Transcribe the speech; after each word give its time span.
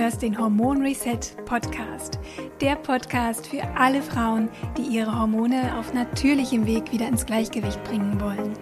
hörst 0.00 0.22
den 0.22 0.38
Hormon 0.38 0.80
Reset 0.80 1.20
Podcast. 1.44 2.18
Der 2.62 2.74
Podcast 2.74 3.46
für 3.46 3.62
alle 3.76 4.00
Frauen, 4.00 4.48
die 4.78 4.96
ihre 4.96 5.18
Hormone 5.18 5.76
auf 5.78 5.92
natürlichem 5.92 6.66
Weg 6.66 6.90
wieder 6.90 7.06
ins 7.06 7.26
Gleichgewicht 7.26 7.84
bringen 7.84 8.18
wollen. 8.18 8.54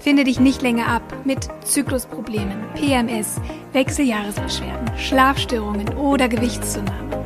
Finde 0.00 0.24
dich 0.24 0.40
nicht 0.40 0.62
länger 0.62 0.88
ab 0.88 1.02
mit 1.24 1.48
Zyklusproblemen, 1.64 2.56
PMS, 2.74 3.40
Wechseljahresbeschwerden, 3.72 4.98
Schlafstörungen 4.98 5.94
oder 5.96 6.26
Gewichtszunahme. 6.26 7.24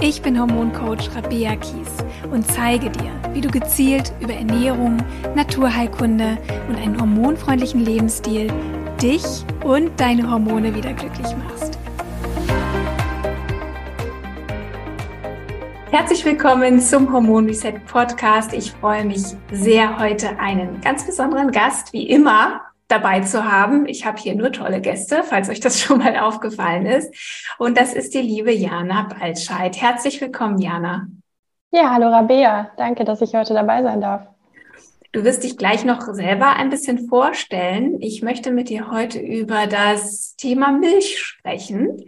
Ich 0.00 0.22
bin 0.22 0.38
Hormoncoach 0.38 1.10
Rabea 1.16 1.56
Kies 1.56 1.90
und 2.30 2.46
zeige 2.46 2.90
dir, 2.90 3.10
wie 3.32 3.40
du 3.40 3.48
gezielt 3.48 4.12
über 4.20 4.34
Ernährung, 4.34 4.98
Naturheilkunde 5.34 6.38
und 6.68 6.76
einen 6.76 7.00
hormonfreundlichen 7.00 7.84
Lebensstil 7.84 8.46
dich 9.02 9.24
und 9.64 9.90
deine 9.98 10.30
Hormone 10.30 10.72
wieder 10.72 10.92
glücklich 10.92 11.34
machst. 11.36 11.75
Herzlich 15.98 16.26
willkommen 16.26 16.78
zum 16.78 17.10
Hormon 17.10 17.46
Reset 17.46 17.72
Podcast. 17.86 18.52
Ich 18.52 18.70
freue 18.70 19.02
mich 19.06 19.22
sehr, 19.50 19.98
heute 19.98 20.38
einen 20.38 20.82
ganz 20.82 21.06
besonderen 21.06 21.50
Gast, 21.50 21.94
wie 21.94 22.06
immer, 22.06 22.60
dabei 22.86 23.20
zu 23.20 23.50
haben. 23.50 23.86
Ich 23.86 24.04
habe 24.04 24.18
hier 24.18 24.34
nur 24.34 24.52
tolle 24.52 24.82
Gäste, 24.82 25.22
falls 25.24 25.48
euch 25.48 25.60
das 25.60 25.80
schon 25.82 26.00
mal 26.00 26.18
aufgefallen 26.18 26.84
ist. 26.84 27.14
Und 27.58 27.78
das 27.78 27.94
ist 27.94 28.12
die 28.12 28.20
liebe 28.20 28.52
Jana 28.52 29.08
Baltscheid. 29.08 29.80
Herzlich 29.80 30.20
willkommen, 30.20 30.58
Jana. 30.58 31.06
Ja, 31.72 31.90
hallo 31.94 32.08
Rabea. 32.08 32.72
Danke, 32.76 33.06
dass 33.06 33.22
ich 33.22 33.34
heute 33.34 33.54
dabei 33.54 33.82
sein 33.82 34.02
darf. 34.02 34.26
Du 35.16 35.24
wirst 35.24 35.44
dich 35.44 35.56
gleich 35.56 35.82
noch 35.82 36.12
selber 36.12 36.56
ein 36.56 36.68
bisschen 36.68 37.08
vorstellen. 37.08 38.02
Ich 38.02 38.20
möchte 38.20 38.50
mit 38.50 38.68
dir 38.68 38.90
heute 38.90 39.18
über 39.18 39.66
das 39.66 40.36
Thema 40.36 40.72
Milch 40.72 41.18
sprechen. 41.18 42.04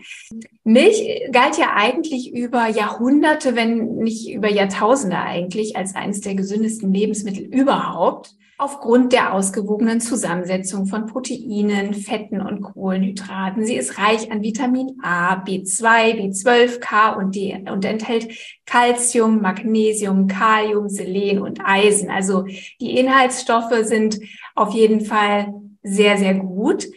Milch 0.62 1.22
galt 1.32 1.56
ja 1.56 1.72
eigentlich 1.74 2.34
über 2.34 2.66
Jahrhunderte, 2.66 3.56
wenn 3.56 3.94
nicht 3.94 4.30
über 4.30 4.50
Jahrtausende 4.50 5.16
eigentlich, 5.16 5.74
als 5.74 5.94
eines 5.94 6.20
der 6.20 6.34
gesündesten 6.34 6.92
Lebensmittel 6.92 7.44
überhaupt 7.44 8.34
aufgrund 8.58 9.12
der 9.12 9.34
ausgewogenen 9.34 10.00
Zusammensetzung 10.00 10.86
von 10.86 11.06
Proteinen, 11.06 11.94
Fetten 11.94 12.40
und 12.40 12.60
Kohlenhydraten. 12.60 13.64
Sie 13.64 13.76
ist 13.76 13.98
reich 13.98 14.32
an 14.32 14.42
Vitamin 14.42 14.98
A, 15.00 15.34
B2, 15.34 16.16
B12, 16.16 16.80
K 16.80 17.12
und 17.12 17.36
D 17.36 17.64
und 17.70 17.84
enthält 17.84 18.28
Calcium, 18.66 19.40
Magnesium, 19.40 20.26
Kalium, 20.26 20.88
Selen 20.88 21.40
und 21.40 21.60
Eisen. 21.64 22.10
Also 22.10 22.46
die 22.80 22.98
Inhaltsstoffe 22.98 23.84
sind 23.84 24.18
auf 24.56 24.74
jeden 24.74 25.02
Fall 25.02 25.54
sehr, 25.84 26.18
sehr 26.18 26.34
gut 26.34 26.88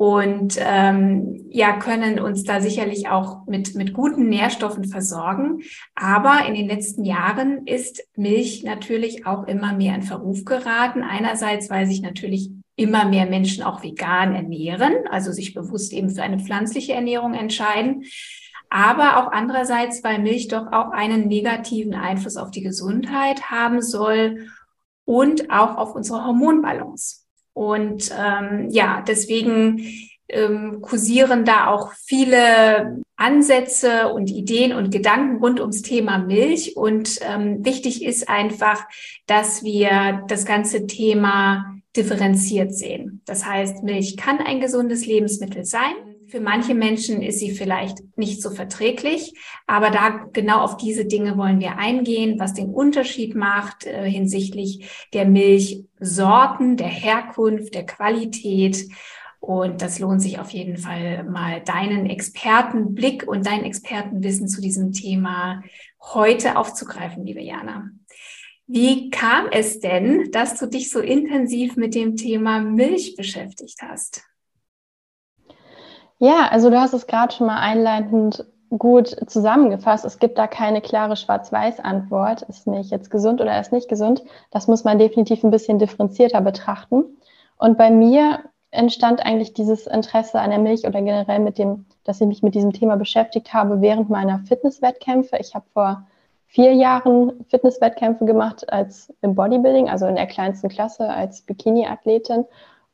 und 0.00 0.56
ähm, 0.58 1.44
ja, 1.50 1.76
können 1.76 2.20
uns 2.20 2.44
da 2.44 2.62
sicherlich 2.62 3.10
auch 3.10 3.44
mit, 3.46 3.74
mit 3.74 3.92
guten 3.92 4.30
Nährstoffen 4.30 4.86
versorgen. 4.86 5.60
Aber 5.94 6.46
in 6.48 6.54
den 6.54 6.68
letzten 6.68 7.04
Jahren 7.04 7.66
ist 7.66 8.02
Milch 8.16 8.62
natürlich 8.64 9.26
auch 9.26 9.46
immer 9.46 9.74
mehr 9.74 9.94
in 9.94 10.00
Verruf 10.00 10.46
geraten. 10.46 11.02
Einerseits, 11.02 11.68
weil 11.68 11.84
sich 11.84 12.00
natürlich 12.00 12.50
immer 12.76 13.04
mehr 13.04 13.26
Menschen 13.26 13.62
auch 13.62 13.82
vegan 13.82 14.34
ernähren, 14.34 15.06
also 15.10 15.32
sich 15.32 15.52
bewusst 15.52 15.92
eben 15.92 16.08
für 16.08 16.22
eine 16.22 16.38
pflanzliche 16.38 16.94
Ernährung 16.94 17.34
entscheiden. 17.34 18.04
Aber 18.70 19.18
auch 19.18 19.32
andererseits, 19.32 20.02
weil 20.02 20.18
Milch 20.18 20.48
doch 20.48 20.72
auch 20.72 20.92
einen 20.92 21.28
negativen 21.28 21.92
Einfluss 21.92 22.38
auf 22.38 22.50
die 22.50 22.62
Gesundheit 22.62 23.50
haben 23.50 23.82
soll 23.82 24.48
und 25.04 25.50
auch 25.50 25.76
auf 25.76 25.94
unsere 25.94 26.24
Hormonbalance. 26.24 27.19
Und 27.52 28.10
ähm, 28.18 28.68
ja, 28.70 29.02
deswegen 29.06 29.84
ähm, 30.28 30.80
kursieren 30.80 31.44
da 31.44 31.66
auch 31.68 31.92
viele 31.92 33.02
Ansätze 33.16 34.08
und 34.08 34.30
Ideen 34.30 34.72
und 34.72 34.90
Gedanken 34.90 35.42
rund 35.42 35.60
ums 35.60 35.82
Thema 35.82 36.18
Milch. 36.18 36.76
Und 36.76 37.18
ähm, 37.22 37.64
wichtig 37.64 38.04
ist 38.04 38.28
einfach, 38.28 38.84
dass 39.26 39.62
wir 39.62 40.24
das 40.28 40.44
ganze 40.44 40.86
Thema 40.86 41.76
differenziert 41.96 42.74
sehen. 42.74 43.22
Das 43.26 43.44
heißt, 43.44 43.82
Milch 43.82 44.16
kann 44.16 44.38
ein 44.38 44.60
gesundes 44.60 45.06
Lebensmittel 45.06 45.64
sein. 45.64 46.09
Für 46.30 46.40
manche 46.40 46.74
Menschen 46.74 47.22
ist 47.22 47.40
sie 47.40 47.50
vielleicht 47.50 47.98
nicht 48.16 48.40
so 48.40 48.50
verträglich, 48.50 49.34
aber 49.66 49.90
da 49.90 50.26
genau 50.32 50.60
auf 50.60 50.76
diese 50.76 51.04
Dinge 51.04 51.36
wollen 51.36 51.58
wir 51.58 51.76
eingehen, 51.76 52.38
was 52.38 52.54
den 52.54 52.70
Unterschied 52.70 53.34
macht 53.34 53.84
äh, 53.84 54.08
hinsichtlich 54.08 54.88
der 55.12 55.24
Milchsorten, 55.24 56.76
der 56.76 56.86
Herkunft, 56.86 57.74
der 57.74 57.84
Qualität. 57.84 58.86
Und 59.40 59.82
das 59.82 59.98
lohnt 59.98 60.22
sich 60.22 60.38
auf 60.38 60.50
jeden 60.50 60.76
Fall 60.76 61.24
mal 61.24 61.62
deinen 61.62 62.06
Expertenblick 62.06 63.26
und 63.26 63.44
dein 63.44 63.64
Expertenwissen 63.64 64.46
zu 64.46 64.60
diesem 64.60 64.92
Thema 64.92 65.64
heute 66.00 66.56
aufzugreifen, 66.56 67.26
liebe 67.26 67.42
Jana. 67.42 67.90
Wie 68.68 69.10
kam 69.10 69.48
es 69.50 69.80
denn, 69.80 70.30
dass 70.30 70.60
du 70.60 70.66
dich 70.66 70.90
so 70.90 71.00
intensiv 71.00 71.74
mit 71.74 71.96
dem 71.96 72.14
Thema 72.14 72.60
Milch 72.60 73.16
beschäftigt 73.16 73.78
hast? 73.82 74.29
Ja, 76.20 76.48
also 76.50 76.68
du 76.68 76.78
hast 76.78 76.92
es 76.92 77.06
gerade 77.06 77.34
schon 77.34 77.46
mal 77.46 77.60
einleitend 77.60 78.44
gut 78.68 79.16
zusammengefasst. 79.26 80.04
Es 80.04 80.18
gibt 80.18 80.36
da 80.36 80.46
keine 80.46 80.82
klare 80.82 81.16
Schwarz-Weiß-Antwort. 81.16 82.42
Ist 82.42 82.66
Milch 82.66 82.90
jetzt 82.90 83.10
gesund 83.10 83.40
oder 83.40 83.58
ist 83.58 83.72
nicht 83.72 83.88
gesund? 83.88 84.22
Das 84.50 84.68
muss 84.68 84.84
man 84.84 84.98
definitiv 84.98 85.42
ein 85.42 85.50
bisschen 85.50 85.78
differenzierter 85.78 86.42
betrachten. 86.42 87.04
Und 87.56 87.78
bei 87.78 87.90
mir 87.90 88.40
entstand 88.70 89.24
eigentlich 89.24 89.54
dieses 89.54 89.86
Interesse 89.86 90.38
an 90.38 90.50
der 90.50 90.58
Milch 90.58 90.86
oder 90.86 91.00
generell 91.00 91.38
mit 91.38 91.56
dem, 91.56 91.86
dass 92.04 92.20
ich 92.20 92.26
mich 92.26 92.42
mit 92.42 92.54
diesem 92.54 92.74
Thema 92.74 92.96
beschäftigt 92.96 93.54
habe 93.54 93.80
während 93.80 94.10
meiner 94.10 94.40
Fitnesswettkämpfe. 94.40 95.38
Ich 95.38 95.54
habe 95.54 95.64
vor 95.72 96.06
vier 96.46 96.74
Jahren 96.74 97.46
Fitnesswettkämpfe 97.48 98.26
gemacht 98.26 98.70
als 98.70 99.10
im 99.22 99.34
Bodybuilding, 99.34 99.88
also 99.88 100.06
in 100.06 100.16
der 100.16 100.26
kleinsten 100.26 100.68
Klasse 100.68 101.08
als 101.08 101.40
Bikini-Athletin 101.40 102.44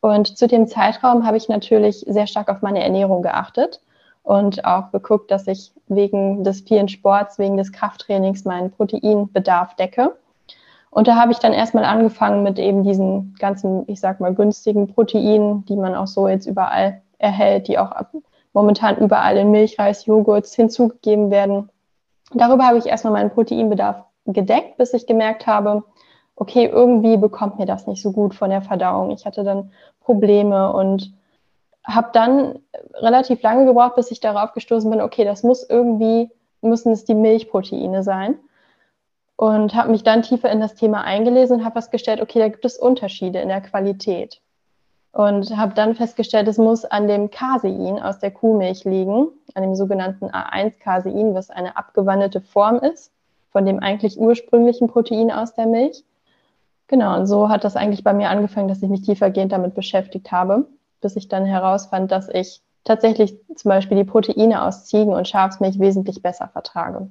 und 0.06 0.39
zu 0.39 0.47
dem 0.47 0.69
Zeitraum 0.69 1.27
habe 1.27 1.37
ich 1.37 1.49
natürlich 1.49 2.05
sehr 2.06 2.28
stark 2.28 2.49
auf 2.49 2.62
meine 2.62 2.81
Ernährung 2.81 3.22
geachtet 3.22 3.81
und 4.22 4.65
auch 4.65 4.93
geguckt, 4.93 5.33
dass 5.33 5.49
ich 5.49 5.72
wegen 5.89 6.44
des 6.44 6.61
vielen 6.61 6.87
Sports, 6.87 7.41
wegen 7.41 7.56
des 7.56 7.72
Krafttrainings 7.72 8.44
meinen 8.44 8.71
Proteinbedarf 8.71 9.75
decke. 9.75 10.15
Und 10.91 11.09
da 11.09 11.17
habe 11.17 11.33
ich 11.33 11.39
dann 11.39 11.53
erstmal 11.53 11.84
angefangen 11.84 12.44
mit 12.44 12.61
eben 12.61 12.84
diesen 12.84 13.34
ganzen, 13.41 13.83
ich 13.89 13.99
sag 13.99 14.21
mal, 14.21 14.33
günstigen 14.33 14.87
Proteinen, 14.94 15.65
die 15.67 15.75
man 15.75 15.97
auch 15.97 16.06
so 16.06 16.28
jetzt 16.28 16.47
überall 16.47 17.03
erhält, 17.19 17.67
die 17.67 17.77
auch 17.77 17.91
momentan 18.53 18.99
überall 18.99 19.37
in 19.37 19.50
Milchreis, 19.50 20.06
Joghurts 20.06 20.55
hinzugegeben 20.55 21.33
werden. 21.33 21.69
Darüber 22.33 22.69
habe 22.69 22.78
ich 22.78 22.87
erstmal 22.87 23.12
meinen 23.12 23.31
Proteinbedarf 23.31 24.05
gedeckt, 24.25 24.77
bis 24.77 24.94
ich 24.94 25.09
gemerkt 25.09 25.49
habe, 25.49 25.83
okay, 26.37 26.67
irgendwie 26.67 27.17
bekommt 27.17 27.59
mir 27.59 27.67
das 27.67 27.87
nicht 27.87 28.03
so 28.03 28.12
gut 28.12 28.34
von 28.34 28.50
der 28.50 28.62
Verdauung. 28.62 29.11
Ich 29.11 29.25
hatte 29.25 29.43
dann 29.43 29.73
Probleme 30.06 30.72
und 30.72 31.12
habe 31.84 32.09
dann 32.12 32.59
relativ 32.94 33.43
lange 33.43 33.67
gebraucht, 33.67 33.97
bis 33.97 34.11
ich 34.11 34.21
darauf 34.21 34.55
gestoßen 34.55 34.91
bin, 34.91 35.03
okay, 35.03 35.25
das 35.25 35.43
muss 35.43 35.69
irgendwie, 35.69 36.31
müssen 36.62 36.93
es 36.93 37.05
die 37.05 37.15
Milchproteine 37.15 38.03
sein. 38.03 38.37
Und 39.37 39.75
habe 39.75 39.91
mich 39.91 40.03
dann 40.03 40.22
tiefer 40.22 40.50
in 40.50 40.61
das 40.61 40.75
Thema 40.75 41.03
eingelesen 41.03 41.59
und 41.59 41.65
habe 41.65 41.75
festgestellt, 41.75 42.22
okay, 42.22 42.39
da 42.39 42.49
gibt 42.49 42.65
es 42.65 42.78
Unterschiede 42.78 43.41
in 43.41 43.49
der 43.49 43.61
Qualität. 43.61 44.41
Und 45.12 45.55
habe 45.55 45.75
dann 45.75 45.94
festgestellt, 45.94 46.49
es 46.49 46.56
muss 46.56 46.87
an 46.87 47.06
dem 47.06 47.31
Casein 47.31 48.03
aus 48.03 48.19
der 48.19 48.31
Kuhmilch 48.31 48.84
liegen, 48.84 49.28
an 49.55 49.62
dem 49.62 49.75
sogenannten 49.75 50.27
A1-Casein, 50.27 51.34
was 51.34 51.50
eine 51.50 51.77
abgewandelte 51.77 52.41
Form 52.41 52.78
ist 52.78 53.12
von 53.56 53.65
dem 53.65 53.78
eigentlich 53.78 54.21
ursprünglichen 54.21 54.87
Protein 54.87 55.31
aus 55.31 55.55
der 55.55 55.65
Milch. 55.65 56.05
Genau, 56.89 57.19
und 57.19 57.27
so 57.27 57.49
hat 57.49 57.65
das 57.65 57.77
eigentlich 57.77 58.05
bei 58.05 58.13
mir 58.13 58.31
angefangen, 58.31 58.69
dass 58.69 58.83
ich 58.83 58.89
mich 58.89 59.03
tiefergehend 59.03 59.53
damit 59.53 59.75
beschäftigt 59.75 60.31
habe, 60.31 60.69
bis 61.01 61.17
ich 61.17 61.29
dann 61.29 61.45
herausfand, 61.45 62.12
dass 62.12 62.29
ich 62.29 62.61
tatsächlich 62.85 63.37
zum 63.55 63.69
Beispiel 63.69 63.97
die 63.97 64.05
Proteine 64.05 64.62
aus 64.62 64.87
Ziegen- 64.87 65.12
und 65.12 65.27
Schafsmilch 65.27 65.81
wesentlich 65.81 66.23
besser 66.23 66.49
vertrage. 66.49 67.11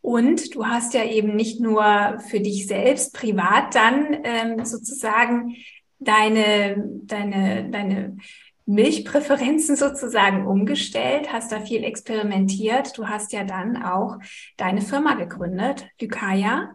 Und 0.00 0.54
du 0.54 0.66
hast 0.66 0.94
ja 0.94 1.04
eben 1.04 1.36
nicht 1.36 1.60
nur 1.60 2.18
für 2.26 2.40
dich 2.40 2.66
selbst 2.66 3.14
privat 3.14 3.74
dann 3.74 4.16
ähm, 4.24 4.64
sozusagen 4.64 5.54
deine, 5.98 6.82
deine, 7.04 7.68
deine 7.70 8.16
Milchpräferenzen 8.64 9.76
sozusagen 9.76 10.46
umgestellt, 10.46 11.32
hast 11.32 11.52
da 11.52 11.60
viel 11.60 11.84
experimentiert. 11.84 12.96
Du 12.96 13.08
hast 13.08 13.32
ja 13.32 13.44
dann 13.44 13.82
auch 13.82 14.16
deine 14.56 14.80
Firma 14.80 15.14
gegründet, 15.14 15.86
Lykaya. 16.00 16.70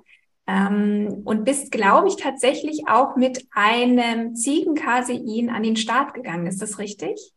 Ähm, 0.47 1.24
und 1.25 1.44
bist, 1.44 1.71
glaube 1.71 2.07
ich, 2.07 2.18
tatsächlich 2.18 2.83
auch 2.88 3.15
mit 3.15 3.47
einem 3.53 4.36
Ziegencasein 4.36 5.50
an 5.50 5.63
den 5.63 5.75
Start 5.75 6.13
gegangen. 6.13 6.45
Ist 6.45 6.62
das 6.62 6.77
richtig? 6.77 7.33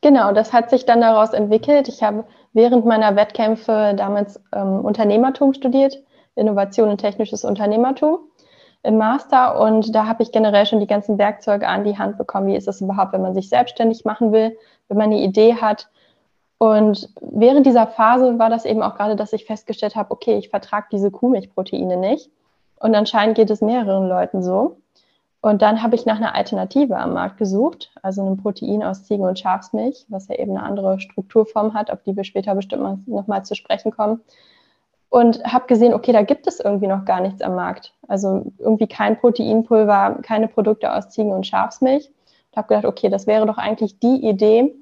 Genau, 0.00 0.32
das 0.32 0.52
hat 0.52 0.70
sich 0.70 0.86
dann 0.86 1.00
daraus 1.00 1.32
entwickelt. 1.32 1.88
Ich 1.88 2.02
habe 2.02 2.24
während 2.52 2.84
meiner 2.86 3.16
Wettkämpfe 3.16 3.94
damals 3.96 4.40
ähm, 4.54 4.84
Unternehmertum 4.84 5.54
studiert, 5.54 6.02
Innovation 6.36 6.88
und 6.88 6.98
technisches 6.98 7.44
Unternehmertum 7.44 8.18
im 8.82 8.98
Master. 8.98 9.60
Und 9.60 9.94
da 9.94 10.06
habe 10.06 10.22
ich 10.22 10.30
generell 10.30 10.66
schon 10.66 10.80
die 10.80 10.86
ganzen 10.86 11.18
Werkzeuge 11.18 11.66
an 11.66 11.84
die 11.84 11.98
Hand 11.98 12.18
bekommen. 12.18 12.46
Wie 12.46 12.56
ist 12.56 12.68
es 12.68 12.80
überhaupt, 12.80 13.12
wenn 13.12 13.22
man 13.22 13.34
sich 13.34 13.48
selbstständig 13.48 14.04
machen 14.04 14.32
will, 14.32 14.56
wenn 14.88 14.96
man 14.96 15.10
eine 15.10 15.20
Idee 15.20 15.56
hat? 15.56 15.88
Und 16.58 17.10
während 17.20 17.66
dieser 17.66 17.86
Phase 17.86 18.38
war 18.38 18.48
das 18.48 18.64
eben 18.64 18.82
auch 18.82 18.94
gerade, 18.94 19.16
dass 19.16 19.32
ich 19.32 19.44
festgestellt 19.44 19.96
habe, 19.96 20.10
okay, 20.10 20.38
ich 20.38 20.48
vertrage 20.48 20.86
diese 20.92 21.10
Kuhmilchproteine 21.10 21.96
nicht. 21.96 22.30
Und 22.78 22.94
anscheinend 22.94 23.36
geht 23.36 23.50
es 23.50 23.60
mehreren 23.60 24.08
Leuten 24.08 24.42
so. 24.42 24.76
Und 25.40 25.62
dann 25.62 25.82
habe 25.82 25.94
ich 25.94 26.06
nach 26.06 26.16
einer 26.16 26.34
Alternative 26.34 26.96
am 26.96 27.12
Markt 27.12 27.36
gesucht, 27.38 27.92
also 28.02 28.20
einem 28.20 28.36
Protein 28.36 28.82
aus 28.82 29.04
Ziegen- 29.04 29.26
und 29.26 29.38
Schafsmilch, 29.38 30.04
was 30.08 30.28
ja 30.28 30.34
eben 30.34 30.56
eine 30.56 30.66
andere 30.66 30.98
Strukturform 30.98 31.72
hat, 31.74 31.90
auf 31.90 32.02
die 32.02 32.16
wir 32.16 32.24
später 32.24 32.54
bestimmt 32.54 33.06
nochmal 33.06 33.44
zu 33.44 33.54
sprechen 33.54 33.92
kommen. 33.92 34.20
Und 35.08 35.44
habe 35.44 35.66
gesehen, 35.68 35.94
okay, 35.94 36.12
da 36.12 36.22
gibt 36.22 36.48
es 36.48 36.58
irgendwie 36.58 36.88
noch 36.88 37.04
gar 37.04 37.20
nichts 37.20 37.42
am 37.42 37.54
Markt. 37.54 37.94
Also 38.08 38.46
irgendwie 38.58 38.88
kein 38.88 39.18
Proteinpulver, 39.18 40.18
keine 40.22 40.48
Produkte 40.48 40.92
aus 40.92 41.10
Ziegen- 41.10 41.32
und 41.32 41.46
Schafsmilch. 41.46 42.10
Ich 42.50 42.56
habe 42.56 42.66
gedacht, 42.66 42.86
okay, 42.86 43.08
das 43.08 43.26
wäre 43.26 43.46
doch 43.46 43.58
eigentlich 43.58 44.00
die 44.00 44.26
Idee, 44.26 44.74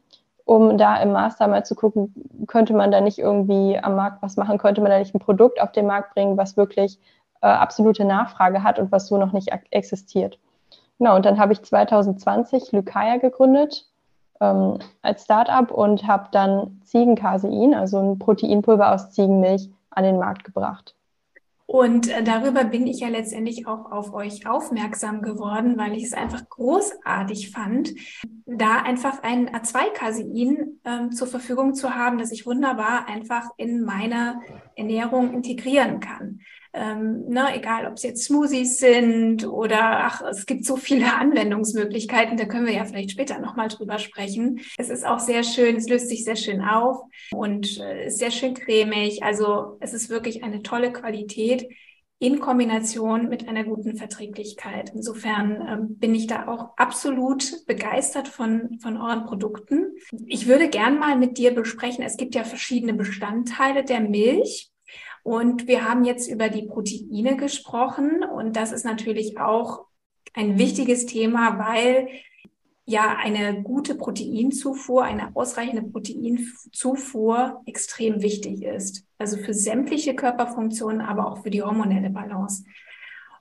um 0.46 0.78
da 0.78 0.96
im 1.02 1.12
Master 1.12 1.46
mal 1.46 1.64
zu 1.64 1.74
gucken, 1.74 2.14
könnte 2.46 2.72
man 2.72 2.90
da 2.90 3.00
nicht 3.00 3.18
irgendwie 3.18 3.78
am 3.78 3.96
Markt 3.96 4.22
was 4.22 4.36
machen, 4.36 4.58
könnte 4.58 4.80
man 4.80 4.90
da 4.90 4.98
nicht 4.98 5.14
ein 5.14 5.18
Produkt 5.18 5.60
auf 5.60 5.72
den 5.72 5.86
Markt 5.86 6.14
bringen, 6.14 6.36
was 6.36 6.56
wirklich 6.56 6.98
äh, 7.44 7.48
absolute 7.48 8.06
Nachfrage 8.06 8.62
hat 8.62 8.78
und 8.78 8.90
was 8.90 9.06
so 9.06 9.18
noch 9.18 9.32
nicht 9.32 9.50
existiert. 9.70 10.38
Genau, 10.98 11.14
und 11.14 11.26
dann 11.26 11.38
habe 11.38 11.52
ich 11.52 11.62
2020 11.62 12.72
Lykaya 12.72 13.18
gegründet 13.18 13.86
ähm, 14.40 14.78
als 15.02 15.24
Startup 15.24 15.70
und 15.70 16.06
habe 16.06 16.28
dann 16.32 16.80
Ziegencasein, 16.84 17.74
also 17.74 17.98
ein 17.98 18.18
Proteinpulver 18.18 18.94
aus 18.94 19.10
Ziegenmilch, 19.10 19.68
an 19.90 20.04
den 20.04 20.18
Markt 20.18 20.44
gebracht. 20.44 20.94
Und 21.66 22.10
äh, 22.10 22.22
darüber 22.22 22.64
bin 22.64 22.86
ich 22.86 23.00
ja 23.00 23.08
letztendlich 23.08 23.66
auch 23.66 23.92
auf 23.92 24.14
euch 24.14 24.46
aufmerksam 24.46 25.20
geworden, 25.20 25.76
weil 25.76 25.92
ich 25.94 26.04
es 26.04 26.12
einfach 26.14 26.48
großartig 26.48 27.50
fand, 27.50 27.92
da 28.46 28.82
einfach 28.82 29.22
ein 29.22 29.50
A2-Casein 29.50 30.80
ähm, 30.86 31.12
zur 31.12 31.26
Verfügung 31.26 31.74
zu 31.74 31.94
haben, 31.94 32.16
das 32.16 32.32
ich 32.32 32.46
wunderbar 32.46 33.06
einfach 33.06 33.50
in 33.58 33.82
meine 33.82 34.40
Ernährung 34.76 35.34
integrieren 35.34 36.00
kann 36.00 36.40
ähm, 36.74 37.26
ne, 37.28 37.56
egal 37.56 37.86
ob 37.86 37.94
es 37.94 38.02
jetzt 38.02 38.24
Smoothies 38.24 38.78
sind 38.78 39.46
oder 39.46 40.04
ach, 40.04 40.22
es 40.22 40.44
gibt 40.44 40.64
so 40.64 40.76
viele 40.76 41.14
Anwendungsmöglichkeiten, 41.18 42.36
da 42.36 42.44
können 42.46 42.66
wir 42.66 42.74
ja 42.74 42.84
vielleicht 42.84 43.12
später 43.12 43.38
nochmal 43.38 43.68
drüber 43.68 43.98
sprechen. 43.98 44.60
Es 44.76 44.90
ist 44.90 45.06
auch 45.06 45.20
sehr 45.20 45.44
schön, 45.44 45.76
es 45.76 45.88
löst 45.88 46.08
sich 46.08 46.24
sehr 46.24 46.36
schön 46.36 46.60
auf 46.62 47.02
und 47.32 47.78
äh, 47.80 48.06
ist 48.06 48.18
sehr 48.18 48.32
schön 48.32 48.54
cremig. 48.54 49.22
Also 49.22 49.76
es 49.80 49.94
ist 49.94 50.10
wirklich 50.10 50.42
eine 50.42 50.62
tolle 50.62 50.92
Qualität 50.92 51.68
in 52.18 52.40
Kombination 52.40 53.28
mit 53.28 53.48
einer 53.48 53.64
guten 53.64 53.96
Verträglichkeit. 53.96 54.92
Insofern 54.94 55.66
ähm, 55.68 55.98
bin 55.98 56.14
ich 56.14 56.26
da 56.26 56.48
auch 56.48 56.76
absolut 56.76 57.66
begeistert 57.66 58.28
von, 58.28 58.78
von 58.80 58.96
euren 58.96 59.26
Produkten. 59.26 59.92
Ich 60.26 60.46
würde 60.46 60.68
gern 60.68 60.98
mal 60.98 61.16
mit 61.16 61.38
dir 61.38 61.54
besprechen, 61.54 62.02
es 62.02 62.16
gibt 62.16 62.34
ja 62.34 62.44
verschiedene 62.44 62.94
Bestandteile 62.94 63.84
der 63.84 64.00
Milch. 64.00 64.70
Und 65.24 65.66
wir 65.66 65.88
haben 65.88 66.04
jetzt 66.04 66.30
über 66.30 66.50
die 66.50 66.66
Proteine 66.66 67.36
gesprochen 67.36 68.22
und 68.22 68.56
das 68.56 68.72
ist 68.72 68.84
natürlich 68.84 69.38
auch 69.38 69.86
ein 70.34 70.58
wichtiges 70.58 71.06
Thema, 71.06 71.58
weil 71.58 72.08
ja 72.84 73.16
eine 73.16 73.62
gute 73.62 73.94
Proteinzufuhr, 73.94 75.02
eine 75.02 75.34
ausreichende 75.34 75.82
Proteinzufuhr 75.82 77.62
extrem 77.64 78.20
wichtig 78.20 78.62
ist. 78.64 79.06
Also 79.16 79.38
für 79.38 79.54
sämtliche 79.54 80.14
Körperfunktionen, 80.14 81.00
aber 81.00 81.26
auch 81.26 81.42
für 81.42 81.50
die 81.50 81.62
hormonelle 81.62 82.10
Balance. 82.10 82.64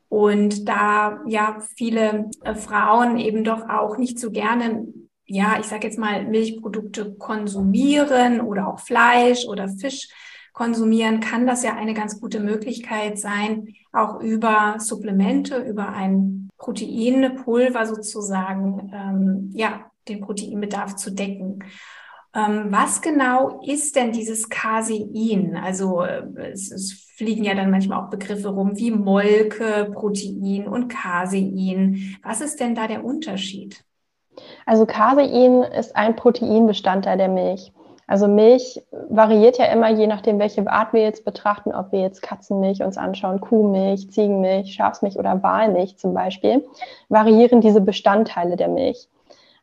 Und 0.08 0.70
da 0.70 1.20
ja 1.28 1.58
viele 1.76 2.30
äh, 2.46 2.56
Frauen 2.56 3.18
eben 3.18 3.44
doch 3.44 3.68
auch 3.68 3.98
nicht 3.98 4.20
so 4.20 4.32
gerne, 4.32 4.88
ja, 5.26 5.58
ich 5.60 5.66
sage 5.66 5.88
jetzt 5.88 6.00
mal 6.00 6.24
Milchprodukte 6.24 7.16
konsumieren 7.16 8.40
oder 8.40 8.70
auch 8.70 8.80
Fleisch 8.80 9.46
oder 9.48 9.68
Fisch, 9.68 10.08
konsumieren, 10.54 11.20
kann 11.20 11.48
das 11.48 11.64
ja 11.64 11.76
eine 11.76 11.94
ganz 11.94 12.22
gute 12.22 12.40
Möglichkeit 12.40 13.20
sein, 13.20 13.74
auch 13.92 14.22
über 14.22 14.76
Supplemente, 14.78 15.58
über 15.58 15.90
ein 15.90 16.50
Proteinpulver 16.58 17.86
sozusagen, 17.86 18.92
ähm, 18.94 19.52
ja, 19.54 19.92
den 20.08 20.22
Proteinbedarf 20.22 20.96
zu 20.96 21.12
decken. 21.12 21.64
Ähm, 22.36 22.68
was 22.70 23.02
genau 23.02 23.62
ist 23.64 23.96
denn 23.96 24.12
dieses 24.12 24.50
Casein? 24.50 25.56
Also 25.62 26.02
äh, 26.02 26.24
es, 26.52 26.72
es, 26.72 27.00
fliegen 27.16 27.44
ja 27.44 27.54
dann 27.54 27.70
manchmal 27.70 28.04
auch 28.04 28.10
Begriffe 28.10 28.50
rum 28.50 28.76
wie 28.76 28.90
Molke, 28.90 29.92
Protein 29.94 30.68
und 30.68 30.88
Casein. 30.88 32.18
Was 32.24 32.42
ist 32.42 32.60
denn 32.60 32.74
da 32.74 32.88
der 32.88 33.06
Unterschied? 33.06 33.86
Also 34.66 34.88
Casein 34.88 35.62
ist 35.62 35.96
ein 35.96 36.16
Proteinbestandteil 36.16 37.20
der 37.20 37.28
Milch. 37.28 37.72
Also 38.08 38.28
Milch 38.28 38.84
variiert 39.10 39.58
ja 39.58 39.66
immer, 39.66 39.90
je 39.90 40.08
nachdem, 40.08 40.40
welche 40.40 40.70
Art 40.70 40.94
wir 40.94 41.02
jetzt 41.02 41.24
betrachten, 41.24 41.74
ob 41.74 41.92
wir 41.92 42.02
jetzt 42.02 42.22
Katzenmilch 42.22 42.84
uns 42.84 42.98
anschauen, 42.98 43.40
Kuhmilch, 43.40 44.12
Ziegenmilch, 44.12 44.74
Schafsmilch 44.74 45.18
oder 45.18 45.42
Walmilch 45.42 45.98
zum 45.98 46.14
Beispiel, 46.14 46.66
variieren 47.10 47.62
diese 47.62 47.82
Bestandteile 47.82 48.58
der 48.58 48.68
Milch. 48.68 49.08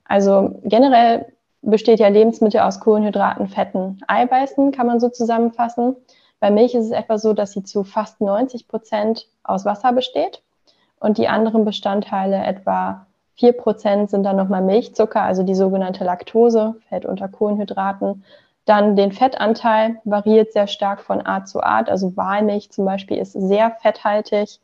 Also 0.04 0.60
generell 0.64 1.26
besteht 1.62 2.00
ja 2.00 2.08
Lebensmittel 2.08 2.60
aus 2.60 2.80
Kohlenhydraten, 2.80 3.48
Fetten, 3.48 4.00
Eiweißen, 4.08 4.72
kann 4.72 4.86
man 4.86 5.00
so 5.00 5.10
zusammenfassen. 5.10 5.96
Bei 6.40 6.50
Milch 6.50 6.74
ist 6.74 6.86
es 6.86 6.92
etwa 6.92 7.18
so, 7.18 7.34
dass 7.34 7.52
sie 7.52 7.62
zu 7.62 7.84
fast 7.84 8.20
90 8.20 8.66
Prozent 8.66 9.28
aus 9.44 9.66
Wasser 9.66 9.92
besteht 9.92 10.42
und 10.98 11.18
die 11.18 11.28
anderen 11.28 11.66
Bestandteile 11.66 12.42
etwa 12.44 13.06
4 13.40 13.54
Prozent 13.54 14.10
sind 14.10 14.22
dann 14.24 14.36
nochmal 14.36 14.60
Milchzucker, 14.60 15.22
also 15.22 15.42
die 15.42 15.54
sogenannte 15.54 16.04
Laktose, 16.04 16.74
fällt 16.90 17.06
unter 17.06 17.26
Kohlenhydraten. 17.26 18.22
Dann 18.66 18.96
den 18.96 19.12
Fettanteil 19.12 19.96
variiert 20.04 20.52
sehr 20.52 20.66
stark 20.66 21.00
von 21.00 21.22
Art 21.22 21.48
zu 21.48 21.62
Art. 21.62 21.88
Also 21.88 22.14
Walmilch 22.18 22.70
zum 22.70 22.84
Beispiel 22.84 23.16
ist 23.16 23.32
sehr 23.32 23.70
fetthaltig, 23.80 24.60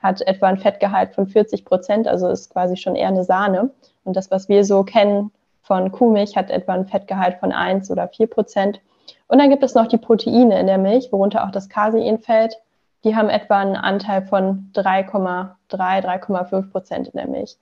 hat 0.00 0.20
etwa 0.20 0.48
ein 0.48 0.58
Fettgehalt 0.58 1.14
von 1.14 1.26
40 1.26 1.64
Prozent, 1.64 2.06
also 2.06 2.28
ist 2.28 2.52
quasi 2.52 2.76
schon 2.76 2.96
eher 2.96 3.08
eine 3.08 3.24
Sahne. 3.24 3.70
Und 4.04 4.14
das, 4.14 4.30
was 4.30 4.50
wir 4.50 4.62
so 4.62 4.84
kennen 4.84 5.32
von 5.62 5.90
Kuhmilch, 5.90 6.36
hat 6.36 6.50
etwa 6.50 6.74
ein 6.74 6.86
Fettgehalt 6.86 7.38
von 7.40 7.50
1 7.50 7.90
oder 7.90 8.08
4 8.08 8.26
Prozent. 8.26 8.82
Und 9.26 9.38
dann 9.38 9.48
gibt 9.48 9.62
es 9.62 9.74
noch 9.74 9.86
die 9.86 9.96
Proteine 9.96 10.60
in 10.60 10.66
der 10.66 10.78
Milch, 10.78 11.10
worunter 11.12 11.44
auch 11.44 11.50
das 11.50 11.70
Casein 11.70 12.18
fällt. 12.18 12.58
Die 13.04 13.16
haben 13.16 13.30
etwa 13.30 13.58
einen 13.58 13.76
Anteil 13.76 14.20
von 14.20 14.70
3,3, 14.74 15.54
3,5 15.70 16.70
Prozent 16.70 17.08
in 17.08 17.16
der 17.16 17.26
Milch. 17.26 17.56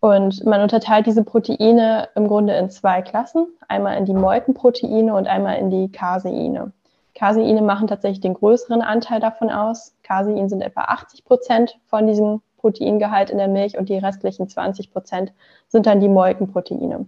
Und 0.00 0.46
man 0.46 0.62
unterteilt 0.62 1.06
diese 1.06 1.24
Proteine 1.24 2.08
im 2.14 2.26
Grunde 2.26 2.54
in 2.54 2.70
zwei 2.70 3.02
Klassen, 3.02 3.46
einmal 3.68 3.98
in 3.98 4.06
die 4.06 4.14
Molkenproteine 4.14 5.14
und 5.14 5.26
einmal 5.26 5.58
in 5.58 5.70
die 5.70 5.92
Caseine. 5.92 6.72
Caseine 7.14 7.60
machen 7.60 7.86
tatsächlich 7.86 8.22
den 8.22 8.32
größeren 8.32 8.80
Anteil 8.80 9.20
davon 9.20 9.50
aus. 9.50 9.94
Casein 10.02 10.48
sind 10.48 10.62
etwa 10.62 10.82
80 10.82 11.24
Prozent 11.24 11.78
von 11.84 12.06
diesem 12.06 12.40
Proteingehalt 12.56 13.28
in 13.28 13.36
der 13.36 13.48
Milch 13.48 13.76
und 13.76 13.90
die 13.90 13.98
restlichen 13.98 14.48
20 14.48 14.90
Prozent 14.90 15.34
sind 15.68 15.84
dann 15.84 16.00
die 16.00 16.08
Molkenproteine. 16.08 17.04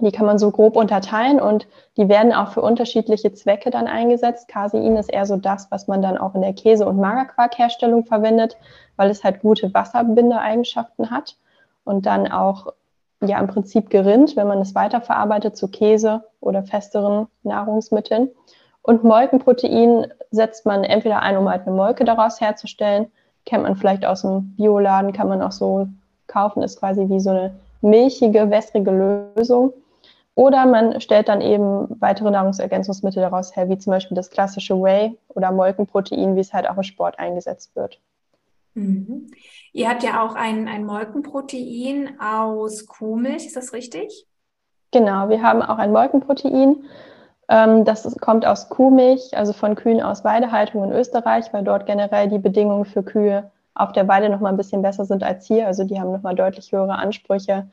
Die 0.00 0.12
kann 0.12 0.26
man 0.26 0.38
so 0.38 0.50
grob 0.50 0.76
unterteilen 0.76 1.40
und 1.40 1.68
die 1.96 2.08
werden 2.08 2.32
auch 2.32 2.50
für 2.50 2.62
unterschiedliche 2.62 3.32
Zwecke 3.32 3.70
dann 3.70 3.86
eingesetzt. 3.86 4.48
Casein 4.48 4.96
ist 4.96 5.12
eher 5.12 5.26
so 5.26 5.36
das, 5.36 5.70
was 5.70 5.86
man 5.86 6.02
dann 6.02 6.18
auch 6.18 6.34
in 6.34 6.42
der 6.42 6.52
Käse- 6.52 6.86
und 6.86 6.98
Magerquarkherstellung 6.98 8.04
verwendet, 8.04 8.56
weil 8.96 9.08
es 9.08 9.22
halt 9.22 9.40
gute 9.40 9.72
Wasserbindeeigenschaften 9.72 11.12
hat 11.12 11.36
und 11.88 12.04
dann 12.04 12.30
auch 12.30 12.74
ja 13.20 13.40
im 13.40 13.46
Prinzip 13.46 13.88
gerinnt, 13.88 14.36
wenn 14.36 14.46
man 14.46 14.60
es 14.60 14.74
weiterverarbeitet 14.74 15.56
zu 15.56 15.68
Käse 15.68 16.24
oder 16.40 16.62
festeren 16.62 17.26
Nahrungsmitteln. 17.42 18.28
Und 18.82 19.04
Molkenprotein 19.04 20.06
setzt 20.30 20.66
man 20.66 20.84
entweder 20.84 21.22
ein, 21.22 21.36
um 21.36 21.48
halt 21.48 21.66
eine 21.66 21.74
Molke 21.74 22.04
daraus 22.04 22.40
herzustellen. 22.40 23.10
Kennt 23.46 23.62
man 23.62 23.74
vielleicht 23.74 24.04
aus 24.04 24.22
dem 24.22 24.54
Bioladen, 24.56 25.12
kann 25.12 25.28
man 25.28 25.42
auch 25.42 25.52
so 25.52 25.88
kaufen, 26.26 26.62
ist 26.62 26.78
quasi 26.78 27.08
wie 27.08 27.20
so 27.20 27.30
eine 27.30 27.54
milchige, 27.80 28.50
wässrige 28.50 29.30
Lösung. 29.34 29.72
Oder 30.34 30.66
man 30.66 31.00
stellt 31.00 31.28
dann 31.28 31.40
eben 31.40 31.88
weitere 32.00 32.30
Nahrungsergänzungsmittel 32.30 33.22
daraus 33.22 33.56
her, 33.56 33.68
wie 33.68 33.78
zum 33.78 33.92
Beispiel 33.92 34.14
das 34.14 34.30
klassische 34.30 34.80
Whey 34.80 35.18
oder 35.28 35.50
Molkenprotein, 35.50 36.36
wie 36.36 36.40
es 36.40 36.52
halt 36.52 36.68
auch 36.68 36.76
im 36.76 36.82
Sport 36.82 37.18
eingesetzt 37.18 37.74
wird. 37.74 37.98
Mhm. 38.74 39.30
Ihr 39.72 39.88
habt 39.88 40.02
ja 40.02 40.24
auch 40.24 40.34
ein, 40.34 40.68
ein 40.68 40.84
Molkenprotein 40.84 42.18
aus 42.20 42.86
Kuhmilch, 42.86 43.46
ist 43.46 43.56
das 43.56 43.72
richtig? 43.72 44.26
Genau, 44.90 45.28
wir 45.28 45.42
haben 45.42 45.62
auch 45.62 45.78
ein 45.78 45.92
Molkenprotein. 45.92 46.84
Ähm, 47.48 47.84
das 47.84 48.16
kommt 48.20 48.46
aus 48.46 48.68
Kuhmilch, 48.68 49.36
also 49.36 49.52
von 49.52 49.74
Kühen 49.74 50.02
aus 50.02 50.24
Weidehaltung 50.24 50.84
in 50.84 50.92
Österreich, 50.92 51.52
weil 51.52 51.64
dort 51.64 51.86
generell 51.86 52.28
die 52.28 52.38
Bedingungen 52.38 52.84
für 52.84 53.02
Kühe 53.02 53.50
auf 53.74 53.92
der 53.92 54.08
Weide 54.08 54.28
noch 54.28 54.40
mal 54.40 54.50
ein 54.50 54.56
bisschen 54.56 54.82
besser 54.82 55.04
sind 55.04 55.22
als 55.22 55.46
hier. 55.46 55.66
Also 55.66 55.84
die 55.84 56.00
haben 56.00 56.12
noch 56.12 56.22
mal 56.22 56.34
deutlich 56.34 56.72
höhere 56.72 56.96
Ansprüche 56.96 57.68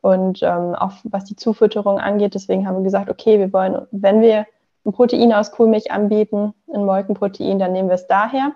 und 0.00 0.42
ähm, 0.42 0.74
auch 0.74 0.92
was 1.04 1.24
die 1.24 1.36
Zufütterung 1.36 1.98
angeht. 1.98 2.34
Deswegen 2.34 2.66
haben 2.66 2.76
wir 2.76 2.84
gesagt, 2.84 3.10
okay, 3.10 3.38
wir 3.38 3.52
wollen, 3.52 3.86
wenn 3.90 4.20
wir 4.20 4.46
ein 4.84 4.92
Protein 4.92 5.32
aus 5.32 5.52
Kuhmilch 5.52 5.90
anbieten, 5.90 6.54
ein 6.72 6.84
Molkenprotein, 6.84 7.58
dann 7.58 7.72
nehmen 7.72 7.88
wir 7.88 7.94
es 7.94 8.06
daher 8.06 8.52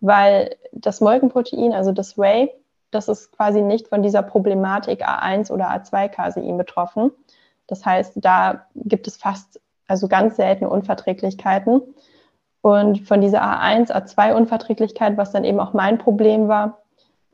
weil 0.00 0.56
das 0.72 1.00
Molkenprotein, 1.00 1.72
also 1.72 1.92
das 1.92 2.16
Whey, 2.18 2.52
das 2.90 3.08
ist 3.08 3.32
quasi 3.32 3.60
nicht 3.60 3.88
von 3.88 4.02
dieser 4.02 4.22
Problematik 4.22 5.06
A1 5.06 5.50
oder 5.52 5.70
A2-Casein 5.70 6.56
betroffen. 6.56 7.10
Das 7.66 7.84
heißt, 7.84 8.12
da 8.16 8.66
gibt 8.74 9.06
es 9.06 9.16
fast 9.16 9.60
also 9.86 10.08
ganz 10.08 10.36
seltene 10.36 10.70
Unverträglichkeiten. 10.70 11.82
Und 12.60 13.06
von 13.06 13.20
dieser 13.20 13.42
A1, 13.42 13.90
A2-Unverträglichkeit, 13.90 15.16
was 15.16 15.32
dann 15.32 15.44
eben 15.44 15.60
auch 15.60 15.72
mein 15.72 15.98
Problem 15.98 16.48
war, 16.48 16.78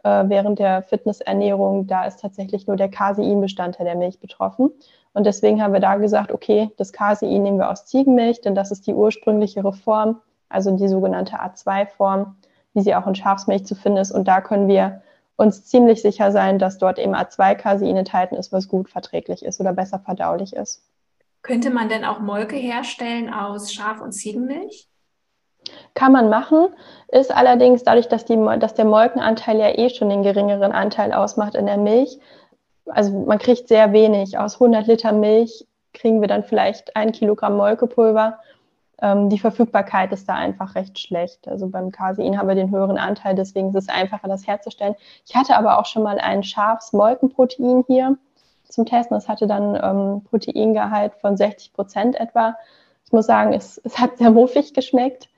äh, 0.03 0.25
während 0.29 0.59
der 0.59 0.83
Fitnessernährung, 0.83 1.87
da 1.87 2.05
ist 2.05 2.21
tatsächlich 2.21 2.67
nur 2.67 2.77
der 2.77 2.91
Casein-Bestandteil 2.91 3.87
der 3.87 3.97
Milch 3.97 4.21
betroffen. 4.21 4.71
Und 5.13 5.27
deswegen 5.27 5.63
haben 5.63 5.73
wir 5.73 5.81
da 5.81 5.97
gesagt, 5.97 6.31
okay, 6.33 6.71
das 6.77 6.93
Casein 6.93 7.43
nehmen 7.43 7.59
wir 7.59 7.71
aus 7.71 7.87
Ziegenmilch, 7.87 8.41
denn 8.41 8.55
das 8.55 8.71
ist 8.71 8.87
die 8.87 8.95
ursprünglichere 8.95 9.73
Form, 9.73 10.21
also 10.49 10.77
die 10.77 10.89
sogenannte 10.89 11.37
A2-Form, 11.37 12.37
wie 12.75 12.83
sie 12.83 12.95
auch 12.95 13.07
in 13.07 13.15
Schafsmilch 13.15 13.65
zu 13.65 13.75
finden 13.75 13.99
ist. 13.99 14.13
Und 14.13 14.29
da 14.29 14.41
können 14.41 14.69
wir 14.69 15.03
uns 15.37 15.65
ziemlich 15.65 16.03
sicher 16.03 16.31
sein, 16.33 16.59
dass 16.59 16.79
dort 16.79 16.99
eben 16.99 17.15
A2-Casein 17.15 17.97
enthalten 17.97 18.37
ist, 18.37 18.53
was 18.53 18.69
gut 18.69 18.89
verträglich 18.89 19.45
ist 19.45 19.61
oder 19.61 19.73
besser 19.73 19.99
verdaulich 19.99 20.55
ist. 20.55 20.83
Könnte 21.43 21.71
man 21.71 21.89
denn 21.89 22.05
auch 22.05 22.21
Molke 22.21 22.57
herstellen 22.57 23.33
aus 23.33 23.73
Schaf- 23.73 24.01
und 24.01 24.13
Ziegenmilch? 24.13 24.89
Kann 25.95 26.13
man 26.13 26.29
machen, 26.29 26.69
ist 27.09 27.35
allerdings 27.35 27.85
dadurch, 27.85 28.09
dass, 28.09 28.25
die, 28.25 28.37
dass 28.59 28.75
der 28.75 28.85
Molkenanteil 28.85 29.59
ja 29.59 29.79
eh 29.79 29.89
schon 29.89 30.11
den 30.11 30.23
geringeren 30.23 30.73
Anteil 30.73 31.13
ausmacht 31.13 31.55
in 31.55 31.67
der 31.67 31.79
Milch. 31.79 32.19
Also 32.87 33.13
man 33.21 33.39
kriegt 33.39 33.69
sehr 33.69 33.93
wenig. 33.93 34.39
Aus 34.39 34.55
100 34.55 34.87
Liter 34.87 35.13
Milch 35.13 35.67
kriegen 35.93 36.21
wir 36.21 36.29
dann 36.29 36.45
vielleicht 36.45 36.97
ein 36.97 37.13
Kilogramm 37.13 37.57
Molkepulver. 37.57 38.39
Ähm, 39.01 39.29
die 39.29 39.39
Verfügbarkeit 39.39 40.13
ist 40.13 40.29
da 40.29 40.35
einfach 40.35 40.75
recht 40.75 40.99
schlecht. 40.99 41.49
Also 41.49 41.69
beim 41.69 41.91
Casein 41.91 42.39
haben 42.39 42.49
wir 42.49 42.55
den 42.55 42.71
höheren 42.71 42.99
Anteil, 42.99 43.35
deswegen 43.35 43.69
ist 43.71 43.75
es 43.75 43.89
einfacher, 43.89 44.29
das 44.29 44.47
herzustellen. 44.47 44.95
Ich 45.27 45.35
hatte 45.35 45.57
aber 45.57 45.79
auch 45.79 45.87
schon 45.87 46.03
mal 46.03 46.19
ein 46.19 46.43
Schafsmolkenprotein 46.43 47.85
hier 47.87 48.17
zum 48.69 48.87
Testen. 48.87 49.17
Das 49.17 49.29
hatte 49.29 49.47
dann 49.47 49.79
ähm, 49.83 50.23
Proteingehalt 50.25 51.15
von 51.15 51.37
60 51.37 51.73
Prozent 51.73 52.17
etwa. 52.21 52.57
Ich 53.05 53.13
muss 53.13 53.27
sagen, 53.27 53.53
es, 53.53 53.79
es 53.85 53.99
hat 53.99 54.19
sehr 54.19 54.31
muffig 54.31 54.75
geschmeckt 54.75 55.29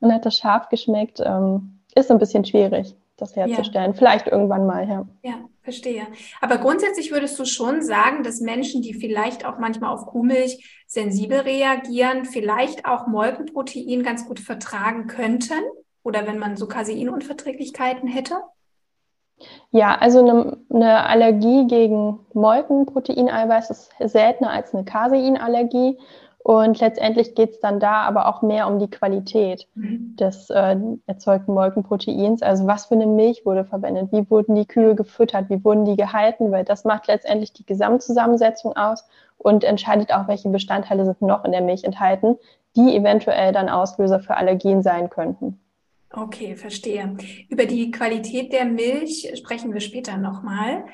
und 0.00 0.12
hat 0.12 0.26
das 0.26 0.36
scharf 0.36 0.68
geschmeckt. 0.68 1.20
Ähm, 1.24 1.80
ist 1.94 2.10
ein 2.10 2.18
bisschen 2.18 2.44
schwierig, 2.44 2.94
das 3.16 3.34
herzustellen. 3.34 3.92
Ja. 3.92 3.96
Vielleicht 3.96 4.26
irgendwann 4.26 4.66
mal, 4.66 4.88
ja. 4.88 5.08
Ja, 5.22 5.40
verstehe. 5.62 6.06
Aber 6.40 6.58
grundsätzlich 6.58 7.10
würdest 7.12 7.38
du 7.38 7.44
schon 7.44 7.82
sagen, 7.82 8.22
dass 8.22 8.40
Menschen, 8.40 8.82
die 8.82 8.94
vielleicht 8.94 9.46
auch 9.46 9.58
manchmal 9.58 9.92
auf 9.92 10.06
Kuhmilch 10.06 10.82
sensibel 10.86 11.40
reagieren, 11.40 12.24
vielleicht 12.24 12.86
auch 12.86 13.06
Molkenprotein 13.06 14.02
ganz 14.02 14.26
gut 14.26 14.40
vertragen 14.40 15.06
könnten? 15.06 15.60
Oder 16.02 16.26
wenn 16.26 16.38
man 16.38 16.56
so 16.56 16.68
Caseinunverträglichkeiten 16.68 18.08
hätte? 18.08 18.36
Ja, 19.70 19.96
also 19.96 20.20
eine, 20.20 20.58
eine 20.72 21.04
Allergie 21.04 21.66
gegen 21.66 22.20
Molkenproteineiweiß 22.32 23.70
ist 23.70 23.90
seltener 24.00 24.50
als 24.50 24.74
eine 24.74 24.84
Caseinallergie. 24.84 25.98
Und 26.46 26.78
letztendlich 26.78 27.34
geht 27.34 27.50
es 27.54 27.58
dann 27.58 27.80
da 27.80 28.02
aber 28.02 28.28
auch 28.28 28.40
mehr 28.40 28.68
um 28.68 28.78
die 28.78 28.88
Qualität 28.88 29.66
mhm. 29.74 30.14
des 30.14 30.48
äh, 30.48 30.76
erzeugten 31.08 31.52
Molkenproteins. 31.52 32.40
Also 32.40 32.68
was 32.68 32.86
für 32.86 32.94
eine 32.94 33.08
Milch 33.08 33.44
wurde 33.44 33.64
verwendet, 33.64 34.12
wie 34.12 34.30
wurden 34.30 34.54
die 34.54 34.64
Kühe 34.64 34.94
gefüttert, 34.94 35.50
wie 35.50 35.64
wurden 35.64 35.84
die 35.84 35.96
gehalten, 35.96 36.52
weil 36.52 36.64
das 36.64 36.84
macht 36.84 37.08
letztendlich 37.08 37.52
die 37.52 37.66
Gesamtzusammensetzung 37.66 38.76
aus 38.76 39.04
und 39.38 39.64
entscheidet 39.64 40.12
auch, 40.12 40.28
welche 40.28 40.48
Bestandteile 40.48 41.04
sind 41.04 41.20
noch 41.20 41.44
in 41.44 41.50
der 41.50 41.62
Milch 41.62 41.82
enthalten, 41.82 42.36
die 42.76 42.94
eventuell 42.94 43.50
dann 43.52 43.68
Auslöser 43.68 44.20
für 44.20 44.36
Allergien 44.36 44.84
sein 44.84 45.10
könnten. 45.10 45.58
Okay, 46.12 46.54
verstehe. 46.54 47.16
Über 47.48 47.66
die 47.66 47.90
Qualität 47.90 48.52
der 48.52 48.66
Milch 48.66 49.32
sprechen 49.34 49.74
wir 49.74 49.80
später 49.80 50.16
nochmal. 50.16 50.84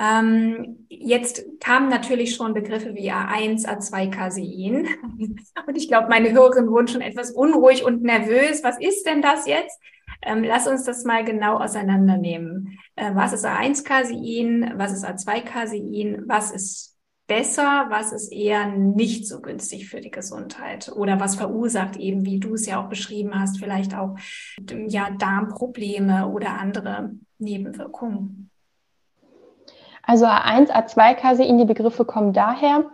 Ähm, 0.00 0.86
jetzt 0.88 1.44
kamen 1.60 1.90
natürlich 1.90 2.34
schon 2.34 2.54
Begriffe 2.54 2.94
wie 2.94 3.12
A1, 3.12 3.66
A2 3.66 4.10
Casein. 4.10 4.88
Und 5.66 5.76
ich 5.76 5.88
glaube, 5.88 6.08
meine 6.08 6.32
Hörerinnen 6.32 6.70
wurden 6.70 6.88
schon 6.88 7.02
etwas 7.02 7.30
unruhig 7.30 7.84
und 7.84 8.02
nervös. 8.02 8.64
Was 8.64 8.80
ist 8.80 9.04
denn 9.04 9.20
das 9.20 9.46
jetzt? 9.46 9.78
Ähm, 10.22 10.42
lass 10.42 10.66
uns 10.66 10.84
das 10.84 11.04
mal 11.04 11.22
genau 11.24 11.58
auseinandernehmen. 11.58 12.78
Äh, 12.96 13.14
was 13.14 13.34
ist 13.34 13.44
A1 13.44 13.84
Casein? 13.84 14.72
Was 14.76 14.92
ist 14.92 15.04
A2 15.04 15.42
Casein? 15.42 16.22
Was 16.26 16.50
ist 16.50 16.96
besser? 17.26 17.86
Was 17.90 18.12
ist 18.12 18.32
eher 18.32 18.68
nicht 18.68 19.28
so 19.28 19.42
günstig 19.42 19.88
für 19.88 20.00
die 20.00 20.10
Gesundheit? 20.10 20.90
Oder 20.90 21.20
was 21.20 21.36
verursacht 21.36 21.96
eben, 21.96 22.24
wie 22.24 22.40
du 22.40 22.54
es 22.54 22.66
ja 22.66 22.82
auch 22.82 22.88
beschrieben 22.88 23.38
hast, 23.38 23.58
vielleicht 23.58 23.94
auch 23.94 24.16
ja, 24.88 25.10
Darmprobleme 25.10 26.28
oder 26.28 26.58
andere 26.58 27.12
Nebenwirkungen? 27.38 28.49
Also 30.02 30.26
A1, 30.26 30.70
A2-Casein, 30.70 31.58
die 31.58 31.64
Begriffe 31.64 32.04
kommen 32.04 32.32
daher. 32.32 32.84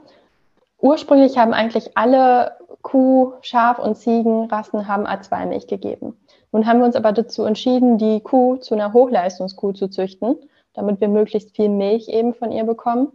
Ursprünglich 0.79 1.39
haben 1.39 1.55
eigentlich 1.55 1.97
alle 1.97 2.53
Kuh-, 2.83 3.35
Schaf- 3.41 3.79
und 3.79 3.97
Ziegenrassen 3.97 4.87
haben 4.87 5.07
A2-Milch 5.07 5.67
gegeben. 5.67 6.17
Nun 6.53 6.67
haben 6.67 6.79
wir 6.79 6.87
uns 6.87 6.97
aber 6.97 7.13
dazu 7.13 7.45
entschieden, 7.45 7.99
die 7.99 8.21
Kuh 8.21 8.57
zu 8.57 8.75
einer 8.75 8.93
Hochleistungskuh 8.93 9.73
zu 9.73 9.89
züchten, 9.89 10.37
damit 10.75 11.01
wir 11.01 11.09
möglichst 11.09 11.57
viel 11.57 11.69
Milch 11.69 12.09
eben 12.09 12.35
von 12.35 12.53
ihr 12.53 12.65
bekommen. 12.65 13.09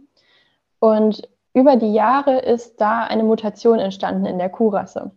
Und 0.78 1.28
über 1.54 1.76
die 1.76 1.92
Jahre 1.92 2.38
ist 2.38 2.80
da 2.80 3.04
eine 3.04 3.24
Mutation 3.24 3.78
entstanden 3.78 4.26
in 4.26 4.38
der 4.38 4.48
Kuhrasse. 4.48 5.12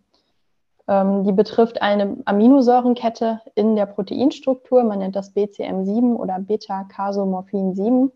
Ähm, 0.88 1.24
die 1.24 1.32
betrifft 1.32 1.82
eine 1.82 2.18
Aminosäurenkette 2.24 3.40
in 3.54 3.74
der 3.74 3.86
Proteinstruktur. 3.86 4.84
Man 4.84 5.00
nennt 5.00 5.16
das 5.16 5.34
BCM7 5.34 6.14
oder 6.14 6.38
Beta-Casomorphin 6.38 7.74
7 7.74 8.12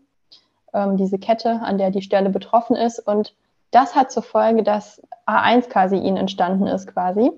ähm, 0.73 0.97
diese 0.97 1.19
Kette, 1.19 1.61
an 1.61 1.77
der 1.77 1.91
die 1.91 2.01
Stelle 2.01 2.29
betroffen 2.29 2.75
ist. 2.75 2.99
Und 2.99 3.33
das 3.71 3.95
hat 3.95 4.11
zur 4.11 4.23
Folge, 4.23 4.63
dass 4.63 5.01
A1-Casein 5.27 6.17
entstanden 6.17 6.67
ist 6.67 6.87
quasi. 6.87 7.31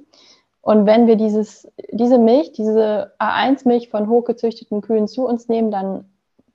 Und 0.61 0.85
wenn 0.85 1.07
wir 1.07 1.17
dieses, 1.17 1.67
diese 1.91 2.17
Milch, 2.17 2.53
diese 2.53 3.13
A1-Milch 3.19 3.89
von 3.89 4.07
hochgezüchteten 4.07 4.81
Kühen 4.81 5.07
zu 5.07 5.27
uns 5.27 5.49
nehmen, 5.49 5.71
dann 5.71 6.05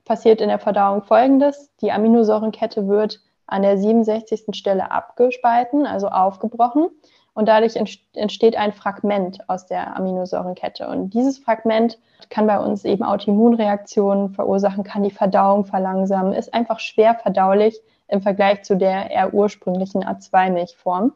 passiert 0.03 0.41
in 0.41 0.49
der 0.49 0.59
Verdauung 0.59 1.03
Folgendes. 1.03 1.69
Die 1.81 1.91
Aminosäurenkette 1.91 2.87
wird 2.87 3.21
an 3.45 3.61
der 3.61 3.77
67. 3.77 4.55
Stelle 4.55 4.91
abgespalten, 4.91 5.85
also 5.85 6.07
aufgebrochen 6.07 6.89
und 7.33 7.47
dadurch 7.47 7.75
entsteht 8.13 8.57
ein 8.57 8.73
Fragment 8.73 9.47
aus 9.49 9.65
der 9.65 9.95
Aminosäurenkette. 9.95 10.87
Und 10.87 11.13
dieses 11.13 11.37
Fragment 11.37 11.97
kann 12.29 12.47
bei 12.47 12.59
uns 12.59 12.85
eben 12.85 13.03
Autoimmunreaktionen 13.03 14.29
verursachen, 14.29 14.83
kann 14.83 15.03
die 15.03 15.11
Verdauung 15.11 15.65
verlangsamen, 15.65 16.33
ist 16.33 16.53
einfach 16.53 16.79
schwer 16.79 17.15
verdaulich 17.15 17.79
im 18.07 18.21
Vergleich 18.21 18.63
zu 18.63 18.75
der 18.75 19.11
eher 19.11 19.33
ursprünglichen 19.33 20.03
A2-Milchform. 20.03 21.13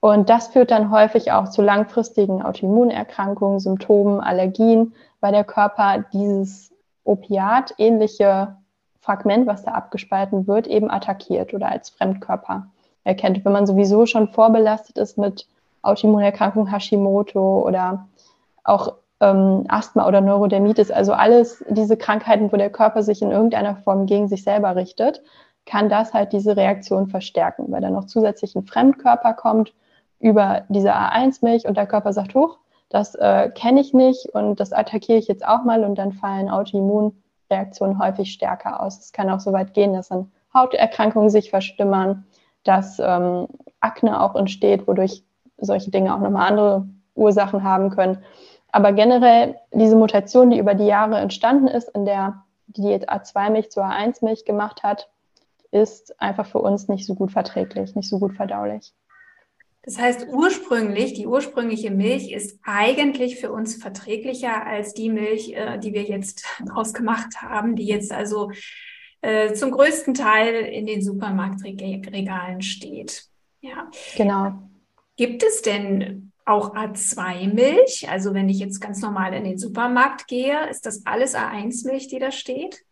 Und 0.00 0.30
das 0.30 0.48
führt 0.48 0.70
dann 0.70 0.90
häufig 0.90 1.32
auch 1.32 1.48
zu 1.48 1.62
langfristigen 1.62 2.42
Autoimmunerkrankungen, 2.42 3.58
Symptomen, 3.58 4.20
Allergien, 4.20 4.94
weil 5.20 5.32
der 5.32 5.44
Körper 5.44 6.04
dieses 6.12 6.72
Opiat-ähnliche 7.04 8.56
Fragment, 9.00 9.46
was 9.46 9.64
da 9.64 9.72
abgespalten 9.72 10.46
wird, 10.46 10.66
eben 10.66 10.90
attackiert 10.90 11.54
oder 11.54 11.70
als 11.70 11.90
Fremdkörper 11.90 12.68
erkennt. 13.06 13.44
Wenn 13.44 13.52
man 13.52 13.66
sowieso 13.66 14.04
schon 14.06 14.28
vorbelastet 14.28 14.98
ist 14.98 15.16
mit 15.16 15.46
Autoimmunerkrankung 15.82 16.70
Hashimoto 16.70 17.64
oder 17.66 18.06
auch 18.64 18.94
ähm, 19.20 19.64
Asthma 19.68 20.06
oder 20.06 20.20
Neurodermitis, 20.20 20.90
also 20.90 21.12
alles 21.12 21.64
diese 21.68 21.96
Krankheiten, 21.96 22.52
wo 22.52 22.56
der 22.56 22.70
Körper 22.70 23.02
sich 23.02 23.22
in 23.22 23.30
irgendeiner 23.30 23.76
Form 23.76 24.06
gegen 24.06 24.28
sich 24.28 24.42
selber 24.42 24.76
richtet, 24.76 25.22
kann 25.64 25.88
das 25.88 26.12
halt 26.12 26.32
diese 26.32 26.56
Reaktion 26.56 27.08
verstärken, 27.08 27.66
weil 27.70 27.80
dann 27.80 27.94
noch 27.94 28.06
zusätzlich 28.06 28.54
ein 28.54 28.64
Fremdkörper 28.64 29.34
kommt 29.34 29.72
über 30.18 30.64
diese 30.68 30.94
A1-Milch 30.94 31.66
und 31.66 31.76
der 31.76 31.86
Körper 31.86 32.12
sagt, 32.12 32.34
hoch, 32.34 32.58
das 32.88 33.14
äh, 33.14 33.50
kenne 33.54 33.80
ich 33.80 33.92
nicht 33.92 34.26
und 34.32 34.60
das 34.60 34.72
attackiere 34.72 35.18
ich 35.18 35.28
jetzt 35.28 35.46
auch 35.46 35.64
mal 35.64 35.84
und 35.84 35.96
dann 35.96 36.12
fallen 36.12 36.48
Autoimmunreaktionen 36.48 37.98
häufig 37.98 38.32
stärker 38.32 38.80
aus. 38.80 38.98
Es 38.98 39.12
kann 39.12 39.30
auch 39.30 39.40
so 39.40 39.52
weit 39.52 39.74
gehen, 39.74 39.92
dass 39.92 40.08
dann 40.08 40.30
Hauterkrankungen 40.54 41.30
sich 41.30 41.50
verstimmern, 41.50 42.24
dass 42.66 42.98
ähm, 42.98 43.46
Akne 43.80 44.20
auch 44.20 44.34
entsteht, 44.34 44.86
wodurch 44.86 45.24
solche 45.58 45.90
Dinge 45.90 46.14
auch 46.14 46.20
nochmal 46.20 46.50
andere 46.50 46.88
Ursachen 47.14 47.62
haben 47.62 47.90
können. 47.90 48.18
Aber 48.72 48.92
generell 48.92 49.56
diese 49.72 49.96
Mutation, 49.96 50.50
die 50.50 50.58
über 50.58 50.74
die 50.74 50.86
Jahre 50.86 51.18
entstanden 51.18 51.68
ist, 51.68 51.88
in 51.88 52.04
der 52.04 52.42
die 52.66 52.82
jetzt 52.82 53.08
A2-Milch 53.10 53.70
zu 53.70 53.80
A1-Milch 53.80 54.44
gemacht 54.44 54.82
hat, 54.82 55.08
ist 55.70 56.20
einfach 56.20 56.46
für 56.46 56.58
uns 56.58 56.88
nicht 56.88 57.06
so 57.06 57.14
gut 57.14 57.30
verträglich, 57.30 57.94
nicht 57.94 58.08
so 58.08 58.18
gut 58.18 58.34
verdaulich. 58.34 58.92
Das 59.82 59.98
heißt, 59.98 60.26
ursprünglich, 60.32 61.14
die 61.14 61.28
ursprüngliche 61.28 61.92
Milch 61.92 62.32
ist 62.32 62.58
eigentlich 62.64 63.38
für 63.38 63.52
uns 63.52 63.76
verträglicher 63.76 64.66
als 64.66 64.94
die 64.94 65.10
Milch, 65.10 65.52
äh, 65.54 65.78
die 65.78 65.92
wir 65.92 66.02
jetzt 66.02 66.44
daraus 66.66 66.92
gemacht 66.92 67.40
haben, 67.40 67.76
die 67.76 67.86
jetzt 67.86 68.12
also 68.12 68.50
äh, 69.20 69.52
zum 69.54 69.70
größten 69.70 70.14
Teil 70.14 70.54
in 70.54 70.86
den 70.86 71.02
Supermarktregalen 71.02 72.62
steht. 72.62 73.24
Ja. 73.60 73.90
Genau. 74.16 74.52
Gibt 75.16 75.42
es 75.42 75.62
denn 75.62 76.32
auch 76.44 76.74
A2-Milch? 76.74 78.08
Also 78.08 78.34
wenn 78.34 78.48
ich 78.48 78.58
jetzt 78.58 78.80
ganz 78.80 79.00
normal 79.00 79.34
in 79.34 79.44
den 79.44 79.58
Supermarkt 79.58 80.28
gehe, 80.28 80.68
ist 80.68 80.86
das 80.86 81.04
alles 81.04 81.34
A1-Milch, 81.34 82.08
die 82.08 82.18
da 82.18 82.30
steht? 82.30 82.84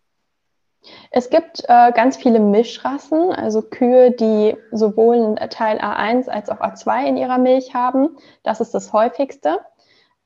Es 1.10 1.30
gibt 1.30 1.64
äh, 1.66 1.92
ganz 1.92 2.16
viele 2.16 2.40
Mischrassen, 2.40 3.32
also 3.32 3.62
Kühe, 3.62 4.10
die 4.10 4.56
sowohl 4.70 5.34
Teil 5.48 5.78
A1 5.78 6.28
als 6.28 6.50
auch 6.50 6.60
A2 6.60 7.06
in 7.06 7.16
ihrer 7.16 7.38
Milch 7.38 7.74
haben. 7.74 8.16
Das 8.42 8.60
ist 8.60 8.74
das 8.74 8.92
häufigste. 8.92 9.60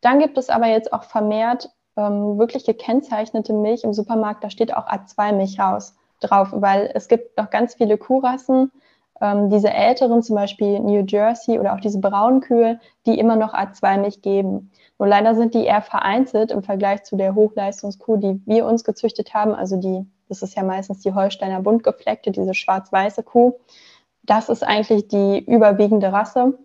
Dann 0.00 0.18
gibt 0.18 0.38
es 0.38 0.48
aber 0.48 0.66
jetzt 0.66 0.92
auch 0.92 1.04
vermehrt 1.04 1.70
ähm, 1.98 2.38
wirklich 2.38 2.64
gekennzeichnete 2.64 3.52
Milch 3.52 3.84
im 3.84 3.92
Supermarkt. 3.92 4.42
Da 4.42 4.50
steht 4.50 4.74
auch 4.74 4.86
A2-Milch 4.86 5.60
raus 5.60 5.94
drauf, 6.20 6.48
weil 6.52 6.90
es 6.94 7.08
gibt 7.08 7.36
noch 7.36 7.50
ganz 7.50 7.74
viele 7.74 7.98
Kuhrassen, 7.98 8.72
ähm, 9.20 9.50
diese 9.50 9.70
älteren, 9.70 10.22
zum 10.22 10.36
Beispiel 10.36 10.80
New 10.80 11.04
Jersey 11.06 11.58
oder 11.58 11.74
auch 11.74 11.80
diese 11.80 12.00
braunen 12.00 12.40
Kühe, 12.40 12.80
die 13.04 13.18
immer 13.18 13.36
noch 13.36 13.52
A2-Milch 13.52 14.22
geben. 14.22 14.70
Nur 14.98 15.08
leider 15.08 15.34
sind 15.34 15.54
die 15.54 15.64
eher 15.64 15.82
vereinzelt 15.82 16.52
im 16.52 16.62
Vergleich 16.62 17.02
zu 17.02 17.16
der 17.16 17.34
Hochleistungskuh, 17.34 18.16
die 18.16 18.40
wir 18.46 18.64
uns 18.64 18.84
gezüchtet 18.84 19.34
haben, 19.34 19.54
also 19.54 19.76
die 19.76 20.06
das 20.28 20.42
ist 20.42 20.54
ja 20.54 20.62
meistens 20.62 21.00
die 21.00 21.14
Holsteiner 21.14 21.60
buntgefleckte, 21.60 22.30
diese 22.30 22.54
schwarz-weiße 22.54 23.22
Kuh. 23.22 23.54
Das 24.22 24.48
ist 24.48 24.62
eigentlich 24.62 25.08
die 25.08 25.38
überwiegende 25.38 26.12
Rasse. 26.12 26.58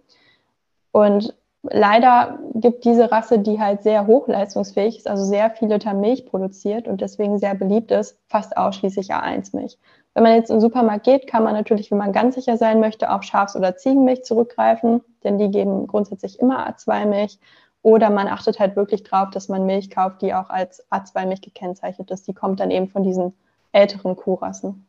Und 0.92 1.34
leider 1.64 2.40
gibt 2.54 2.86
diese 2.86 3.12
Rasse, 3.12 3.40
die 3.40 3.60
halt 3.60 3.84
sehr 3.84 4.06
hochleistungsfähig 4.06 4.98
ist, 4.98 5.08
also 5.08 5.24
sehr 5.24 5.50
viel 5.50 5.70
Liter 5.70 5.94
Milch 5.94 6.26
produziert 6.26 6.88
und 6.88 7.02
deswegen 7.02 7.40
sehr 7.40 7.56
beliebt 7.56 7.92
ist, 7.92 8.20
fast 8.28 8.58
ausschließlich 8.58 9.14
A1-Milch. 9.14 9.78
Wenn 10.14 10.24
man 10.24 10.36
jetzt 10.36 10.50
in 10.50 10.58
den 10.58 10.62
Supermarkt 10.62 11.06
geht, 11.06 11.26
kann 11.26 11.44
man 11.44 11.54
natürlich, 11.54 11.90
wenn 11.90 11.98
man 11.98 12.14
ganz 12.14 12.36
sicher 12.36 12.58
sein 12.58 12.80
möchte, 12.80 13.12
auf 13.12 13.24
Schafs- 13.24 13.56
oder 13.56 13.76
Ziegenmilch 13.76 14.24
zurückgreifen, 14.24 15.02
denn 15.24 15.38
die 15.38 15.50
geben 15.50 15.88
grundsätzlich 15.88 16.40
immer 16.40 16.68
A2-Milch. 16.70 17.40
Oder 17.82 18.10
man 18.10 18.28
achtet 18.28 18.60
halt 18.60 18.76
wirklich 18.76 19.04
drauf, 19.04 19.30
dass 19.32 19.50
man 19.50 19.66
Milch 19.66 19.90
kauft, 19.90 20.22
die 20.22 20.34
auch 20.34 20.50
als 20.50 20.86
A2-Milch 20.92 21.42
gekennzeichnet 21.42 22.12
ist. 22.12 22.28
Die 22.28 22.34
kommt 22.34 22.60
dann 22.60 22.72
eben 22.72 22.88
von 22.88 23.04
diesen 23.04 23.34
älteren 23.72 24.16
Kuhrassen. 24.16 24.86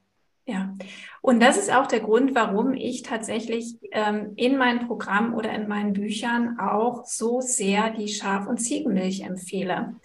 Ja, 0.47 0.75
und 1.23 1.41
das 1.41 1.57
ist 1.57 1.73
auch 1.73 1.87
der 1.87 2.01
Grund, 2.01 2.35
warum 2.35 2.75
ich 2.75 3.03
tatsächlich 3.03 3.79
ähm, 3.93 4.35
in 4.37 4.59
meinem 4.59 4.87
Programm 4.87 5.33
oder 5.35 5.51
in 5.55 5.69
meinen 5.69 5.95
Büchern 5.95 6.59
auch 6.59 7.07
so 7.07 7.41
sehr 7.41 7.91
die 7.91 8.09
Schaf- 8.09 8.47
und 8.47 8.59
Ziegenmilch 8.59 9.23
empfehle. 9.23 9.97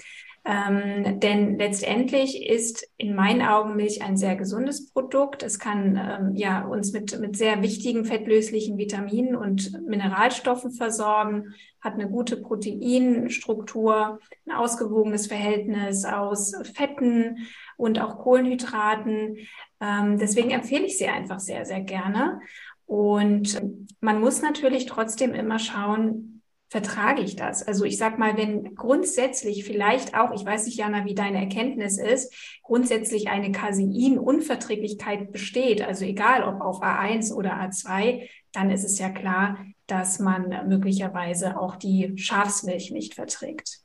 Ähm, 0.50 1.20
denn 1.20 1.60
letztendlich 1.60 2.50
ist 2.50 2.84
in 2.98 3.14
meinen 3.14 3.44
Augen 3.44 3.76
Milch 3.76 4.02
ein 4.02 4.18
sehr 4.18 4.36
gesundes 4.36 4.92
Produkt. 4.92 5.44
Es 5.44 5.60
kann 5.60 5.96
ähm, 5.96 6.36
ja 6.36 6.66
uns 6.66 6.92
mit, 6.92 7.20
mit 7.20 7.38
sehr 7.38 7.62
wichtigen 7.62 8.04
fettlöslichen 8.04 8.80
Vitaminen 8.80 9.36
und 9.36 9.80
Mineralstoffen 9.86 10.72
versorgen, 10.72 11.54
hat 11.82 11.94
eine 11.94 12.10
gute 12.10 12.36
Proteinstruktur, 12.38 14.20
ein 14.48 14.56
ausgewogenes 14.56 15.28
Verhältnis 15.28 16.04
aus 16.04 16.56
Fetten 16.74 17.48
und 17.78 18.02
auch 18.02 18.18
Kohlenhydraten. 18.18 19.38
Ähm, 19.80 20.18
deswegen 20.18 20.50
empfehle 20.50 20.86
ich 20.86 20.98
sie 20.98 21.10
einfach 21.10 21.40
sehr, 21.40 21.64
sehr 21.66 21.82
gerne. 21.82 22.40
Und 22.88 23.62
man 24.02 24.20
muss 24.20 24.42
natürlich 24.42 24.88
trotzdem 24.88 25.36
immer 25.36 25.60
schauen, 25.60 26.39
vertrage 26.70 27.22
ich 27.22 27.36
das? 27.36 27.68
Also 27.68 27.84
ich 27.84 27.98
sag 27.98 28.20
mal, 28.20 28.38
wenn 28.38 28.76
grundsätzlich 28.76 29.66
vielleicht 29.66 30.16
auch, 30.16 30.32
ich 30.32 30.46
weiß 30.46 30.66
nicht, 30.66 30.78
Jana, 30.78 31.06
wie 31.06 31.16
deine 31.16 31.40
Erkenntnis 31.40 31.98
ist, 31.98 32.34
grundsätzlich 32.64 33.28
eine 33.30 33.52
Casein-Unverträglichkeit 33.52 35.32
besteht, 35.32 35.82
also 35.82 36.06
egal 36.06 36.44
ob 36.44 36.62
auf 36.62 36.82
A1 36.84 37.34
oder 37.34 37.60
A2, 37.60 38.30
dann 38.54 38.70
ist 38.70 38.84
es 38.84 39.00
ja 39.00 39.10
klar, 39.10 39.58
dass 39.88 40.20
man 40.20 40.68
möglicherweise 40.68 41.60
auch 41.60 41.76
die 41.76 42.14
Schafsmilch 42.18 42.92
nicht 42.92 43.16
verträgt. 43.16 43.80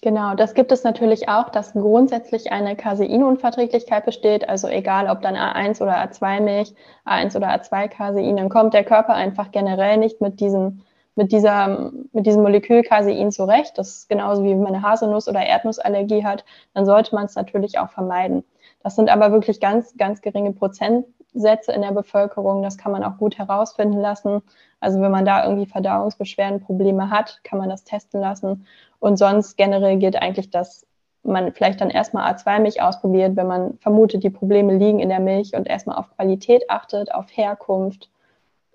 Genau, 0.00 0.34
das 0.34 0.54
gibt 0.54 0.72
es 0.72 0.82
natürlich 0.82 1.28
auch, 1.28 1.50
dass 1.50 1.74
grundsätzlich 1.74 2.50
eine 2.50 2.74
Caseinunverträglichkeit 2.74 4.04
besteht. 4.04 4.48
Also 4.48 4.66
egal, 4.66 5.08
ob 5.08 5.22
dann 5.22 5.36
A1 5.36 5.80
oder 5.80 6.02
A2 6.02 6.40
Milch, 6.40 6.74
A1 7.06 7.36
oder 7.36 7.50
A2 7.54 7.86
Casein, 7.86 8.36
dann 8.36 8.48
kommt 8.48 8.74
der 8.74 8.82
Körper 8.82 9.14
einfach 9.14 9.52
generell 9.52 9.98
nicht 9.98 10.20
mit 10.20 10.40
diesem 10.40 10.82
mit, 11.14 11.32
dieser, 11.32 11.92
mit 12.12 12.26
diesem 12.26 12.42
Molekül 12.42 12.82
Casein 12.82 13.30
zurecht. 13.30 13.76
Das 13.76 13.88
ist 13.88 14.08
genauso 14.08 14.44
wie 14.44 14.50
wenn 14.50 14.62
man 14.62 14.74
eine 14.74 14.82
Haselnuss- 14.82 15.28
oder 15.28 15.44
Erdnussallergie 15.44 16.24
hat, 16.24 16.44
dann 16.74 16.86
sollte 16.86 17.14
man 17.14 17.26
es 17.26 17.34
natürlich 17.34 17.78
auch 17.78 17.90
vermeiden. 17.90 18.44
Das 18.82 18.96
sind 18.96 19.10
aber 19.10 19.32
wirklich 19.32 19.60
ganz, 19.60 19.96
ganz 19.96 20.22
geringe 20.22 20.52
Prozentsätze 20.52 21.72
in 21.72 21.82
der 21.82 21.92
Bevölkerung. 21.92 22.62
Das 22.62 22.78
kann 22.78 22.92
man 22.92 23.04
auch 23.04 23.18
gut 23.18 23.38
herausfinden 23.38 24.00
lassen. 24.00 24.42
Also 24.80 25.00
wenn 25.00 25.12
man 25.12 25.24
da 25.24 25.44
irgendwie 25.44 25.66
Verdauungsbeschwerden, 25.66 26.60
Probleme 26.60 27.10
hat, 27.10 27.40
kann 27.44 27.58
man 27.58 27.68
das 27.68 27.84
testen 27.84 28.20
lassen. 28.20 28.66
Und 28.98 29.18
sonst 29.18 29.56
generell 29.56 29.98
gilt 29.98 30.16
eigentlich, 30.16 30.50
dass 30.50 30.86
man 31.22 31.52
vielleicht 31.52 31.80
dann 31.80 31.90
erstmal 31.90 32.32
A2-Milch 32.32 32.82
ausprobiert, 32.82 33.36
wenn 33.36 33.46
man 33.46 33.78
vermutet, 33.78 34.24
die 34.24 34.30
Probleme 34.30 34.76
liegen 34.76 34.98
in 34.98 35.08
der 35.08 35.20
Milch 35.20 35.54
und 35.54 35.68
erstmal 35.68 35.96
auf 35.96 36.10
Qualität 36.16 36.68
achtet, 36.68 37.14
auf 37.14 37.26
Herkunft 37.30 38.10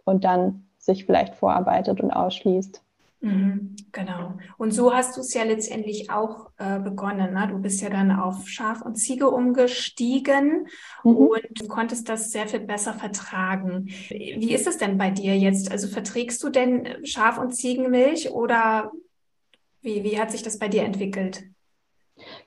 und 0.05 0.23
dann 0.23 0.66
sich 0.87 1.05
vielleicht 1.05 1.35
vorarbeitet 1.35 2.01
und 2.01 2.09
ausschließt. 2.09 2.81
Mhm, 3.19 3.75
genau. 3.91 4.37
Und 4.57 4.71
so 4.71 4.93
hast 4.93 5.17
du 5.17 5.21
es 5.21 5.33
ja 5.33 5.43
letztendlich 5.43 6.11
auch 6.11 6.51
äh, 6.57 6.79
begonnen. 6.79 7.33
Ne? 7.33 7.47
Du 7.49 7.57
bist 7.57 7.81
ja 7.81 7.89
dann 7.89 8.11
auf 8.11 8.47
Schaf 8.47 8.81
und 8.83 8.95
Ziege 8.95 9.29
umgestiegen 9.29 10.67
mhm. 11.03 11.15
und 11.15 11.67
konntest 11.67 12.09
das 12.09 12.31
sehr 12.31 12.47
viel 12.47 12.59
besser 12.59 12.93
vertragen. 12.93 13.87
Wie 14.09 14.53
ist 14.53 14.67
es 14.67 14.77
denn 14.77 14.97
bei 14.97 15.09
dir 15.09 15.35
jetzt? 15.37 15.71
Also 15.71 15.87
verträgst 15.87 16.43
du 16.43 16.49
denn 16.49 17.05
Schaf- 17.05 17.39
und 17.39 17.55
Ziegenmilch 17.55 18.31
oder 18.31 18.91
wie, 19.81 20.03
wie 20.03 20.19
hat 20.19 20.31
sich 20.31 20.43
das 20.43 20.59
bei 20.59 20.67
dir 20.67 20.83
entwickelt? 20.83 21.43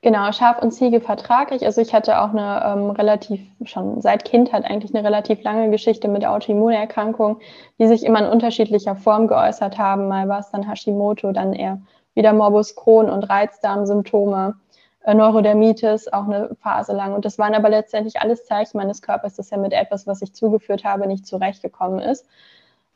Genau, 0.03 0.33
Schaf 0.33 0.63
und 0.63 0.73
Ziege 0.73 1.01
vertrage 1.01 1.55
ich. 1.55 1.65
Also 1.65 1.81
ich 1.81 1.93
hatte 1.93 2.21
auch 2.21 2.31
eine 2.31 2.63
ähm, 2.65 2.91
relativ, 2.91 3.41
schon 3.65 4.01
seit 4.01 4.25
Kindheit 4.25 4.65
eigentlich 4.65 4.95
eine 4.95 5.05
relativ 5.05 5.43
lange 5.43 5.71
Geschichte 5.71 6.09
mit 6.09 6.25
Autoimmunerkrankungen, 6.25 7.37
die 7.79 7.87
sich 7.87 8.05
immer 8.05 8.21
in 8.21 8.31
unterschiedlicher 8.31 8.97
Form 8.97 9.29
geäußert 9.29 9.79
haben. 9.79 10.09
Mal 10.09 10.29
war 10.29 10.41
es 10.41 10.51
dann 10.51 10.69
Hashimoto, 10.69 11.33
dann 11.33 11.53
eher 11.53 11.81
wieder 12.15 12.33
Morbus 12.33 12.75
Crohn 12.77 13.09
und 13.09 13.25
Reizdarmsymptome, 13.25 14.57
äh, 15.05 15.15
Neurodermitis 15.15 16.09
auch 16.09 16.25
eine 16.25 16.57
Phase 16.61 16.93
lang. 16.93 17.15
Und 17.15 17.25
das 17.25 17.39
waren 17.39 17.55
aber 17.55 17.69
letztendlich 17.69 18.21
alles 18.21 18.45
Zeichen 18.45 18.79
meines 18.79 19.03
Körpers, 19.03 19.37
dass 19.37 19.53
er 19.53 19.59
mit 19.59 19.73
etwas, 19.73 20.07
was 20.07 20.23
ich 20.23 20.35
zugeführt 20.35 20.85
habe, 20.85 21.07
nicht 21.07 21.27
zurechtgekommen 21.27 22.01
ist 22.01 22.27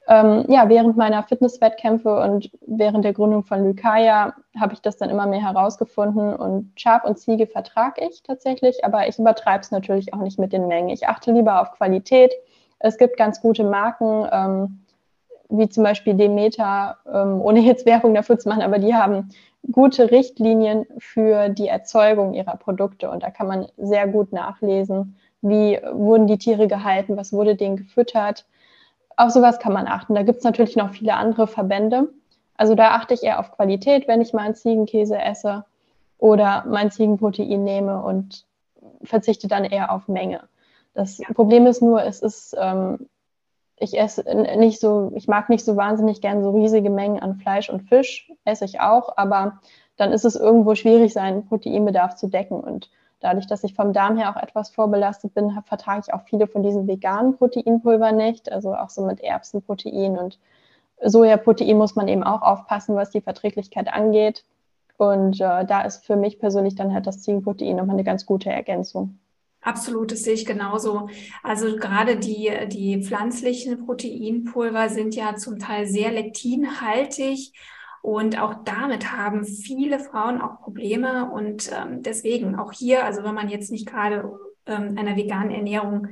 ähm, 0.07 0.45
ja, 0.49 0.69
während 0.69 0.97
meiner 0.97 1.23
Fitnesswettkämpfe 1.23 2.21
und 2.21 2.51
während 2.67 3.05
der 3.05 3.15
Gründung 3.15 3.43
von 3.43 3.65
Lykaya 3.65 4.35
habe 4.59 4.75
ich 4.75 4.83
das 4.83 4.99
dann 4.99 5.09
immer 5.09 5.27
mehr 5.27 5.41
herausgefunden 5.41 6.35
und 6.35 6.73
Schaf 6.77 7.05
und 7.05 7.19
Ziege 7.19 7.47
vertrage 7.47 8.07
ich 8.07 8.23
tatsächlich, 8.23 8.85
aber 8.85 9.09
ich 9.09 9.19
übertreibe 9.19 9.63
es 9.63 9.71
natürlich 9.71 10.13
auch 10.13 10.19
nicht 10.19 10.39
mit 10.39 10.53
den 10.53 10.69
Mengen. 10.69 10.91
Ich 10.91 11.09
achte 11.09 11.33
lieber 11.33 11.63
auf 11.63 11.73
Qualität. 11.73 12.33
Es 12.79 12.99
gibt 12.99 13.17
ganz 13.17 13.41
gute 13.41 13.65
Marken, 13.65 14.29
ähm, 14.31 14.81
wie 15.49 15.71
zum 15.71 15.85
Beispiel 15.85 16.15
Demeter, 16.15 16.99
ähm, 17.11 17.41
ohne 17.41 17.61
jetzt 17.61 17.87
Werbung 17.87 18.15
dafür 18.15 18.39
zu 18.39 18.51
machen, 18.51 18.63
aber 18.63 18.79
die 18.79 18.95
haben 18.95 19.31
gute 19.73 20.11
Richtlinien 20.11 20.85
für 20.99 21.49
die 21.49 21.69
Erzeugung 21.69 22.35
ihrer 22.35 22.57
Produkte 22.57 23.11
und 23.11 23.23
da 23.23 23.31
kann 23.31 23.47
man 23.47 23.69
sehr 23.79 24.07
gut 24.07 24.33
nachlesen, 24.33 25.17
wie 25.41 25.79
wurden 25.93 26.27
die 26.27 26.39
Tiere 26.39 26.69
gehalten, 26.69 27.17
was 27.17 27.33
wurde 27.33 27.55
denen 27.57 27.77
gefüttert 27.77 28.45
auf 29.17 29.31
sowas 29.31 29.59
kann 29.59 29.73
man 29.73 29.87
achten. 29.87 30.15
Da 30.15 30.23
gibt 30.23 30.39
es 30.39 30.45
natürlich 30.45 30.77
noch 30.77 30.91
viele 30.91 31.15
andere 31.15 31.47
Verbände. 31.47 32.09
Also 32.57 32.75
da 32.75 32.91
achte 32.91 33.15
ich 33.15 33.23
eher 33.23 33.41
auf 33.41 33.53
Qualität, 33.53 34.07
wenn 34.09 34.21
ich 34.21 34.33
mal 34.33 34.43
einen 34.43 34.55
Ziegenkäse 34.55 35.19
esse 35.19 35.65
oder 36.19 36.65
mein 36.69 36.91
Ziegenprotein 36.91 37.65
nehme 37.65 38.03
und 38.03 38.47
verzichte 39.03 39.49
dann 39.49 39.65
eher 39.65 39.93
auf 39.93 40.09
Menge. 40.09 40.43
Das 40.95 41.19
ja. 41.19 41.27
Problem 41.35 41.67
ist 41.67 41.83
nur, 41.83 42.05
es 42.05 42.21
ist, 42.21 42.57
ähm, 42.59 43.09
ich 43.77 43.99
esse 43.99 44.23
nicht 44.57 44.81
so, 44.81 45.13
ich 45.15 45.27
mag 45.27 45.51
nicht 45.51 45.65
so 45.65 45.77
wahnsinnig 45.77 46.21
gern 46.21 46.43
so 46.43 46.51
riesige 46.51 46.91
Mengen 46.91 47.21
an 47.21 47.37
Fleisch 47.37 47.69
und 47.69 47.89
Fisch, 47.89 48.31
esse 48.45 48.65
ich 48.65 48.81
auch, 48.81 49.17
aber 49.17 49.61
dann 49.97 50.13
ist 50.13 50.25
es 50.25 50.37
irgendwo 50.37 50.75
schwierig, 50.75 51.13
seinen 51.13 51.47
Proteinbedarf 51.47 52.15
zu 52.15 52.29
decken. 52.29 52.61
Und 52.61 52.91
Dadurch, 53.25 53.47
dass 53.47 53.65
ich 53.65 53.73
vom 53.73 53.95
Darm 53.95 54.19
her 54.19 54.29
auch 54.29 54.37
etwas 54.37 54.69
vorbelastet 54.69 55.33
bin, 55.33 55.51
vertrage 55.65 56.03
ich 56.07 56.13
auch 56.13 56.25
viele 56.29 56.47
von 56.47 56.63
diesen 56.63 56.87
veganen 56.87 57.39
Proteinpulver 57.39 58.13
nicht, 58.13 58.53
also 58.53 58.75
auch 58.75 58.91
so 58.91 59.03
mit 59.07 59.21
Erbsenprotein 59.21 60.19
und 60.19 60.39
Sojaprotein 61.03 61.79
muss 61.79 61.97
man 61.97 62.07
eben 62.07 62.23
auch 62.23 62.43
aufpassen, 62.43 62.97
was 62.97 63.09
die 63.09 63.23
Verträglichkeit 63.23 63.91
angeht. 63.91 64.45
Und 64.99 65.41
äh, 65.41 65.65
da 65.65 65.81
ist 65.81 66.05
für 66.05 66.17
mich 66.17 66.39
persönlich 66.39 66.75
dann 66.75 66.93
halt 66.93 67.07
das 67.07 67.23
Ziegenprotein 67.23 67.77
nochmal 67.77 67.97
eine 67.97 68.05
ganz 68.05 68.27
gute 68.27 68.51
Ergänzung. 68.51 69.19
Absolut, 69.63 70.13
das 70.13 70.25
sehe 70.25 70.35
ich 70.35 70.45
genauso. 70.45 71.09
Also 71.43 71.77
gerade 71.77 72.19
die, 72.19 72.53
die 72.69 73.03
pflanzlichen 73.03 73.87
Proteinpulver 73.87 74.91
sind 74.91 75.17
ja 75.17 75.35
zum 75.37 75.59
Teil 75.59 75.87
sehr 75.87 76.13
lektinhaltig 76.13 77.55
und 78.05 78.39
auch 78.39 78.53
damit 78.67 79.13
haben 79.13 79.47
viele 79.47 79.99
Frauen 79.99 80.43
auch 80.43 80.61
Probleme. 80.61 81.31
Und 81.31 81.71
ähm, 81.73 82.03
deswegen 82.03 82.55
auch 82.55 82.71
hier, 82.71 83.03
also 83.03 83.25
wenn 83.25 83.35
man 83.35 83.49
jetzt 83.49 83.73
nicht 83.73 83.87
gerade 83.87 84.31
ähm, 84.67 84.99
einer 84.99 85.17
veganen 85.17 85.51
Ernährung 85.51 86.09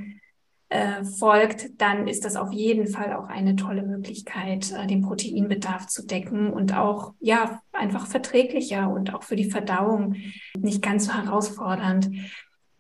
äh, 0.71 1.05
folgt, 1.05 1.83
dann 1.83 2.09
ist 2.09 2.25
das 2.25 2.37
auf 2.37 2.51
jeden 2.51 2.87
Fall 2.87 3.13
auch 3.13 3.29
eine 3.29 3.57
tolle 3.57 3.83
Möglichkeit, 3.83 4.73
äh, 4.73 4.87
den 4.87 5.03
Proteinbedarf 5.03 5.87
zu 5.87 6.07
decken 6.07 6.51
und 6.51 6.75
auch 6.75 7.13
ja 7.21 7.61
einfach 7.73 8.07
verträglicher 8.07 8.89
und 8.89 9.13
auch 9.13 9.23
für 9.23 9.37
die 9.37 9.51
Verdauung 9.51 10.17
nicht 10.57 10.81
ganz 10.81 11.05
so 11.05 11.13
herausfordernd. 11.13 12.09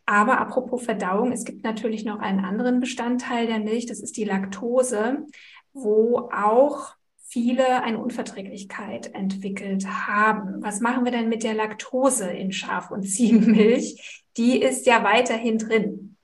Aber 0.07 0.40
apropos 0.40 0.85
Verdauung, 0.85 1.33
es 1.33 1.44
gibt 1.44 1.64
natürlich 1.64 2.07
noch 2.07 2.20
einen 2.20 2.42
anderen 2.42 2.81
Bestandteil 2.81 3.46
der 3.46 3.59
Milch, 3.59 3.85
das 3.85 4.01
ist 4.01 4.16
die 4.16 4.25
Laktose, 4.25 5.27
wo 5.75 6.31
auch 6.33 6.94
viele 7.33 7.83
eine 7.83 7.99
Unverträglichkeit 7.99 9.14
entwickelt 9.14 9.87
haben. 9.87 10.62
Was 10.62 10.81
machen 10.81 11.05
wir 11.05 11.12
denn 11.12 11.31
mit 11.31 11.42
der 11.42 11.55
Laktose 11.55 12.31
in 12.31 12.53
Schaf- 12.53 12.90
und 12.90 13.05
Ziegenmilch? 13.05 14.23
Die 14.37 14.61
ist 14.61 14.87
ja 14.87 15.03
weiterhin 15.03 15.57
drin. 15.59 16.16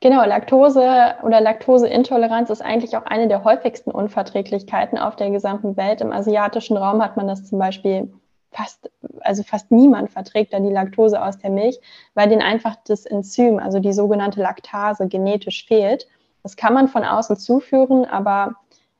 Genau, 0.00 0.24
Laktose 0.24 1.16
oder 1.24 1.40
Laktoseintoleranz 1.40 2.50
ist 2.50 2.62
eigentlich 2.62 2.96
auch 2.96 3.06
eine 3.06 3.26
der 3.26 3.42
häufigsten 3.42 3.90
Unverträglichkeiten 3.90 4.98
auf 4.98 5.16
der 5.16 5.30
gesamten 5.30 5.76
Welt. 5.76 6.00
Im 6.00 6.12
asiatischen 6.12 6.76
Raum 6.76 7.02
hat 7.02 7.16
man 7.16 7.26
das 7.26 7.48
zum 7.48 7.58
Beispiel 7.58 8.12
fast, 8.52 8.88
also 9.20 9.42
fast 9.42 9.72
niemand 9.72 10.12
verträgt 10.12 10.52
da 10.52 10.60
die 10.60 10.70
Laktose 10.70 11.20
aus 11.20 11.38
der 11.38 11.50
Milch, 11.50 11.80
weil 12.14 12.28
denen 12.28 12.42
einfach 12.42 12.76
das 12.86 13.04
Enzym, 13.04 13.58
also 13.58 13.80
die 13.80 13.92
sogenannte 13.92 14.40
Laktase, 14.40 15.08
genetisch 15.08 15.66
fehlt. 15.66 16.06
Das 16.44 16.56
kann 16.56 16.74
man 16.74 16.86
von 16.86 17.04
außen 17.04 17.36
zuführen, 17.36 18.04
aber 18.04 18.54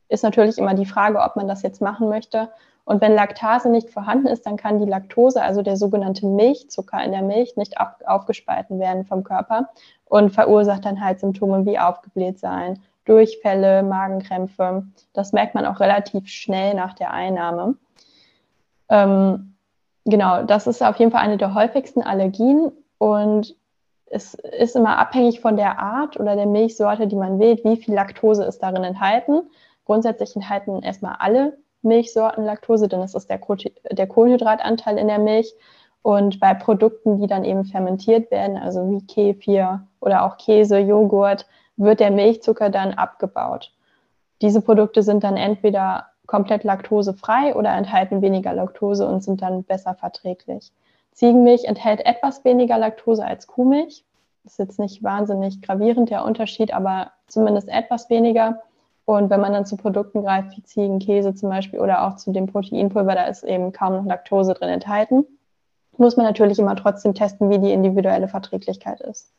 ist 0.09 0.23
natürlich 0.23 0.59
immer 0.59 0.75
die 0.75 0.87
Frage, 0.87 1.21
ob 1.21 1.37
man 1.37 1.49
das 1.49 1.63
jetzt 1.63 1.81
machen 1.81 2.09
möchte. 2.09 2.49
Und 2.85 3.01
wenn 3.01 3.15
Laktase 3.15 3.71
nicht 3.71 3.91
vorhanden 3.91 4.27
ist, 4.27 4.45
dann 4.47 4.57
kann 4.57 4.79
die 4.79 4.89
Laktose, 4.89 5.43
also 5.43 5.63
der 5.63 5.77
sogenannte 5.77 6.27
Milchzucker 6.27 7.03
in 7.03 7.13
der 7.13 7.23
Milch, 7.23 7.57
nicht 7.57 7.81
auf, 7.81 7.89
aufgespalten 8.05 8.79
werden 8.79 9.07
vom 9.07 9.25
Körper 9.25 9.71
und 10.05 10.31
verursacht 10.31 10.85
dann 10.85 11.03
halt 11.03 11.21
Symptome 11.21 11.65
wie 11.65 11.79
aufgebläht 11.79 12.39
sein, 12.39 12.81
Durchfälle, 13.07 13.83
Magenkrämpfe. 13.83 14.87
Das 15.13 15.33
merkt 15.33 15.55
man 15.55 15.67
auch 15.67 15.81
relativ 15.81 16.29
schnell 16.29 16.75
nach 16.75 16.95
der 16.95 17.13
Einnahme. 17.13 17.77
Ähm, 18.89 19.55
genau, 20.05 20.43
das 20.43 20.67
ist 20.67 20.83
auf 20.83 20.97
jeden 20.97 21.11
Fall 21.11 21.23
eine 21.23 21.39
der 21.39 21.55
häufigsten 21.55 22.03
Allergien 22.03 22.71
und 22.99 23.57
es 24.07 24.35
ist 24.35 24.77
immer 24.77 24.99
abhängig 24.99 25.41
von 25.41 25.57
der 25.57 25.81
Art 25.81 26.21
oder 26.21 26.37
der 26.37 26.47
Milchsorte, 26.47 27.07
die 27.07 27.17
man 27.17 27.39
wählt, 27.41 27.65
wie 27.65 27.77
viel 27.77 27.95
Laktose 27.95 28.45
ist 28.45 28.63
darin 28.63 28.85
enthalten. 28.85 29.43
Grundsätzlich 29.85 30.35
enthalten 30.35 30.83
erstmal 30.83 31.17
alle 31.19 31.59
Milchsorten 31.83 32.45
Laktose, 32.45 32.89
denn 32.89 33.01
es 33.01 33.15
ist 33.15 33.29
der, 33.29 33.41
der 33.91 34.07
Kohlenhydratanteil 34.07 34.99
in 34.99 35.09
der 35.09 35.19
Milch. 35.19 35.55
Und 36.03 36.41
bei 36.41 36.53
Produkten, 36.55 37.21
die 37.21 37.27
dann 37.27 37.45
eben 37.45 37.65
fermentiert 37.65 38.31
werden, 38.31 38.57
also 38.59 38.91
wie 38.91 39.07
Kefir 39.07 39.87
oder 40.01 40.25
auch 40.25 40.37
Käse, 40.37 40.79
Joghurt, 40.79 41.47
wird 41.77 42.01
der 42.01 42.11
Milchzucker 42.11 42.71
dann 42.71 42.93
abgebaut. 42.93 43.73
Diese 44.43 44.61
Produkte 44.61 45.03
sind 45.03 45.25
dann 45.25 45.37
entweder 45.37 46.07
komplett 46.27 46.65
laktosefrei 46.65 47.55
oder 47.55 47.71
enthalten 47.75 48.23
weniger 48.23 48.53
Laktose 48.53 49.07
und 49.07 49.23
sind 49.23 49.43
dann 49.43 49.65
besser 49.65 49.95
verträglich. 49.95 50.73
Ziegenmilch 51.13 51.65
enthält 51.65 52.05
etwas 52.05 52.45
weniger 52.45 52.79
Laktose 52.79 53.25
als 53.25 53.47
Kuhmilch. 53.47 54.05
Das 54.43 54.53
ist 54.53 54.59
jetzt 54.59 54.79
nicht 54.79 55.03
wahnsinnig 55.03 55.63
gravierend 55.63 56.11
der 56.11 56.25
Unterschied, 56.25 56.75
aber 56.75 57.13
zumindest 57.29 57.69
etwas 57.69 58.11
weniger. 58.11 58.63
Und 59.07 59.29
wenn 59.29 59.41
man 59.41 59.53
dann 59.53 59.67
zu 59.67 59.77
Produkten 59.77 60.23
greift, 60.23 60.57
wie 60.57 60.63
Ziegenkäse 60.63 61.35
zum 61.35 61.51
Beispiel 61.51 61.81
oder 61.81 62.07
auch 62.07 62.17
zu 62.17 62.33
dem 62.33 62.47
Proteinpulver, 62.47 63.15
da 63.15 63.25
ist 63.25 63.45
eben 63.45 63.73
kaum 63.73 63.95
noch 63.95 64.07
Laktose 64.07 64.55
drin 64.55 64.71
enthalten. 64.71 65.25
Muss 65.99 66.17
man 66.17 66.27
natürlich 66.27 66.59
immer 66.59 66.75
trotzdem 66.75 67.15
testen, 67.15 67.51
wie 67.51 67.59
die 67.59 67.73
individuelle 67.73 68.29
Verträglichkeit 68.29 69.01
ist. 69.03 69.31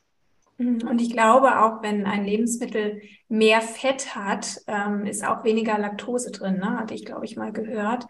Mhm. 0.57 0.87
Und 0.87 1.01
ich 1.01 1.11
glaube, 1.11 1.59
auch 1.63 1.81
wenn 1.81 2.05
ein 2.05 2.25
Lebensmittel 2.25 3.01
mehr 3.27 3.61
Fett 3.61 4.15
hat, 4.15 4.61
ähm, 4.67 5.05
ist 5.07 5.25
auch 5.25 5.43
weniger 5.43 5.77
Laktose 5.79 6.31
drin, 6.31 6.59
ne? 6.59 6.77
hatte 6.77 6.93
ich, 6.93 7.03
glaube 7.03 7.25
ich, 7.25 7.35
mal 7.35 7.51
gehört. 7.51 8.05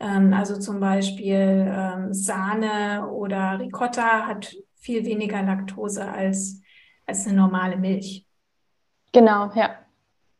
Ähm, 0.00 0.34
also 0.34 0.58
zum 0.58 0.80
Beispiel 0.80 1.72
ähm, 1.72 2.12
Sahne 2.12 3.08
oder 3.08 3.60
Ricotta 3.60 4.26
hat 4.26 4.54
viel 4.74 5.06
weniger 5.06 5.40
Laktose 5.42 6.06
als, 6.06 6.60
als 7.06 7.26
eine 7.26 7.36
normale 7.36 7.76
Milch. 7.76 8.26
Genau, 9.12 9.50
ja 9.54 9.85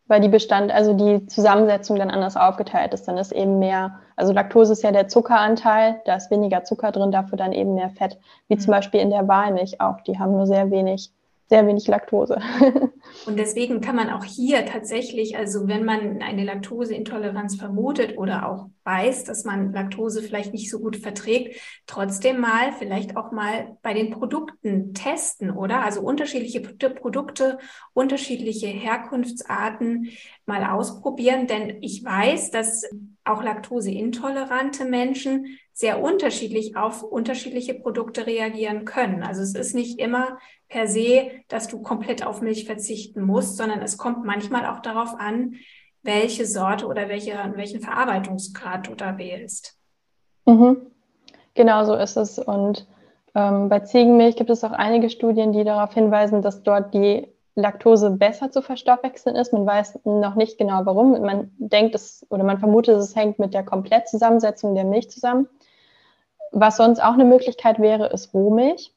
weil 0.09 0.21
die 0.21 0.29
Bestand, 0.29 0.73
also 0.73 0.93
die 0.93 1.27
Zusammensetzung 1.27 1.99
dann 1.99 2.11
anders 2.11 2.37
aufgeteilt 2.37 2.95
ist. 2.95 3.09
Dann 3.09 3.19
ist 3.19 3.33
eben 3.33 3.59
mehr, 3.59 3.99
also 4.15 4.33
Laktose 4.33 4.73
ist 4.73 4.83
ja 4.83 4.93
der 4.93 5.09
Zuckeranteil, 5.09 6.01
da 6.05 6.15
ist 6.15 6.31
weniger 6.31 6.65
Zucker 6.65 6.93
drin, 6.93 7.11
dafür 7.11 7.39
dann 7.39 7.53
eben 7.53 7.75
mehr 7.75 7.91
Fett, 7.91 8.19
wie 8.49 8.55
mhm. 8.55 8.61
zum 8.61 8.71
Beispiel 8.71 9.01
in 9.01 9.11
der 9.11 9.27
Walmilch 9.27 9.81
auch. 9.81 10.01
Die 10.03 10.19
haben 10.19 10.33
nur 10.33 10.47
sehr 10.47 10.71
wenig 10.71 11.13
sehr 11.49 11.67
wenig 11.67 11.87
Laktose. 11.87 12.41
Und 13.27 13.39
deswegen 13.39 13.81
kann 13.81 13.95
man 13.95 14.11
auch 14.11 14.25
hier 14.25 14.67
tatsächlich, 14.67 15.37
also 15.37 15.69
wenn 15.69 15.85
man 15.85 16.21
eine 16.21 16.45
Laktoseintoleranz 16.45 17.57
vermutet 17.57 18.19
oder 18.19 18.49
auch 18.49 18.69
weiß, 18.83 19.25
dass 19.25 19.45
man 19.45 19.73
Laktose 19.73 20.23
vielleicht 20.23 20.53
nicht 20.53 20.71
so 20.71 20.81
gut 20.81 20.97
verträgt, 20.97 21.61
trotzdem 21.87 22.41
mal 22.41 22.73
vielleicht 22.73 23.17
auch 23.17 23.31
mal 23.31 23.77
bei 23.83 23.95
den 23.95 24.11
Produkten 24.11 24.93
testen, 24.93 25.51
oder? 25.51 25.85
Also 25.85 26.01
unterschiedliche 26.01 26.61
Produkte, 26.61 27.59
unterschiedliche 27.93 28.67
Herkunftsarten 28.67 30.09
mal 30.47 30.65
ausprobieren, 30.65 31.47
denn 31.47 31.81
ich 31.81 32.05
weiß, 32.05 32.51
dass 32.51 32.85
auch 33.25 33.43
laktoseintolerante 33.43 34.85
Menschen 34.85 35.59
sehr 35.73 36.01
unterschiedlich 36.01 36.77
auf 36.77 37.03
unterschiedliche 37.03 37.75
Produkte 37.75 38.27
reagieren 38.27 38.85
können. 38.85 39.23
Also 39.23 39.43
es 39.43 39.55
ist 39.55 39.75
nicht 39.75 39.99
immer 39.99 40.39
per 40.69 40.89
se, 40.89 41.31
dass 41.49 41.69
du 41.69 41.81
komplett 41.81 42.27
auf 42.27 42.41
Milch 42.41 42.65
verzichten 42.65 43.23
musst, 43.23 43.57
sondern 43.57 43.81
es 43.83 43.99
kommt 43.99 44.25
manchmal 44.25 44.67
auch 44.67 44.81
darauf 44.81 45.15
an, 45.19 45.55
welche 46.03 46.47
Sorte 46.47 46.87
oder 46.87 47.09
welche, 47.09 47.35
welchen 47.55 47.81
Verarbeitungsgrad 47.81 48.87
du 48.87 48.95
da 48.95 49.19
wählst. 49.19 49.77
Mhm. 50.47 50.91
Genau 51.55 51.85
so 51.85 51.95
ist 51.95 52.17
es. 52.17 52.39
Und 52.39 52.87
ähm, 53.35 53.69
bei 53.69 53.81
Ziegenmilch 53.81 54.37
gibt 54.37 54.51
es 54.51 54.65
auch 54.65 54.73
einige 54.73 55.11
Studien, 55.11 55.53
die 55.53 55.65
darauf 55.65 55.95
hinweisen, 55.95 56.43
dass 56.43 56.63
dort 56.63 56.95
die 56.95 57.29
Laktose 57.55 58.11
besser 58.11 58.51
zu 58.51 58.61
verstoffwechseln 58.61 59.35
ist. 59.35 59.53
Man 59.53 59.67
weiß 59.67 60.01
noch 60.05 60.35
nicht 60.35 60.59
genau 60.59 60.85
warum. 60.85 61.21
Man 61.23 61.51
denkt 61.59 61.95
es 61.95 62.27
oder 62.29 62.45
man 62.45 62.59
vermutet, 62.59 62.97
es 62.97 63.17
hängt 63.17 63.39
mit 63.39 63.55
der 63.55 63.65
Komplettzusammensetzung 63.65 64.75
der 64.75 64.85
Milch 64.85 65.11
zusammen. 65.11 65.49
Was 66.53 66.77
sonst 66.77 67.01
auch 67.01 67.15
eine 67.15 67.25
Möglichkeit 67.25 67.81
wäre, 67.81 68.09
ist 68.09 68.33
Rohmilch 68.35 68.96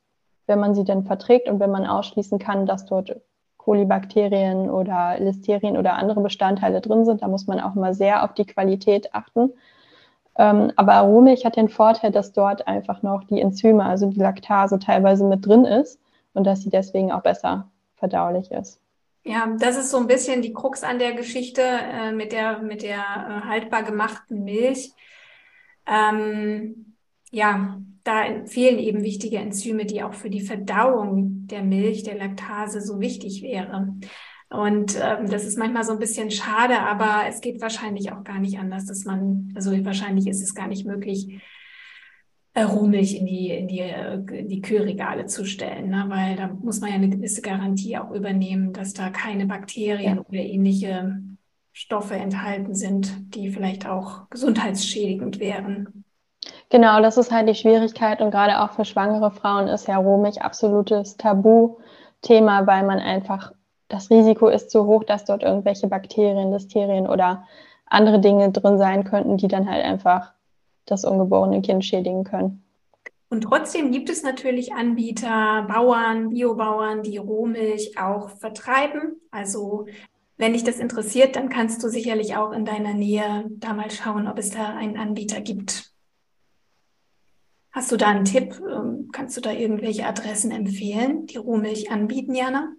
wenn 0.49 0.59
man 0.59 0.75
sie 0.75 0.83
dann 0.83 1.05
verträgt 1.05 1.47
und 1.47 1.59
wenn 1.59 1.71
man 1.71 1.85
ausschließen 1.85 2.39
kann, 2.39 2.65
dass 2.65 2.85
dort 2.85 3.15
Kolibakterien 3.57 4.69
oder 4.69 5.19
Listerien 5.19 5.77
oder 5.77 5.93
andere 5.93 6.21
Bestandteile 6.21 6.81
drin 6.81 7.05
sind. 7.05 7.21
Da 7.21 7.27
muss 7.27 7.45
man 7.45 7.59
auch 7.59 7.75
immer 7.75 7.93
sehr 7.93 8.23
auf 8.23 8.33
die 8.33 8.45
Qualität 8.45 9.13
achten. 9.13 9.53
Ähm, 10.38 10.71
aber 10.75 10.97
Rohmilch 10.99 11.45
hat 11.45 11.55
den 11.55 11.69
Vorteil, 11.69 12.12
dass 12.12 12.33
dort 12.33 12.67
einfach 12.67 13.03
noch 13.03 13.23
die 13.25 13.39
Enzyme, 13.39 13.83
also 13.83 14.09
die 14.09 14.19
Laktase 14.19 14.79
teilweise 14.79 15.23
mit 15.25 15.45
drin 15.45 15.65
ist 15.65 15.99
und 16.33 16.45
dass 16.45 16.62
sie 16.62 16.69
deswegen 16.69 17.12
auch 17.12 17.21
besser 17.21 17.69
verdaulich 17.95 18.49
ist. 18.51 18.81
Ja, 19.23 19.47
das 19.59 19.77
ist 19.77 19.91
so 19.91 19.97
ein 19.97 20.07
bisschen 20.07 20.41
die 20.41 20.53
Krux 20.53 20.83
an 20.83 20.97
der 20.97 21.13
Geschichte 21.13 21.62
äh, 21.62 22.12
mit 22.12 22.31
der, 22.31 22.59
mit 22.59 22.81
der 22.81 22.97
äh, 22.97 23.47
haltbar 23.47 23.83
gemachten 23.83 24.45
Milch. 24.45 24.93
Ähm, 25.85 26.95
ja, 27.32 27.80
da 28.04 28.46
fehlen 28.46 28.80
eben 28.80 29.04
wichtige 29.04 29.38
Enzyme, 29.38 29.86
die 29.86 30.04
auch 30.04 30.13
für 30.13 30.30
die 30.30 30.42
Verdauung 30.42 31.48
der 31.48 31.63
Milch, 31.63 32.04
der 32.04 32.18
Laktase 32.18 32.82
so 32.82 33.00
wichtig 33.00 33.42
wären. 33.42 34.02
Und 34.50 34.98
ähm, 35.00 35.30
das 35.30 35.46
ist 35.46 35.60
manchmal 35.60 35.84
so 35.84 35.92
ein 35.92 36.00
bisschen 36.00 36.32
schade, 36.32 36.80
aber 36.80 37.28
es 37.28 37.39
geht 37.39 37.62
wahrscheinlich 37.62 38.12
auch 38.12 38.24
gar 38.24 38.39
nicht 38.39 38.58
anders, 38.58 38.86
dass 38.86 39.06
man, 39.06 39.52
also 39.56 39.72
wahrscheinlich 39.86 40.28
ist 40.28 40.42
es 40.42 40.56
gar 40.56 40.68
nicht 40.68 40.88
möglich, 40.88 41.39
äh, 42.56 42.63
Rohmilch 42.63 43.15
in 43.15 43.28
die, 43.28 43.50
in 43.50 43.68
die, 43.68 43.80
äh, 43.80 44.15
in 44.15 44.50
die 44.50 44.62
Kühlregale 44.62 45.28
zu 45.28 45.46
stellen, 45.46 45.89
ne? 45.89 46.06
weil 46.08 46.36
da 46.36 46.48
muss 46.48 46.82
man 46.82 46.89
ja 46.89 46.96
eine 46.96 47.10
gewisse 47.10 47.42
Garantie 47.42 47.98
auch 47.98 48.12
übernehmen, 48.12 48.74
dass 48.74 48.94
da 48.94 49.12
keine 49.12 49.46
Bakterien 49.46 50.15
ja. 50.15 50.22
oder 50.28 50.39
ähnliche 50.39 51.22
Stoffe 51.72 52.15
enthalten 52.15 52.74
sind, 52.74 53.36
die 53.36 53.52
vielleicht 53.52 53.88
auch 53.88 54.30
gesundheitsschädigend 54.32 55.39
wären. 55.39 56.06
Genau, 56.69 57.01
das 57.01 57.17
ist 57.17 57.32
halt 57.32 57.49
die 57.49 57.55
Schwierigkeit 57.55 58.21
und 58.21 58.29
gerade 58.29 58.62
auch 58.62 58.71
für 58.71 58.86
schwangere 58.86 59.32
Frauen 59.32 59.67
ist 59.67 59.88
ja 59.88 59.97
Rohmilch 59.97 60.41
absolutes 60.43 61.17
Tabuthema, 61.17 62.67
weil 62.67 62.86
man 62.86 62.99
einfach, 62.99 63.53
das 63.88 64.12
Risiko 64.12 64.47
ist 64.49 64.69
zu 64.69 64.86
hoch, 64.86 65.03
dass 65.03 65.25
dort 65.25 65.41
irgendwelche 65.41 65.88
Bakterien, 65.88 66.51
Listerien 66.51 67.08
oder 67.08 67.47
andere 67.88 68.19
Dinge 68.19 68.51
drin 68.51 68.77
sein 68.77 69.03
könnten, 69.03 69.38
die 69.38 69.47
dann 69.47 69.67
halt 69.67 69.84
einfach 69.84 70.34
das 70.86 71.05
ungeborene 71.05 71.62
Kind 71.62 71.84
schädigen 71.84 72.23
können. 72.23 72.63
Und 73.29 73.41
trotzdem 73.41 73.91
gibt 73.91 74.10
es 74.10 74.23
natürlich 74.23 74.73
Anbieter, 74.73 75.63
Bauern, 75.67 76.29
Biobauern, 76.29 77.03
die 77.03 77.17
Rohmilch 77.17 77.97
auch 77.99 78.29
vertreiben. 78.29 79.21
Also 79.32 79.86
wenn 80.38 80.53
dich 80.53 80.63
das 80.63 80.79
interessiert, 80.79 81.36
dann 81.36 81.49
kannst 81.49 81.84
du 81.84 81.89
sicherlich 81.89 82.36
auch 82.36 82.51
in 82.51 82.65
deiner 82.65 82.93
Nähe 82.93 83.45
da 83.49 83.73
mal 83.73 83.91
schauen, 83.91 84.27
ob 84.27 84.38
es 84.39 84.51
da 84.51 84.75
einen 84.75 84.97
Anbieter 84.97 85.41
gibt. 85.41 85.88
Hast 87.71 87.91
du 87.91 87.97
da 87.97 88.08
einen 88.08 88.25
Tipp? 88.25 88.60
Ähm, 88.60 89.10
kannst 89.12 89.38
du 89.38 89.41
da 89.41 89.51
irgendwelche 89.51 90.05
Adressen 90.05 90.51
empfehlen, 90.51 91.27
die 91.27 91.38
Rohmilch 91.38 91.91
anbieten, 91.91 92.34
Jana? 92.34 92.73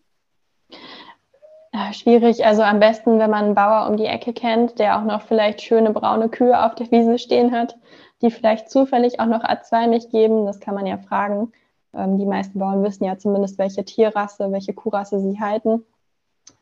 Ja, 1.73 1.93
schwierig. 1.93 2.45
Also 2.45 2.63
am 2.63 2.81
besten, 2.81 3.19
wenn 3.21 3.31
man 3.31 3.45
einen 3.45 3.55
Bauer 3.55 3.89
um 3.89 3.97
die 3.97 4.07
Ecke 4.07 4.33
kennt, 4.33 4.79
der 4.81 4.99
auch 4.99 5.05
noch 5.05 5.23
vielleicht 5.23 5.63
schöne 5.63 5.93
braune 5.93 6.29
Kühe 6.29 6.65
auf 6.65 6.75
der 6.75 6.91
Wiese 6.91 7.19
stehen 7.19 7.53
hat, 7.53 7.77
die 8.23 8.31
vielleicht 8.31 8.71
zufällig 8.71 9.21
auch 9.21 9.27
noch 9.27 9.45
A2-Milch 9.45 10.11
geben. 10.11 10.47
Das 10.47 10.59
kann 10.59 10.75
man 10.75 10.87
ja 10.87 10.99
fragen. 10.99 11.53
Ähm, 11.95 12.19
die 12.19 12.27
meisten 12.27 12.59
Bauern 12.59 12.83
wissen 12.83 13.05
ja 13.05 13.17
zumindest, 13.19 13.59
welche 13.59 13.85
Tierrasse, 13.85 14.51
welche 14.51 14.75
Kuhrasse 14.75 15.21
sie 15.21 15.41
halten. 15.41 15.85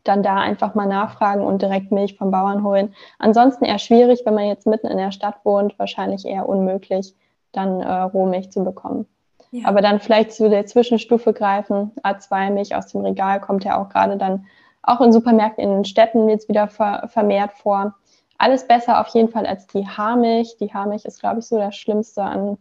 Dann 0.04 0.22
da 0.22 0.36
einfach 0.36 0.74
mal 0.74 0.86
nachfragen 0.86 1.42
und 1.42 1.62
direkt 1.62 1.90
Milch 1.90 2.16
vom 2.16 2.30
Bauern 2.30 2.62
holen. 2.62 2.94
Ansonsten 3.18 3.64
eher 3.64 3.78
schwierig, 3.78 4.22
wenn 4.26 4.34
man 4.34 4.46
jetzt 4.46 4.66
mitten 4.66 4.86
in 4.86 4.98
der 4.98 5.12
Stadt 5.12 5.36
wohnt, 5.44 5.78
wahrscheinlich 5.78 6.26
eher 6.26 6.48
unmöglich, 6.48 7.14
dann 7.58 7.80
äh, 7.80 7.92
Rohmilch 7.92 8.50
zu 8.50 8.64
bekommen. 8.64 9.06
Ja. 9.50 9.68
Aber 9.68 9.80
dann 9.80 10.00
vielleicht 10.00 10.32
zu 10.32 10.48
der 10.48 10.66
Zwischenstufe 10.66 11.32
greifen. 11.32 11.92
A2-Milch 12.02 12.74
aus 12.74 12.88
dem 12.88 13.02
Regal 13.02 13.40
kommt 13.40 13.64
ja 13.64 13.80
auch 13.80 13.88
gerade 13.88 14.16
dann 14.16 14.46
auch 14.82 15.00
in 15.00 15.12
Supermärkten 15.12 15.64
in 15.64 15.70
den 15.70 15.84
Städten 15.84 16.28
jetzt 16.28 16.48
wieder 16.48 16.68
ver 16.68 17.08
vermehrt 17.08 17.52
vor. 17.52 17.94
Alles 18.38 18.66
besser 18.66 19.00
auf 19.00 19.08
jeden 19.08 19.28
Fall 19.28 19.46
als 19.46 19.66
die 19.66 19.86
Haarmilch. 19.86 20.56
Die 20.60 20.72
Haarmilch 20.72 21.04
ist, 21.04 21.20
glaube 21.20 21.40
ich, 21.40 21.46
so 21.46 21.58
das 21.58 21.76
Schlimmste 21.76 22.22
an 22.22 22.58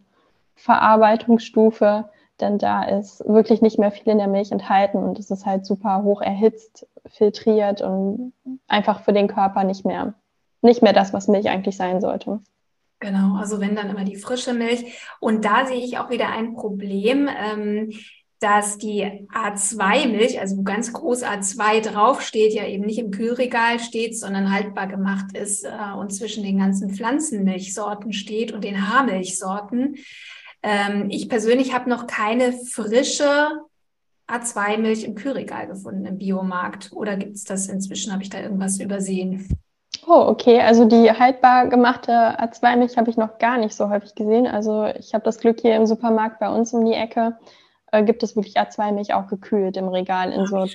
Verarbeitungsstufe, 0.55 2.09
denn 2.39 2.57
da 2.57 2.83
ist 2.83 3.23
wirklich 3.27 3.61
nicht 3.61 3.77
mehr 3.77 3.91
viel 3.91 4.11
in 4.11 4.17
der 4.17 4.27
Milch 4.27 4.51
enthalten 4.51 4.97
und 4.97 5.19
es 5.19 5.29
ist 5.29 5.45
halt 5.45 5.65
super 5.65 6.03
hoch 6.03 6.21
erhitzt, 6.21 6.87
filtriert 7.05 7.81
und 7.81 8.33
einfach 8.67 9.01
für 9.01 9.13
den 9.13 9.27
Körper 9.27 9.63
nicht 9.63 9.85
mehr, 9.85 10.15
nicht 10.61 10.81
mehr 10.81 10.93
das, 10.93 11.13
was 11.13 11.27
Milch 11.27 11.49
eigentlich 11.49 11.77
sein 11.77 12.01
sollte. 12.01 12.39
Genau, 12.99 13.35
also 13.37 13.59
wenn 13.59 13.75
dann 13.75 13.89
immer 13.89 14.03
die 14.03 14.15
frische 14.15 14.53
Milch. 14.53 14.99
Und 15.19 15.45
da 15.45 15.65
sehe 15.67 15.83
ich 15.83 15.97
auch 15.97 16.09
wieder 16.09 16.29
ein 16.29 16.53
Problem. 16.53 17.29
Ähm, 17.29 17.91
dass 18.39 18.77
die 18.77 19.03
A2-Milch, 19.33 20.39
also 20.39 20.61
ganz 20.61 20.93
groß 20.93 21.23
A2 21.23 21.81
draufsteht, 21.81 22.53
ja 22.53 22.67
eben 22.67 22.85
nicht 22.85 22.99
im 22.99 23.09
Kühlregal 23.09 23.79
steht, 23.79 24.17
sondern 24.17 24.51
haltbar 24.51 24.87
gemacht 24.87 25.35
ist 25.35 25.63
äh, 25.63 25.93
und 25.97 26.13
zwischen 26.13 26.43
den 26.43 26.59
ganzen 26.59 26.93
Pflanzenmilchsorten 26.93 28.13
steht 28.13 28.51
und 28.51 28.63
den 28.63 28.87
Haarmilchsorten. 28.87 29.95
Ähm, 30.61 31.07
ich 31.09 31.29
persönlich 31.29 31.73
habe 31.73 31.89
noch 31.89 32.05
keine 32.05 32.53
frische 32.53 33.49
A2-Milch 34.27 35.03
im 35.03 35.15
Kühlregal 35.15 35.67
gefunden 35.67 36.05
im 36.05 36.19
Biomarkt. 36.19 36.91
Oder 36.93 37.17
gibt 37.17 37.37
es 37.37 37.43
das 37.43 37.67
inzwischen? 37.67 38.13
Habe 38.13 38.21
ich 38.21 38.29
da 38.29 38.39
irgendwas 38.39 38.79
übersehen? 38.79 39.47
Oh, 40.09 40.27
okay. 40.27 40.61
Also 40.61 40.85
die 40.85 41.11
haltbar 41.11 41.67
gemachte 41.67 42.11
A2-Milch 42.11 42.97
habe 42.97 43.09
ich 43.09 43.17
noch 43.17 43.39
gar 43.39 43.57
nicht 43.57 43.75
so 43.75 43.89
häufig 43.89 44.15
gesehen. 44.15 44.47
Also 44.47 44.85
ich 44.85 45.13
habe 45.13 45.25
das 45.25 45.37
Glück 45.37 45.59
hier 45.59 45.75
im 45.75 45.85
Supermarkt 45.85 46.39
bei 46.39 46.49
uns 46.49 46.73
um 46.73 46.85
die 46.85 46.93
Ecke 46.93 47.37
äh, 47.91 48.03
gibt 48.03 48.23
es 48.23 48.35
wirklich 48.35 48.57
A2-Milch 48.57 49.13
auch 49.13 49.27
gekühlt 49.27 49.75
im 49.75 49.89
Regal 49.89 50.31
in 50.31 50.45
so 50.47 50.65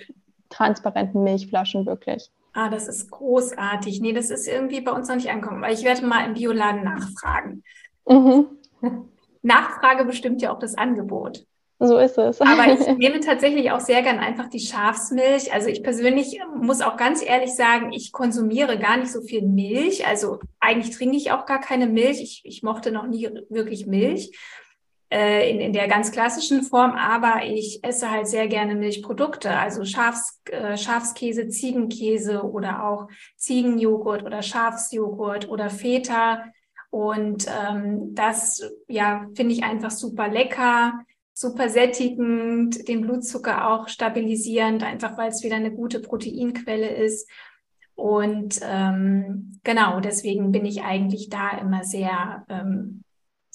transparenten 0.51 1.23
Milchflaschen 1.23 1.87
wirklich. 1.87 2.31
Ah, 2.53 2.69
das 2.69 2.89
ist 2.89 3.11
großartig. 3.11 4.03
Nee, 4.03 4.13
das 4.13 4.29
ist 4.29 4.47
irgendwie 4.47 4.83
bei 4.83 4.93
uns 4.93 5.09
noch 5.09 5.17
nicht 5.17 5.31
angekommen, 5.31 5.63
weil 5.63 5.73
ich 5.73 5.85
werde 5.85 6.05
mal 6.05 6.27
im 6.27 6.35
Bioladen 6.35 6.85
nachfragen. 6.85 7.63
Mhm. 8.07 8.47
Nachfrage 9.43 10.05
bestimmt 10.05 10.43
ja 10.43 10.53
auch 10.53 10.59
das 10.59 10.77
Angebot. 10.77 11.47
So 11.85 11.99
ist 11.99 12.17
es. 12.17 12.41
Aber 12.41 12.73
ich 12.73 12.87
nehme 12.97 13.19
tatsächlich 13.19 13.73
auch 13.73 13.81
sehr 13.81 14.03
gern 14.03 14.21
einfach 14.21 14.49
die 14.49 14.61
Schafsmilch. 14.61 15.53
Also 15.53 15.67
ich 15.67 15.83
persönlich 15.83 16.41
muss 16.57 16.81
auch 16.81 16.97
ganz 16.97 17.25
ehrlich 17.25 17.57
sagen, 17.57 17.93
ich 17.93 18.13
konsumiere 18.13 18.79
gar 18.79 18.99
nicht 18.99 19.11
so 19.11 19.21
viel 19.21 19.43
Milch. 19.43 20.07
Also 20.07 20.39
eigentlich 20.61 20.95
trinke 20.97 21.17
ich 21.17 21.33
auch 21.33 21.45
gar 21.45 21.61
keine 21.61 21.89
Milch. 21.89 22.21
Ich, 22.23 22.43
ich 22.45 22.63
mochte 22.63 22.93
noch 22.93 23.09
nie 23.09 23.29
wirklich 23.49 23.87
Milch 23.87 24.31
äh, 25.11 25.51
in, 25.51 25.59
in 25.59 25.73
der 25.73 25.89
ganz 25.89 26.13
klassischen 26.13 26.63
Form, 26.63 26.93
aber 26.93 27.47
ich 27.47 27.81
esse 27.83 28.13
halt 28.13 28.29
sehr 28.29 28.47
gerne 28.47 28.77
Milchprodukte, 28.77 29.51
also 29.51 29.85
Schafs, 29.85 30.41
äh, 30.53 30.77
Schafskäse, 30.77 31.49
Ziegenkäse 31.49 32.45
oder 32.45 32.85
auch 32.85 33.09
Ziegenjoghurt 33.37 34.23
oder 34.23 34.43
Schafsjoghurt 34.43 35.49
oder 35.49 35.69
Feta. 35.69 36.45
Und 36.91 37.47
ähm, 37.49 38.15
das 38.15 38.71
ja 38.87 39.27
finde 39.35 39.53
ich 39.55 39.65
einfach 39.65 39.91
super 39.91 40.29
lecker, 40.29 41.01
super 41.35 41.69
sättigend, 41.69 42.89
den 42.89 43.03
Blutzucker 43.03 43.71
auch 43.71 43.89
stabilisierend, 43.89 44.83
einfach 44.83 45.17
weil 45.17 45.31
es 45.31 45.43
wieder 45.43 45.57
eine 45.57 45.73
gute 45.73 46.01
Proteinquelle 46.01 46.89
ist. 46.89 47.29
Und 47.95 48.61
ähm, 48.63 49.59
genau, 49.65 50.01
deswegen 50.01 50.53
bin 50.53 50.65
ich 50.65 50.83
eigentlich 50.83 51.29
da 51.29 51.59
immer 51.59 51.85
sehr 51.85 52.45
ähm, 52.49 53.03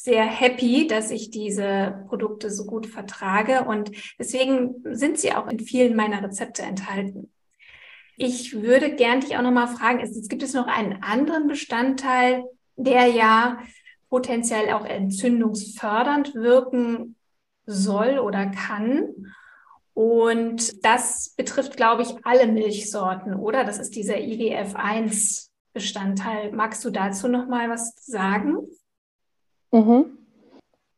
sehr 0.07 0.23
happy, 0.23 0.87
dass 0.87 1.11
ich 1.11 1.31
diese 1.31 2.05
Produkte 2.07 2.51
so 2.51 2.65
gut 2.65 2.85
vertrage 2.85 3.63
und 3.63 3.91
deswegen 4.17 4.75
sind 4.83 5.19
sie 5.19 5.33
auch 5.33 5.47
in 5.47 5.59
vielen 5.59 5.95
meiner 5.95 6.23
Rezepte 6.23 6.61
enthalten. 6.61 7.29
Ich 8.15 8.61
würde 8.61 8.95
gern 8.95 9.21
dich 9.21 9.35
auch 9.35 9.41
noch 9.41 9.51
mal 9.51 9.67
fragen, 9.67 9.99
es 9.99 10.29
gibt 10.29 10.43
es 10.43 10.53
noch 10.53 10.67
einen 10.67 11.03
anderen 11.03 11.47
Bestandteil, 11.47 12.45
der 12.77 13.07
ja 13.07 13.59
potenziell 14.09 14.71
auch 14.71 14.85
entzündungsfördernd 14.85 16.35
wirken 16.35 17.16
soll 17.67 18.19
oder 18.19 18.47
kann. 18.47 19.33
Und 19.93 20.83
das 20.85 21.33
betrifft, 21.37 21.77
glaube 21.77 22.01
ich, 22.03 22.13
alle 22.23 22.47
Milchsorten, 22.47 23.35
oder? 23.35 23.63
Das 23.63 23.79
ist 23.79 23.95
dieser 23.95 24.17
IGF-1-Bestandteil. 24.17 26.51
Magst 26.51 26.83
du 26.85 26.89
dazu 26.89 27.27
noch 27.27 27.47
mal 27.47 27.69
was 27.69 27.93
sagen? 28.05 28.67
Mhm. 29.71 30.17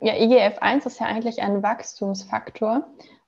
Ja, 0.02 0.14
IGF-1 0.14 0.86
ist 0.86 1.00
ja 1.00 1.08
eigentlich 1.08 1.42
ein 1.42 1.64
Wachstumsfaktor, 1.64 2.88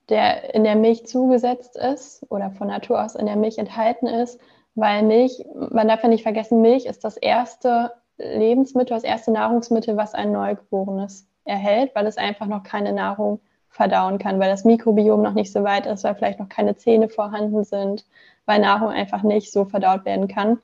der 0.10 0.54
in 0.54 0.63
der 0.63 0.75
Milch 0.75 1.06
zugesetzt 1.06 1.77
ist 1.77 2.25
oder 2.30 2.51
von 2.51 2.67
Natur 2.67 3.04
aus 3.04 3.15
in 3.15 3.25
der 3.25 3.36
Milch 3.36 3.58
enthalten 3.58 4.08
ist, 4.08 4.39
weil 4.75 5.04
Milch, 5.04 5.43
man 5.54 5.88
darf 5.88 6.04
ja 6.04 6.10
nicht 6.10 6.23
vergessen, 6.23 6.62
Milch 6.62 6.86
ist 6.86 7.04
das 7.04 7.17
erste 7.17 7.91
Lebensmittel, 8.17 8.95
das 8.95 9.04
erste 9.04 9.32
Nahrungsmittel, 9.32 9.97
was 9.97 10.13
ein 10.13 10.32
Neugeborenes 10.32 11.27
erhält, 11.45 11.91
weil 11.95 12.08
es 12.08 12.17
einfach 12.17 12.47
noch 12.47 12.63
keine 12.63 12.93
Nahrung 12.93 13.39
verdauen 13.69 14.17
kann, 14.17 14.39
weil 14.39 14.49
das 14.49 14.65
Mikrobiom 14.65 15.21
noch 15.21 15.34
nicht 15.34 15.51
so 15.51 15.63
weit 15.63 15.86
ist, 15.86 16.04
weil 16.04 16.15
vielleicht 16.15 16.39
noch 16.39 16.49
keine 16.49 16.75
Zähne 16.75 17.10
vorhanden 17.10 17.63
sind, 17.63 18.06
weil 18.45 18.60
Nahrung 18.60 18.89
einfach 18.89 19.23
nicht 19.23 19.51
so 19.51 19.65
verdaut 19.65 20.06
werden 20.06 20.27
kann 20.27 20.60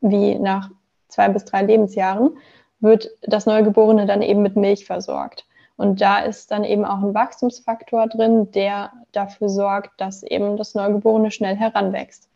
wie 0.00 0.38
nach 0.38 0.70
zwei 1.08 1.28
bis 1.28 1.44
drei 1.44 1.62
Lebensjahren 1.62 2.36
wird 2.80 3.10
das 3.22 3.46
Neugeborene 3.46 4.06
dann 4.06 4.22
eben 4.22 4.42
mit 4.42 4.56
Milch 4.56 4.86
versorgt. 4.86 5.44
Und 5.76 6.00
da 6.00 6.18
ist 6.18 6.50
dann 6.50 6.64
eben 6.64 6.84
auch 6.84 7.02
ein 7.02 7.14
Wachstumsfaktor 7.14 8.06
drin, 8.08 8.50
der 8.52 8.92
dafür 9.12 9.48
sorgt, 9.48 9.98
dass 10.00 10.22
eben 10.22 10.56
das 10.56 10.74
Neugeborene 10.74 11.30
schnell 11.30 11.56
heranwächst. 11.56 12.28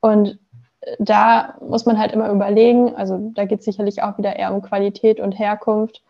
Und 0.00 0.38
da 0.98 1.54
muss 1.60 1.86
man 1.86 1.98
halt 1.98 2.12
immer 2.12 2.28
überlegen, 2.30 2.94
also 2.96 3.30
da 3.34 3.44
geht 3.44 3.60
es 3.60 3.64
sicherlich 3.64 4.02
auch 4.02 4.18
wieder 4.18 4.36
eher 4.36 4.52
um 4.52 4.62
Qualität 4.62 5.20
und 5.20 5.32
Herkunft, 5.32 6.02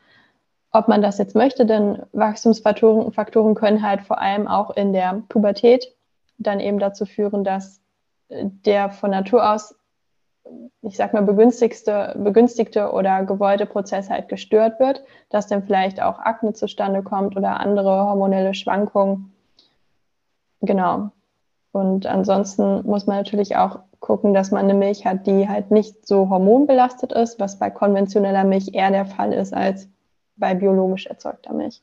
ob 0.73 0.89
man 0.89 1.03
das 1.03 1.19
jetzt 1.19 1.35
möchte, 1.35 1.67
denn 1.67 2.03
Wachstumsfaktoren 2.13 3.13
Faktoren 3.13 3.55
können 3.55 3.83
halt 3.83 4.03
vor 4.03 4.21
allem 4.21 4.49
auch 4.49 4.71
in 4.71 4.93
der 4.93 5.23
Pubertät 5.29 5.95
dann 6.39 6.61
eben 6.61 6.79
dazu 6.79 7.07
führen, 7.07 7.45
dass 7.45 7.81
der 8.31 8.91
von 8.91 9.11
Natur 9.11 9.53
aus 9.53 9.75
ich 10.83 10.97
sag 10.97 11.15
mal, 11.15 11.23
begünstigte, 11.23 12.15
begünstigte 12.19 12.93
oder 12.93 13.25
gewollte 13.25 13.67
Prozess 13.67 14.11
halt 14.11 14.29
gestört 14.29 14.81
wird, 14.81 15.03
dass 15.31 15.47
dann 15.47 15.63
vielleicht 15.63 16.03
auch 16.03 16.19
Akne 16.19 16.53
zustande 16.53 17.03
kommt 17.03 17.37
oder 17.37 17.61
andere 17.61 18.05
hormonelle 18.05 18.55
Schwankungen. 18.55 19.33
Genau. 20.61 21.11
Und 21.73 22.07
ansonsten 22.07 22.83
muss 22.85 23.07
man 23.07 23.17
natürlich 23.17 23.57
auch 23.57 23.81
gucken, 24.01 24.35
dass 24.35 24.51
man 24.51 24.65
eine 24.65 24.75
Milch 24.75 25.07
hat, 25.07 25.27
die 25.27 25.49
halt 25.49 25.71
nicht 25.71 26.07
so 26.07 26.29
hormonbelastet 26.29 27.13
ist, 27.13 27.39
was 27.41 27.59
bei 27.59 27.71
konventioneller 27.71 28.45
Milch 28.45 28.75
eher 28.75 28.91
der 28.91 29.07
Fall 29.07 29.33
ist 29.33 29.55
als 29.55 29.89
bei 30.37 30.55
biologisch 30.55 31.07
erzeugter 31.07 31.53
Milch. 31.53 31.83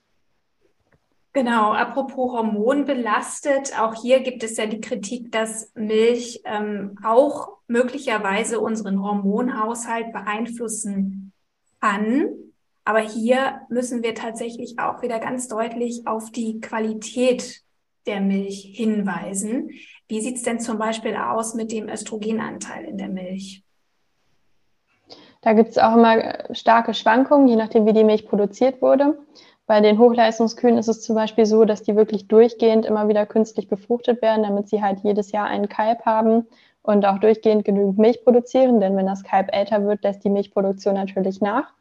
Genau, 1.32 1.74
apropos 1.74 2.32
hormonbelastet, 2.32 3.80
auch 3.80 4.02
hier 4.02 4.22
gibt 4.22 4.44
es 4.44 4.58
ja 4.58 4.66
die 4.66 4.82
Kritik, 4.82 5.32
dass 5.32 5.72
Milch 5.76 6.42
ähm, 6.44 6.98
auch 7.04 7.60
möglicherweise 7.68 8.60
unseren 8.60 9.04
Hormonhaushalt 9.04 10.12
beeinflussen 10.12 11.32
kann. 11.80 12.30
Aber 12.84 13.00
hier 13.00 13.62
müssen 13.70 14.02
wir 14.02 14.16
tatsächlich 14.16 14.80
auch 14.80 15.04
wieder 15.04 15.20
ganz 15.20 15.48
deutlich 15.48 16.08
auf 16.08 16.32
die 16.32 16.60
Qualität 16.60 17.62
der 18.08 18.22
Milch 18.22 18.74
hinweisen. 18.76 19.70
Wie 20.08 20.22
sieht 20.22 20.38
es 20.38 20.44
denn 20.44 20.60
zum 20.60 20.80
Beispiel 20.80 21.16
aus 21.16 21.54
mit 21.54 21.72
dem 21.72 21.88
Östrogenanteil 21.88 22.86
in 22.86 22.98
der 22.98 23.10
Milch? 23.10 23.64
Da 25.42 25.54
gibt 25.54 25.70
es 25.70 25.78
auch 25.78 25.96
immer 25.96 26.18
starke 26.52 26.94
Schwankungen, 26.94 27.48
je 27.48 27.56
nachdem, 27.56 27.86
wie 27.86 27.94
die 27.94 28.04
Milch 28.04 28.28
produziert 28.28 28.82
wurde. 28.82 29.18
Bei 29.66 29.82
den 29.82 30.00
Hochleistungskühen 30.00 30.78
ist 30.78 30.88
es 30.88 31.02
zum 31.02 31.16
Beispiel 31.16 31.46
so, 31.46 31.64
dass 31.64 31.84
die 31.84 31.96
wirklich 31.96 32.28
durchgehend 32.28 32.86
immer 32.86 33.08
wieder 33.08 33.26
künstlich 33.26 33.68
befruchtet 33.68 34.22
werden, 34.22 34.44
damit 34.44 34.68
sie 34.68 34.82
halt 34.82 35.00
jedes 35.02 35.32
Jahr 35.32 35.46
einen 35.46 35.70
Kalb 35.70 36.06
haben 36.06 36.48
und 36.82 37.06
auch 37.06 37.20
durchgehend 37.20 37.66
genügend 37.66 37.98
Milch 37.98 38.24
produzieren. 38.24 38.82
Denn 38.82 38.98
wenn 38.98 39.06
das 39.06 39.24
Kalb 39.24 39.50
älter 39.54 39.86
wird, 39.86 40.04
lässt 40.04 40.24
die 40.24 40.30
Milchproduktion 40.30 40.96
natürlich 40.96 41.40
nach. 41.40 41.72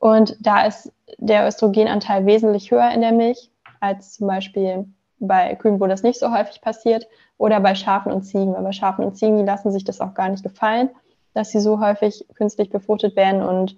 Und 0.00 0.36
da 0.40 0.66
ist 0.66 0.92
der 1.18 1.46
Östrogenanteil 1.46 2.26
wesentlich 2.26 2.70
höher 2.70 2.90
in 2.90 3.00
der 3.00 3.12
Milch 3.12 3.50
als 3.80 4.14
zum 4.14 4.26
Beispiel 4.26 4.86
bei 5.20 5.54
Kühen, 5.54 5.78
wo 5.80 5.86
das 5.86 6.02
nicht 6.02 6.18
so 6.18 6.32
häufig 6.32 6.60
passiert, 6.60 7.06
oder 7.38 7.60
bei 7.60 7.74
Schafen 7.74 8.12
und 8.12 8.22
Ziegen. 8.22 8.54
Bei 8.54 8.72
Schafen 8.72 9.04
und 9.04 9.16
Ziegen, 9.16 9.38
die 9.38 9.44
lassen 9.44 9.70
sich 9.70 9.84
das 9.84 10.00
auch 10.00 10.14
gar 10.14 10.28
nicht 10.28 10.42
gefallen, 10.42 10.90
dass 11.34 11.50
sie 11.50 11.60
so 11.60 11.80
häufig 11.80 12.26
künstlich 12.34 12.70
befruchtet 12.70 13.16
werden 13.16 13.42
und 13.42 13.76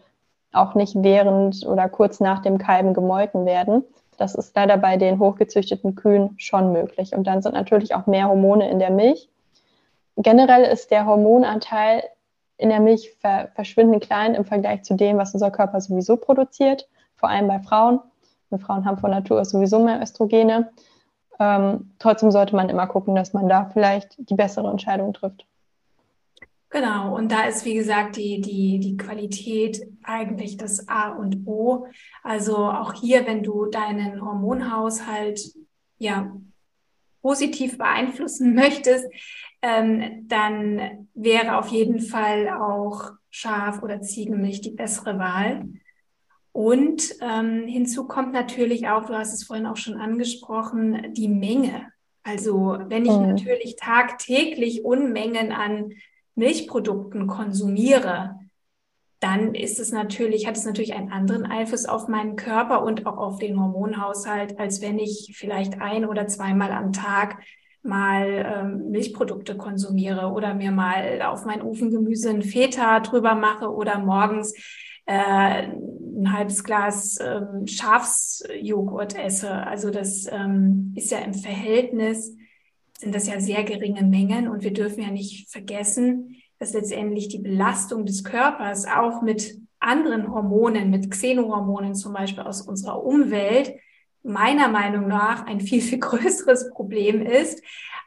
auch 0.52 0.74
nicht 0.74 0.94
während 0.96 1.66
oder 1.66 1.88
kurz 1.88 2.20
nach 2.20 2.40
dem 2.40 2.58
Kalben 2.58 2.94
gemolken 2.94 3.46
werden. 3.46 3.84
Das 4.18 4.34
ist 4.34 4.54
leider 4.54 4.76
bei 4.76 4.96
den 4.96 5.18
hochgezüchteten 5.18 5.94
Kühen 5.94 6.34
schon 6.38 6.72
möglich. 6.72 7.14
Und 7.14 7.26
dann 7.26 7.42
sind 7.42 7.54
natürlich 7.54 7.94
auch 7.94 8.06
mehr 8.06 8.28
Hormone 8.28 8.70
in 8.70 8.78
der 8.78 8.90
Milch. 8.90 9.28
Generell 10.16 10.64
ist 10.64 10.90
der 10.90 11.06
Hormonanteil 11.06 12.04
in 12.58 12.68
der 12.68 12.80
Milch 12.80 13.16
verschwindend 13.54 14.04
klein 14.04 14.34
im 14.34 14.44
Vergleich 14.44 14.82
zu 14.82 14.94
dem, 14.94 15.16
was 15.16 15.32
unser 15.32 15.50
Körper 15.50 15.80
sowieso 15.80 16.16
produziert, 16.16 16.88
vor 17.16 17.28
allem 17.30 17.48
bei 17.48 17.58
Frauen. 17.58 18.00
Und 18.50 18.60
Frauen 18.60 18.84
haben 18.84 18.98
von 18.98 19.10
Natur 19.10 19.40
aus 19.40 19.50
sowieso 19.50 19.78
mehr 19.78 20.00
Östrogene. 20.00 20.70
Ähm, 21.40 21.92
trotzdem 21.98 22.30
sollte 22.30 22.54
man 22.54 22.68
immer 22.68 22.86
gucken, 22.86 23.14
dass 23.14 23.32
man 23.32 23.48
da 23.48 23.70
vielleicht 23.72 24.16
die 24.18 24.34
bessere 24.34 24.70
Entscheidung 24.70 25.14
trifft. 25.14 25.46
Genau, 26.72 27.14
und 27.14 27.30
da 27.30 27.44
ist, 27.44 27.66
wie 27.66 27.74
gesagt, 27.74 28.16
die, 28.16 28.40
die, 28.40 28.78
die 28.78 28.96
Qualität 28.96 29.86
eigentlich 30.02 30.56
das 30.56 30.88
A 30.88 31.10
und 31.10 31.46
O. 31.46 31.86
Also 32.22 32.56
auch 32.56 32.94
hier, 32.94 33.26
wenn 33.26 33.42
du 33.42 33.66
deinen 33.66 34.24
Hormonhaushalt 34.24 35.52
ja 35.98 36.34
positiv 37.20 37.76
beeinflussen 37.76 38.54
möchtest, 38.54 39.06
ähm, 39.60 40.26
dann 40.28 41.08
wäre 41.12 41.58
auf 41.58 41.68
jeden 41.68 42.00
Fall 42.00 42.48
auch 42.48 43.12
Schaf- 43.28 43.82
oder 43.82 44.00
Ziegenmilch 44.00 44.62
die 44.62 44.70
bessere 44.70 45.18
Wahl. 45.18 45.68
Und 46.52 47.02
ähm, 47.20 47.66
hinzu 47.66 48.06
kommt 48.06 48.32
natürlich 48.32 48.88
auch, 48.88 49.04
du 49.04 49.14
hast 49.14 49.34
es 49.34 49.44
vorhin 49.44 49.66
auch 49.66 49.76
schon 49.76 50.00
angesprochen, 50.00 51.12
die 51.12 51.28
Menge. 51.28 51.92
Also 52.22 52.78
wenn 52.86 53.04
ich 53.04 53.12
mhm. 53.12 53.28
natürlich 53.28 53.76
tagtäglich 53.76 54.86
Unmengen 54.86 55.52
an 55.52 55.92
Milchprodukten 56.34 57.26
konsumiere, 57.26 58.38
dann 59.20 59.54
ist 59.54 59.78
es 59.78 59.92
natürlich, 59.92 60.46
hat 60.46 60.56
es 60.56 60.64
natürlich 60.64 60.94
einen 60.94 61.12
anderen 61.12 61.46
Einfluss 61.46 61.86
auf 61.86 62.08
meinen 62.08 62.34
Körper 62.34 62.82
und 62.82 63.06
auch 63.06 63.18
auf 63.18 63.38
den 63.38 63.58
Hormonhaushalt, 63.58 64.58
als 64.58 64.80
wenn 64.82 64.98
ich 64.98 65.32
vielleicht 65.36 65.80
ein 65.80 66.04
oder 66.04 66.26
zweimal 66.26 66.72
am 66.72 66.92
Tag 66.92 67.38
mal 67.82 68.26
ähm, 68.28 68.90
Milchprodukte 68.90 69.56
konsumiere 69.56 70.32
oder 70.32 70.54
mir 70.54 70.72
mal 70.72 71.22
auf 71.22 71.44
mein 71.44 71.62
Ofengemüse 71.62 72.30
ein 72.30 72.42
Feta 72.42 73.00
drüber 73.00 73.34
mache 73.34 73.72
oder 73.72 73.98
morgens 73.98 74.54
äh, 75.06 75.66
ein 75.68 76.32
halbes 76.32 76.64
Glas 76.64 77.18
ähm, 77.20 77.66
Schafsjoghurt 77.66 79.16
esse. 79.16 79.50
Also 79.50 79.90
das 79.90 80.26
ähm, 80.30 80.92
ist 80.96 81.10
ja 81.10 81.18
im 81.18 81.34
Verhältnis 81.34 82.36
sind 83.02 83.14
das 83.16 83.26
ja 83.26 83.40
sehr 83.40 83.64
geringe 83.64 84.02
Mengen 84.02 84.48
und 84.48 84.62
wir 84.62 84.72
dürfen 84.72 85.02
ja 85.02 85.10
nicht 85.10 85.50
vergessen, 85.50 86.36
dass 86.60 86.72
letztendlich 86.72 87.26
die 87.26 87.40
Belastung 87.40 88.06
des 88.06 88.22
Körpers 88.22 88.86
auch 88.86 89.22
mit 89.22 89.58
anderen 89.80 90.32
Hormonen, 90.32 90.88
mit 90.88 91.10
Xenohormonen 91.10 91.96
zum 91.96 92.12
Beispiel 92.12 92.44
aus 92.44 92.62
unserer 92.62 93.02
Umwelt, 93.02 93.74
meiner 94.22 94.68
Meinung 94.68 95.08
nach 95.08 95.46
ein 95.46 95.60
viel, 95.60 95.80
viel 95.82 95.98
größeres 95.98 96.70
Problem 96.70 97.26
ist 97.26 97.60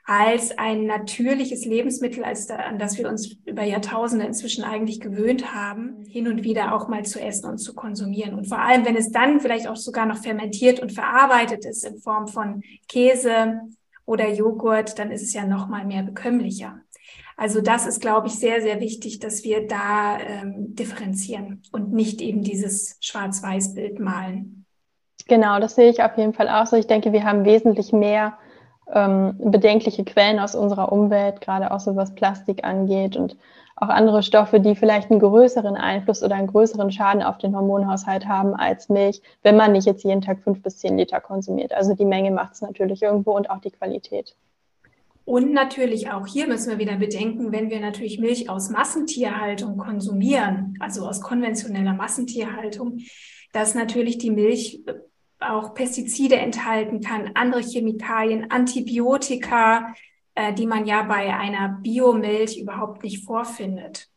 als 0.05 0.57
ein 0.57 0.85
natürliches 0.85 1.65
Lebensmittel, 1.65 2.23
als 2.23 2.47
da, 2.47 2.55
an 2.55 2.79
das 2.79 2.97
wir 2.97 3.09
uns 3.09 3.37
über 3.45 3.63
Jahrtausende 3.63 4.25
inzwischen 4.25 4.63
eigentlich 4.63 5.01
gewöhnt 5.01 5.53
haben, 5.53 6.05
hin 6.07 6.29
und 6.29 6.43
wieder 6.43 6.73
auch 6.73 6.87
mal 6.87 7.03
zu 7.03 7.19
essen 7.19 7.49
und 7.49 7.57
zu 7.57 7.73
konsumieren. 7.73 8.35
Und 8.35 8.47
vor 8.47 8.59
allem, 8.59 8.85
wenn 8.85 8.95
es 8.95 9.11
dann 9.11 9.41
vielleicht 9.41 9.67
auch 9.67 9.75
sogar 9.75 10.05
noch 10.05 10.19
fermentiert 10.19 10.79
und 10.79 10.93
verarbeitet 10.93 11.65
ist 11.65 11.83
in 11.83 11.97
Form 11.97 12.27
von 12.27 12.61
Käse, 12.87 13.61
oder 14.05 14.29
Joghurt, 14.31 14.99
dann 14.99 15.11
ist 15.11 15.23
es 15.23 15.33
ja 15.33 15.45
noch 15.45 15.67
mal 15.67 15.85
mehr 15.85 16.03
bekömmlicher. 16.03 16.79
Also 17.37 17.61
das 17.61 17.85
ist, 17.85 17.99
glaube 17.99 18.27
ich, 18.27 18.33
sehr, 18.33 18.61
sehr 18.61 18.79
wichtig, 18.79 19.19
dass 19.19 19.43
wir 19.43 19.67
da 19.67 20.17
ähm, 20.19 20.75
differenzieren 20.75 21.61
und 21.71 21.91
nicht 21.91 22.21
eben 22.21 22.43
dieses 22.43 22.97
Schwarz-Weiß-Bild 23.01 23.99
malen. 23.99 24.65
Genau, 25.27 25.59
das 25.59 25.75
sehe 25.75 25.89
ich 25.89 26.01
auf 26.01 26.17
jeden 26.17 26.33
Fall 26.33 26.47
auch 26.49 26.65
so. 26.65 26.77
Ich 26.77 26.87
denke, 26.87 27.11
wir 27.11 27.23
haben 27.23 27.45
wesentlich 27.45 27.91
mehr 27.91 28.37
ähm, 28.93 29.35
bedenkliche 29.39 30.05
Quellen 30.05 30.39
aus 30.39 30.55
unserer 30.55 30.91
Umwelt, 30.91 31.41
gerade 31.41 31.71
auch 31.71 31.79
so 31.79 31.95
was 31.95 32.13
Plastik 32.15 32.63
angeht 32.63 33.17
und 33.17 33.35
auch 33.75 33.89
andere 33.89 34.23
Stoffe, 34.23 34.59
die 34.59 34.75
vielleicht 34.75 35.11
einen 35.11 35.19
größeren 35.19 35.75
Einfluss 35.75 36.23
oder 36.23 36.35
einen 36.35 36.47
größeren 36.47 36.91
Schaden 36.91 37.21
auf 37.21 37.37
den 37.37 37.55
Hormonhaushalt 37.55 38.25
haben 38.25 38.53
als 38.55 38.87
Milch, 38.87 39.21
wenn 39.43 39.57
man 39.57 39.73
nicht 39.73 39.85
jetzt 39.85 40.03
jeden 40.03 40.21
Tag 40.21 40.39
fünf 40.43 40.61
bis 40.61 40.77
zehn 40.77 40.97
Liter 40.97 41.19
konsumiert. 41.19 41.73
Also 41.73 41.93
die 41.93 42.05
Menge 42.05 42.31
macht 42.31 42.53
es 42.53 42.61
natürlich 42.61 43.01
irgendwo 43.01 43.31
und 43.31 43.49
auch 43.49 43.59
die 43.59 43.71
Qualität. 43.71 44.35
Und 45.25 45.51
natürlich 45.53 46.11
auch 46.11 46.27
hier 46.27 46.47
müssen 46.47 46.69
wir 46.69 46.77
wieder 46.77 46.97
bedenken, 46.97 47.51
wenn 47.51 47.71
wir 47.71 47.79
natürlich 47.79 48.19
Milch 48.19 48.49
aus 48.49 48.69
Massentierhaltung 48.69 49.75
konsumieren, 49.75 50.77
also 50.79 51.07
aus 51.07 51.19
konventioneller 51.19 51.93
Massentierhaltung, 51.93 52.99
dass 53.51 53.73
natürlich 53.73 54.19
die 54.19 54.29
Milch 54.29 54.83
auch 55.39 55.73
Pestizide 55.73 56.37
enthalten 56.37 57.01
kann, 57.01 57.31
andere 57.33 57.61
Chemikalien, 57.61 58.51
Antibiotika, 58.51 59.93
äh, 60.35 60.53
die 60.53 60.67
man 60.67 60.85
ja 60.85 61.03
bei 61.03 61.33
einer 61.33 61.79
Biomilch 61.81 62.57
überhaupt 62.57 63.03
nicht 63.03 63.23
vorfindet. 63.25 64.09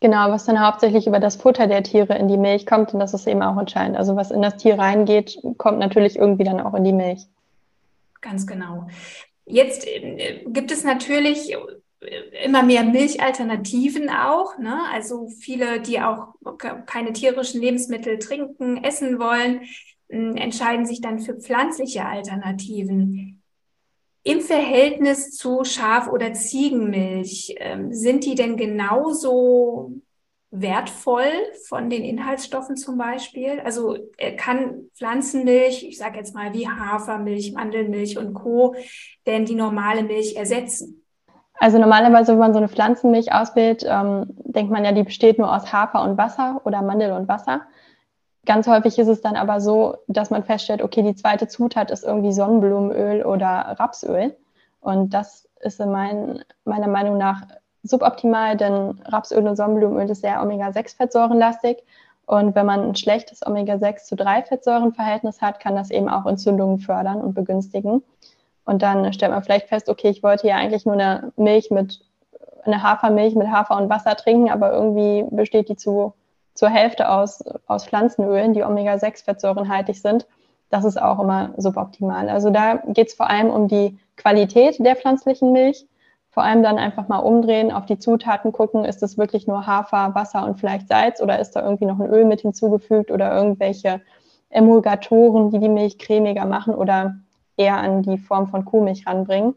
Genau, 0.00 0.30
was 0.30 0.46
dann 0.46 0.60
hauptsächlich 0.60 1.06
über 1.06 1.20
das 1.20 1.36
Futter 1.36 1.68
der 1.68 1.84
Tiere 1.84 2.18
in 2.18 2.26
die 2.26 2.36
Milch 2.36 2.66
kommt 2.66 2.92
und 2.92 2.98
das 2.98 3.14
ist 3.14 3.28
eben 3.28 3.42
auch 3.42 3.56
entscheidend. 3.56 3.96
Also 3.96 4.16
was 4.16 4.32
in 4.32 4.42
das 4.42 4.56
Tier 4.56 4.78
reingeht, 4.78 5.38
kommt 5.58 5.78
natürlich 5.78 6.16
irgendwie 6.16 6.44
dann 6.44 6.60
auch 6.60 6.74
in 6.74 6.82
die 6.82 6.92
Milch. 6.92 7.26
Ganz 8.20 8.46
genau. 8.46 8.88
Jetzt 9.44 9.86
äh, 9.86 10.42
gibt 10.46 10.72
es 10.72 10.84
natürlich 10.84 11.52
äh, 11.52 12.44
immer 12.44 12.62
mehr 12.62 12.82
Milchalternativen 12.82 14.08
auch. 14.08 14.58
Ne? 14.58 14.76
Also 14.92 15.28
viele, 15.28 15.80
die 15.80 16.00
auch 16.00 16.28
keine 16.86 17.12
tierischen 17.12 17.60
Lebensmittel 17.60 18.18
trinken, 18.18 18.82
essen 18.82 19.20
wollen, 19.20 19.62
entscheiden 20.08 20.84
sich 20.84 21.00
dann 21.00 21.20
für 21.20 21.34
pflanzliche 21.34 22.04
Alternativen. 22.04 23.41
Im 24.24 24.40
Verhältnis 24.40 25.32
zu 25.32 25.64
Schaf- 25.64 26.08
oder 26.08 26.32
Ziegenmilch, 26.32 27.56
ähm, 27.58 27.92
sind 27.92 28.24
die 28.24 28.36
denn 28.36 28.56
genauso 28.56 29.94
wertvoll 30.52 31.32
von 31.66 31.90
den 31.90 32.04
Inhaltsstoffen 32.04 32.76
zum 32.76 32.98
Beispiel? 32.98 33.60
Also 33.64 33.96
äh, 34.18 34.36
kann 34.36 34.90
Pflanzenmilch, 34.94 35.82
ich 35.82 35.98
sage 35.98 36.18
jetzt 36.18 36.34
mal 36.34 36.52
wie 36.52 36.68
Hafermilch, 36.68 37.52
Mandelmilch 37.52 38.18
und 38.18 38.34
Co., 38.34 38.76
denn 39.26 39.44
die 39.44 39.54
normale 39.54 40.04
Milch 40.04 40.36
ersetzen? 40.36 41.02
Also 41.58 41.78
normalerweise, 41.78 42.32
wenn 42.32 42.38
man 42.38 42.52
so 42.52 42.58
eine 42.58 42.68
Pflanzenmilch 42.68 43.32
auswählt, 43.32 43.84
ähm, 43.88 44.26
denkt 44.44 44.70
man 44.70 44.84
ja, 44.84 44.92
die 44.92 45.04
besteht 45.04 45.38
nur 45.38 45.52
aus 45.52 45.72
Hafer 45.72 46.02
und 46.02 46.18
Wasser 46.18 46.60
oder 46.64 46.82
Mandel 46.82 47.12
und 47.12 47.28
Wasser. 47.28 47.62
Ganz 48.44 48.66
häufig 48.66 48.98
ist 48.98 49.08
es 49.08 49.20
dann 49.20 49.36
aber 49.36 49.60
so, 49.60 49.98
dass 50.08 50.30
man 50.30 50.42
feststellt, 50.42 50.82
okay, 50.82 51.02
die 51.02 51.14
zweite 51.14 51.46
Zutat 51.46 51.92
ist 51.92 52.04
irgendwie 52.04 52.32
Sonnenblumenöl 52.32 53.24
oder 53.24 53.76
Rapsöl. 53.78 54.36
Und 54.80 55.14
das 55.14 55.48
ist 55.60 55.78
in 55.78 55.92
mein, 55.92 56.42
meiner 56.64 56.88
Meinung 56.88 57.18
nach 57.18 57.42
suboptimal, 57.84 58.56
denn 58.56 59.00
Rapsöl 59.04 59.46
und 59.46 59.56
Sonnenblumenöl 59.56 60.10
ist 60.10 60.22
sehr 60.22 60.42
Omega-6-Fettsäurenlastig. 60.42 61.84
Und 62.26 62.54
wenn 62.56 62.66
man 62.66 62.88
ein 62.88 62.94
schlechtes 62.96 63.46
Omega-6 63.46 64.04
zu 64.04 64.14
3-Fettsäurenverhältnis 64.16 65.40
hat, 65.40 65.60
kann 65.60 65.76
das 65.76 65.90
eben 65.90 66.08
auch 66.08 66.26
Entzündungen 66.26 66.78
fördern 66.78 67.20
und 67.20 67.34
begünstigen. 67.34 68.02
Und 68.64 68.82
dann 68.82 69.12
stellt 69.12 69.32
man 69.32 69.42
vielleicht 69.42 69.68
fest, 69.68 69.88
okay, 69.88 70.08
ich 70.08 70.22
wollte 70.22 70.48
ja 70.48 70.56
eigentlich 70.56 70.84
nur 70.84 70.94
eine 70.94 71.32
Milch 71.36 71.70
mit, 71.70 72.00
eine 72.64 72.82
Hafermilch 72.82 73.36
mit 73.36 73.48
Hafer 73.48 73.76
und 73.76 73.88
Wasser 73.88 74.16
trinken, 74.16 74.50
aber 74.50 74.72
irgendwie 74.72 75.24
besteht 75.30 75.68
die 75.68 75.76
zu 75.76 76.14
zur 76.54 76.68
Hälfte 76.68 77.08
aus, 77.08 77.42
aus 77.66 77.86
Pflanzenölen, 77.86 78.52
die 78.52 78.62
Omega-6-fettsäurenhaltig 78.62 80.00
sind. 80.00 80.26
Das 80.70 80.84
ist 80.84 81.00
auch 81.00 81.18
immer 81.20 81.50
suboptimal. 81.56 82.28
Also 82.28 82.50
da 82.50 82.76
geht 82.86 83.08
es 83.08 83.14
vor 83.14 83.28
allem 83.28 83.50
um 83.50 83.68
die 83.68 83.98
Qualität 84.16 84.84
der 84.84 84.96
pflanzlichen 84.96 85.52
Milch. 85.52 85.86
Vor 86.30 86.42
allem 86.42 86.62
dann 86.62 86.78
einfach 86.78 87.08
mal 87.08 87.18
umdrehen, 87.18 87.70
auf 87.70 87.84
die 87.84 87.98
Zutaten 87.98 88.52
gucken, 88.52 88.86
ist 88.86 89.02
es 89.02 89.18
wirklich 89.18 89.46
nur 89.46 89.66
Hafer, 89.66 90.14
Wasser 90.14 90.44
und 90.46 90.58
vielleicht 90.58 90.88
Salz 90.88 91.20
oder 91.20 91.38
ist 91.38 91.52
da 91.52 91.62
irgendwie 91.62 91.84
noch 91.84 92.00
ein 92.00 92.08
Öl 92.08 92.24
mit 92.24 92.40
hinzugefügt 92.40 93.10
oder 93.10 93.34
irgendwelche 93.36 94.00
Emulgatoren, 94.48 95.50
die 95.50 95.58
die 95.58 95.68
Milch 95.68 95.98
cremiger 95.98 96.46
machen 96.46 96.74
oder 96.74 97.16
eher 97.58 97.76
an 97.76 98.02
die 98.02 98.16
Form 98.16 98.48
von 98.48 98.64
Kuhmilch 98.64 99.06
ranbringen. 99.06 99.54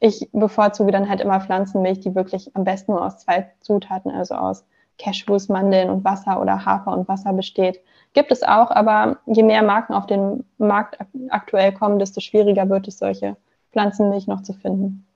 Ich 0.00 0.30
bevorzuge 0.32 0.90
dann 0.90 1.08
halt 1.08 1.20
immer 1.20 1.40
Pflanzenmilch, 1.40 2.00
die 2.00 2.14
wirklich 2.14 2.54
am 2.56 2.64
besten 2.64 2.92
nur 2.92 3.04
aus 3.04 3.18
zwei 3.18 3.50
Zutaten, 3.60 4.10
also 4.10 4.36
aus 4.36 4.64
Cashews, 4.98 5.48
Mandeln 5.48 5.90
und 5.90 6.04
Wasser 6.04 6.40
oder 6.40 6.64
Hafer 6.64 6.96
und 6.96 7.08
Wasser 7.08 7.32
besteht. 7.32 7.80
Gibt 8.12 8.32
es 8.32 8.42
auch, 8.42 8.70
aber 8.70 9.18
je 9.26 9.42
mehr 9.42 9.62
Marken 9.62 9.92
auf 9.92 10.06
den 10.06 10.44
Markt 10.58 10.98
aktuell 11.28 11.72
kommen, 11.72 11.98
desto 11.98 12.20
schwieriger 12.20 12.68
wird 12.68 12.88
es, 12.88 12.98
solche 12.98 13.36
Pflanzenmilch 13.72 14.26
noch 14.26 14.42
zu 14.42 14.54
finden. 14.54 15.06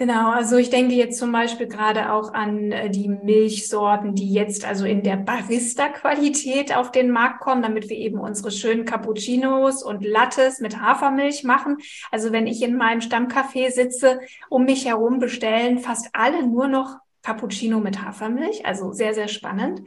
Genau, 0.00 0.30
also 0.30 0.56
ich 0.56 0.70
denke 0.70 0.94
jetzt 0.94 1.18
zum 1.18 1.30
Beispiel 1.30 1.66
gerade 1.66 2.10
auch 2.10 2.32
an 2.32 2.72
äh, 2.72 2.88
die 2.88 3.10
Milchsorten, 3.10 4.14
die 4.14 4.32
jetzt 4.32 4.64
also 4.64 4.86
in 4.86 5.02
der 5.02 5.16
Barista-Qualität 5.16 6.74
auf 6.74 6.90
den 6.90 7.10
Markt 7.10 7.40
kommen, 7.40 7.60
damit 7.60 7.90
wir 7.90 7.98
eben 7.98 8.18
unsere 8.18 8.50
schönen 8.50 8.86
Cappuccinos 8.86 9.82
und 9.82 10.02
Lattes 10.02 10.60
mit 10.60 10.80
Hafermilch 10.80 11.44
machen. 11.44 11.76
Also 12.10 12.32
wenn 12.32 12.46
ich 12.46 12.62
in 12.62 12.78
meinem 12.78 13.00
Stammcafé 13.00 13.70
sitze, 13.70 14.20
um 14.48 14.64
mich 14.64 14.86
herum 14.86 15.18
bestellen 15.18 15.80
fast 15.80 16.08
alle 16.14 16.46
nur 16.46 16.66
noch 16.66 16.96
Cappuccino 17.22 17.80
mit 17.80 18.02
Hafermilch, 18.02 18.64
also 18.64 18.92
sehr, 18.92 19.14
sehr 19.14 19.28
spannend. 19.28 19.82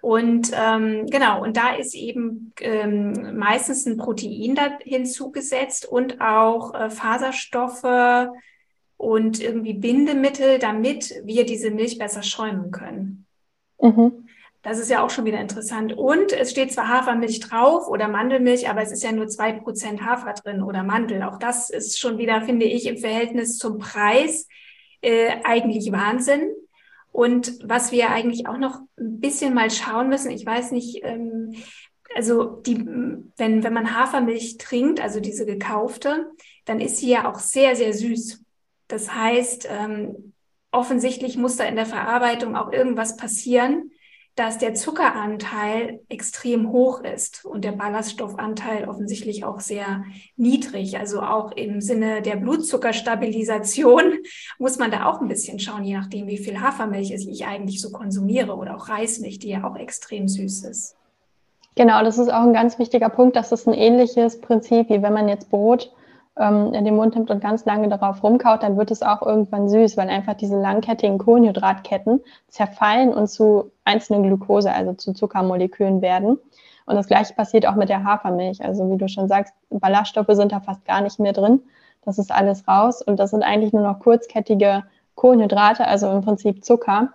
Und 0.00 0.50
ähm, 0.54 1.06
genau, 1.06 1.42
und 1.42 1.56
da 1.56 1.74
ist 1.74 1.94
eben 1.94 2.52
ähm, 2.60 3.36
meistens 3.36 3.86
ein 3.86 3.96
Protein 3.96 4.54
da 4.54 4.78
hinzugesetzt 4.82 5.86
und 5.86 6.20
auch 6.20 6.74
äh, 6.74 6.90
Faserstoffe 6.90 8.28
und 8.96 9.40
irgendwie 9.40 9.74
Bindemittel, 9.74 10.58
damit 10.58 11.14
wir 11.24 11.46
diese 11.46 11.70
Milch 11.70 11.98
besser 11.98 12.22
schäumen 12.22 12.70
können. 12.70 13.26
Mhm. 13.80 14.26
Das 14.62 14.80
ist 14.80 14.90
ja 14.90 15.04
auch 15.04 15.10
schon 15.10 15.26
wieder 15.26 15.40
interessant. 15.40 15.96
Und 15.96 16.32
es 16.32 16.50
steht 16.50 16.72
zwar 16.72 16.88
Hafermilch 16.88 17.38
drauf 17.38 17.86
oder 17.86 18.08
Mandelmilch, 18.08 18.68
aber 18.68 18.82
es 18.82 18.90
ist 18.90 19.04
ja 19.04 19.12
nur 19.12 19.28
zwei 19.28 19.52
Prozent 19.52 20.04
Hafer 20.04 20.32
drin 20.32 20.60
oder 20.60 20.82
Mandel. 20.82 21.22
Auch 21.22 21.38
das 21.38 21.70
ist 21.70 22.00
schon 22.00 22.18
wieder, 22.18 22.42
finde 22.42 22.66
ich, 22.66 22.86
im 22.86 22.98
Verhältnis 22.98 23.58
zum 23.58 23.78
Preis 23.78 24.48
äh, 25.02 25.36
eigentlich 25.44 25.92
Wahnsinn. 25.92 26.52
Und 27.16 27.58
was 27.64 27.92
wir 27.92 28.10
eigentlich 28.10 28.46
auch 28.46 28.58
noch 28.58 28.78
ein 28.98 29.20
bisschen 29.20 29.54
mal 29.54 29.70
schauen 29.70 30.10
müssen, 30.10 30.30
ich 30.30 30.44
weiß 30.44 30.72
nicht, 30.72 31.00
ähm, 31.02 31.54
also 32.14 32.60
die, 32.60 32.76
wenn, 32.76 33.64
wenn 33.64 33.72
man 33.72 33.98
Hafermilch 33.98 34.58
trinkt, 34.58 35.00
also 35.00 35.18
diese 35.18 35.46
gekaufte, 35.46 36.30
dann 36.66 36.78
ist 36.78 36.98
sie 36.98 37.08
ja 37.08 37.26
auch 37.26 37.38
sehr, 37.38 37.74
sehr 37.74 37.94
süß. 37.94 38.44
Das 38.86 39.14
heißt, 39.14 39.66
ähm, 39.70 40.34
offensichtlich 40.72 41.38
muss 41.38 41.56
da 41.56 41.64
in 41.64 41.76
der 41.76 41.86
Verarbeitung 41.86 42.54
auch 42.54 42.70
irgendwas 42.70 43.16
passieren, 43.16 43.92
dass 44.36 44.58
der 44.58 44.74
Zuckeranteil 44.74 46.00
extrem 46.10 46.70
hoch 46.70 47.00
ist 47.00 47.46
und 47.46 47.64
der 47.64 47.72
Ballaststoffanteil 47.72 48.86
offensichtlich 48.86 49.44
auch 49.44 49.60
sehr 49.60 50.04
niedrig. 50.36 50.98
Also 50.98 51.22
auch 51.22 51.52
im 51.52 51.80
Sinne 51.80 52.20
der 52.20 52.36
Blutzuckerstabilisation 52.36 54.18
muss 54.58 54.78
man 54.78 54.90
da 54.90 55.06
auch 55.06 55.22
ein 55.22 55.28
bisschen 55.28 55.58
schauen, 55.58 55.84
je 55.84 55.96
nachdem, 55.96 56.26
wie 56.26 56.36
viel 56.36 56.60
Hafermilch 56.60 57.12
ich 57.12 57.46
eigentlich 57.46 57.80
so 57.80 57.90
konsumiere 57.90 58.56
oder 58.56 58.76
auch 58.76 58.90
Reismilch, 58.90 59.38
die 59.38 59.48
ja 59.48 59.64
auch 59.64 59.76
extrem 59.76 60.28
süß 60.28 60.64
ist. 60.64 60.96
Genau, 61.74 62.04
das 62.04 62.18
ist 62.18 62.28
auch 62.28 62.42
ein 62.42 62.52
ganz 62.52 62.78
wichtiger 62.78 63.08
Punkt. 63.08 63.36
Das 63.36 63.52
ist 63.52 63.66
ein 63.66 63.74
ähnliches 63.74 64.40
Prinzip, 64.40 64.90
wie 64.90 65.02
wenn 65.02 65.14
man 65.14 65.28
jetzt 65.28 65.50
Brot 65.50 65.92
ähm, 66.38 66.74
in 66.74 66.84
den 66.84 66.96
Mund 66.96 67.14
nimmt 67.14 67.30
und 67.30 67.40
ganz 67.40 67.64
lange 67.64 67.88
darauf 67.88 68.22
rumkaut, 68.22 68.62
dann 68.62 68.76
wird 68.76 68.90
es 68.90 69.02
auch 69.02 69.22
irgendwann 69.22 69.68
süß, 69.68 69.96
weil 69.96 70.08
einfach 70.08 70.34
diese 70.34 70.60
langkettigen 70.60 71.18
Kohlenhydratketten 71.18 72.20
zerfallen 72.48 73.14
und 73.14 73.28
zu 73.28 73.72
einzelnen 73.84 74.22
Glucose, 74.24 74.72
also 74.72 74.92
zu 74.92 75.12
Zuckermolekülen 75.12 76.02
werden. 76.02 76.38
Und 76.84 76.94
das 76.94 77.08
gleiche 77.08 77.34
passiert 77.34 77.66
auch 77.66 77.74
mit 77.74 77.88
der 77.88 78.04
Hafermilch. 78.04 78.64
Also 78.64 78.90
wie 78.90 78.98
du 78.98 79.08
schon 79.08 79.28
sagst, 79.28 79.54
Ballaststoffe 79.70 80.30
sind 80.30 80.52
da 80.52 80.60
fast 80.60 80.84
gar 80.84 81.00
nicht 81.00 81.18
mehr 81.18 81.32
drin. 81.32 81.62
Das 82.04 82.18
ist 82.18 82.30
alles 82.30 82.68
raus 82.68 83.02
und 83.02 83.18
das 83.18 83.30
sind 83.30 83.42
eigentlich 83.42 83.72
nur 83.72 83.82
noch 83.82 83.98
kurzkettige 83.98 84.84
Kohlenhydrate, 85.16 85.88
also 85.88 86.10
im 86.10 86.20
Prinzip 86.20 86.64
Zucker. 86.64 87.08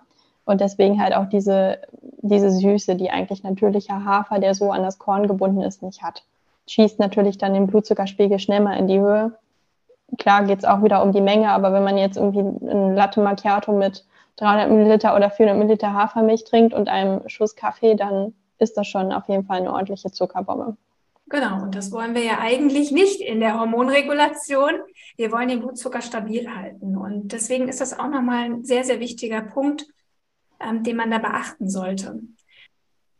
Und 0.44 0.60
deswegen 0.60 1.00
halt 1.00 1.14
auch 1.14 1.26
diese, 1.26 1.78
diese 2.20 2.50
Süße, 2.50 2.96
die 2.96 3.10
eigentlich 3.10 3.44
natürlicher 3.44 4.04
Hafer, 4.04 4.40
der 4.40 4.54
so 4.54 4.72
an 4.72 4.82
das 4.82 4.98
Korn 4.98 5.28
gebunden 5.28 5.62
ist, 5.62 5.82
nicht 5.82 6.02
hat 6.02 6.24
schießt 6.68 6.98
natürlich 6.98 7.38
dann 7.38 7.54
den 7.54 7.66
Blutzuckerspiegel 7.66 8.38
schnell 8.38 8.60
mal 8.60 8.76
in 8.76 8.88
die 8.88 9.00
Höhe. 9.00 9.36
Klar 10.18 10.44
geht 10.44 10.58
es 10.58 10.64
auch 10.64 10.82
wieder 10.82 11.02
um 11.02 11.12
die 11.12 11.20
Menge, 11.20 11.50
aber 11.50 11.72
wenn 11.72 11.84
man 11.84 11.96
jetzt 11.96 12.16
irgendwie 12.16 12.40
ein 12.40 12.94
Latte 12.94 13.20
Macchiato 13.20 13.72
mit 13.72 14.04
300 14.36 14.70
Milliliter 14.70 15.16
oder 15.16 15.30
400 15.30 15.58
Milliliter 15.58 15.92
Hafermilch 15.94 16.44
trinkt 16.44 16.74
und 16.74 16.88
einem 16.88 17.28
Schuss 17.28 17.56
Kaffee, 17.56 17.94
dann 17.94 18.34
ist 18.58 18.76
das 18.76 18.86
schon 18.86 19.12
auf 19.12 19.28
jeden 19.28 19.44
Fall 19.44 19.58
eine 19.58 19.72
ordentliche 19.72 20.10
Zuckerbombe. 20.10 20.76
Genau, 21.28 21.62
und 21.62 21.74
das 21.74 21.90
wollen 21.92 22.14
wir 22.14 22.22
ja 22.22 22.38
eigentlich 22.40 22.92
nicht 22.92 23.20
in 23.20 23.40
der 23.40 23.58
Hormonregulation. 23.58 24.72
Wir 25.16 25.32
wollen 25.32 25.48
den 25.48 25.60
Blutzucker 25.60 26.02
stabil 26.02 26.54
halten. 26.54 26.96
Und 26.96 27.32
deswegen 27.32 27.68
ist 27.68 27.80
das 27.80 27.98
auch 27.98 28.08
nochmal 28.08 28.44
ein 28.44 28.64
sehr, 28.64 28.84
sehr 28.84 29.00
wichtiger 29.00 29.40
Punkt, 29.40 29.86
ähm, 30.60 30.82
den 30.82 30.96
man 30.96 31.10
da 31.10 31.18
beachten 31.18 31.70
sollte. 31.70 32.20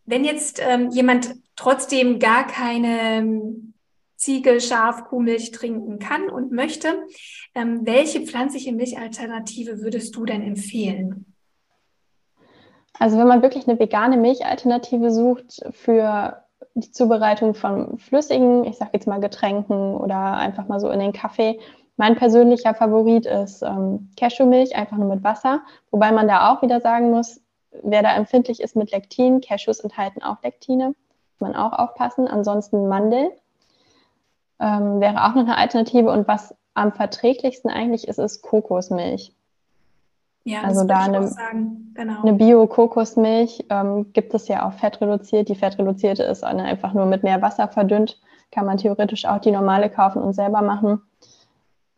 Wenn 0.04 0.24
jetzt 0.24 0.60
ähm, 0.60 0.90
jemand 0.90 1.34
trotzdem 1.56 2.18
gar 2.18 2.46
keine 2.46 3.00
ähm, 3.00 3.74
Ziege, 4.16 4.60
Schaf, 4.60 5.04
Kuhmilch 5.04 5.50
trinken 5.50 5.98
kann 5.98 6.28
und 6.28 6.52
möchte, 6.52 6.88
ähm, 7.54 7.80
welche 7.84 8.20
pflanzliche 8.20 8.72
Milchalternative 8.72 9.80
würdest 9.80 10.14
du 10.14 10.24
denn 10.24 10.42
empfehlen? 10.42 11.34
Also 12.98 13.18
wenn 13.18 13.26
man 13.26 13.42
wirklich 13.42 13.66
eine 13.66 13.80
vegane 13.80 14.16
Milchalternative 14.16 15.10
sucht 15.10 15.62
für 15.72 16.44
die 16.74 16.90
Zubereitung 16.90 17.54
von 17.54 17.98
flüssigen, 17.98 18.64
ich 18.64 18.76
sage 18.76 18.92
jetzt 18.94 19.06
mal 19.06 19.20
Getränken 19.20 19.96
oder 19.96 20.36
einfach 20.36 20.68
mal 20.68 20.78
so 20.78 20.88
in 20.90 21.00
den 21.00 21.12
Kaffee, 21.12 21.58
mein 21.96 22.16
persönlicher 22.16 22.74
Favorit 22.74 23.26
ist 23.26 23.62
ähm, 23.62 24.10
Cashewmilch, 24.16 24.74
einfach 24.76 24.96
nur 24.96 25.14
mit 25.14 25.24
Wasser. 25.24 25.62
Wobei 25.90 26.12
man 26.12 26.28
da 26.28 26.52
auch 26.52 26.62
wieder 26.62 26.80
sagen 26.80 27.10
muss, 27.10 27.40
wer 27.82 28.02
da 28.02 28.14
empfindlich 28.14 28.60
ist 28.60 28.76
mit 28.76 28.90
Lektin, 28.90 29.40
Cashews 29.40 29.80
enthalten 29.80 30.22
auch 30.22 30.42
Lektine, 30.42 30.88
muss 30.88 31.40
man 31.40 31.56
auch 31.56 31.72
aufpassen. 31.72 32.28
Ansonsten 32.28 32.88
Mandel 32.88 33.30
ähm, 34.60 35.00
wäre 35.00 35.24
auch 35.24 35.34
noch 35.34 35.42
eine 35.42 35.56
Alternative. 35.56 36.10
Und 36.10 36.28
was 36.28 36.54
am 36.74 36.92
verträglichsten 36.92 37.70
eigentlich 37.70 38.08
ist, 38.08 38.18
ist 38.18 38.42
Kokosmilch. 38.42 39.34
Ja, 40.44 40.62
also 40.62 40.84
da 40.84 41.00
eine, 41.00 41.30
genau. 41.94 42.22
eine 42.22 42.32
Bio-Kokosmilch 42.32 43.66
ähm, 43.70 44.12
gibt 44.12 44.34
es 44.34 44.48
ja 44.48 44.66
auch 44.66 44.72
fettreduziert. 44.72 45.48
Die 45.48 45.54
fettreduzierte 45.54 46.24
ist 46.24 46.42
einfach 46.42 46.94
nur 46.94 47.06
mit 47.06 47.22
mehr 47.22 47.40
Wasser 47.42 47.68
verdünnt. 47.68 48.20
Kann 48.50 48.66
man 48.66 48.76
theoretisch 48.76 49.24
auch 49.24 49.38
die 49.38 49.52
normale 49.52 49.88
kaufen 49.88 50.20
und 50.20 50.32
selber 50.32 50.62
machen. 50.62 51.02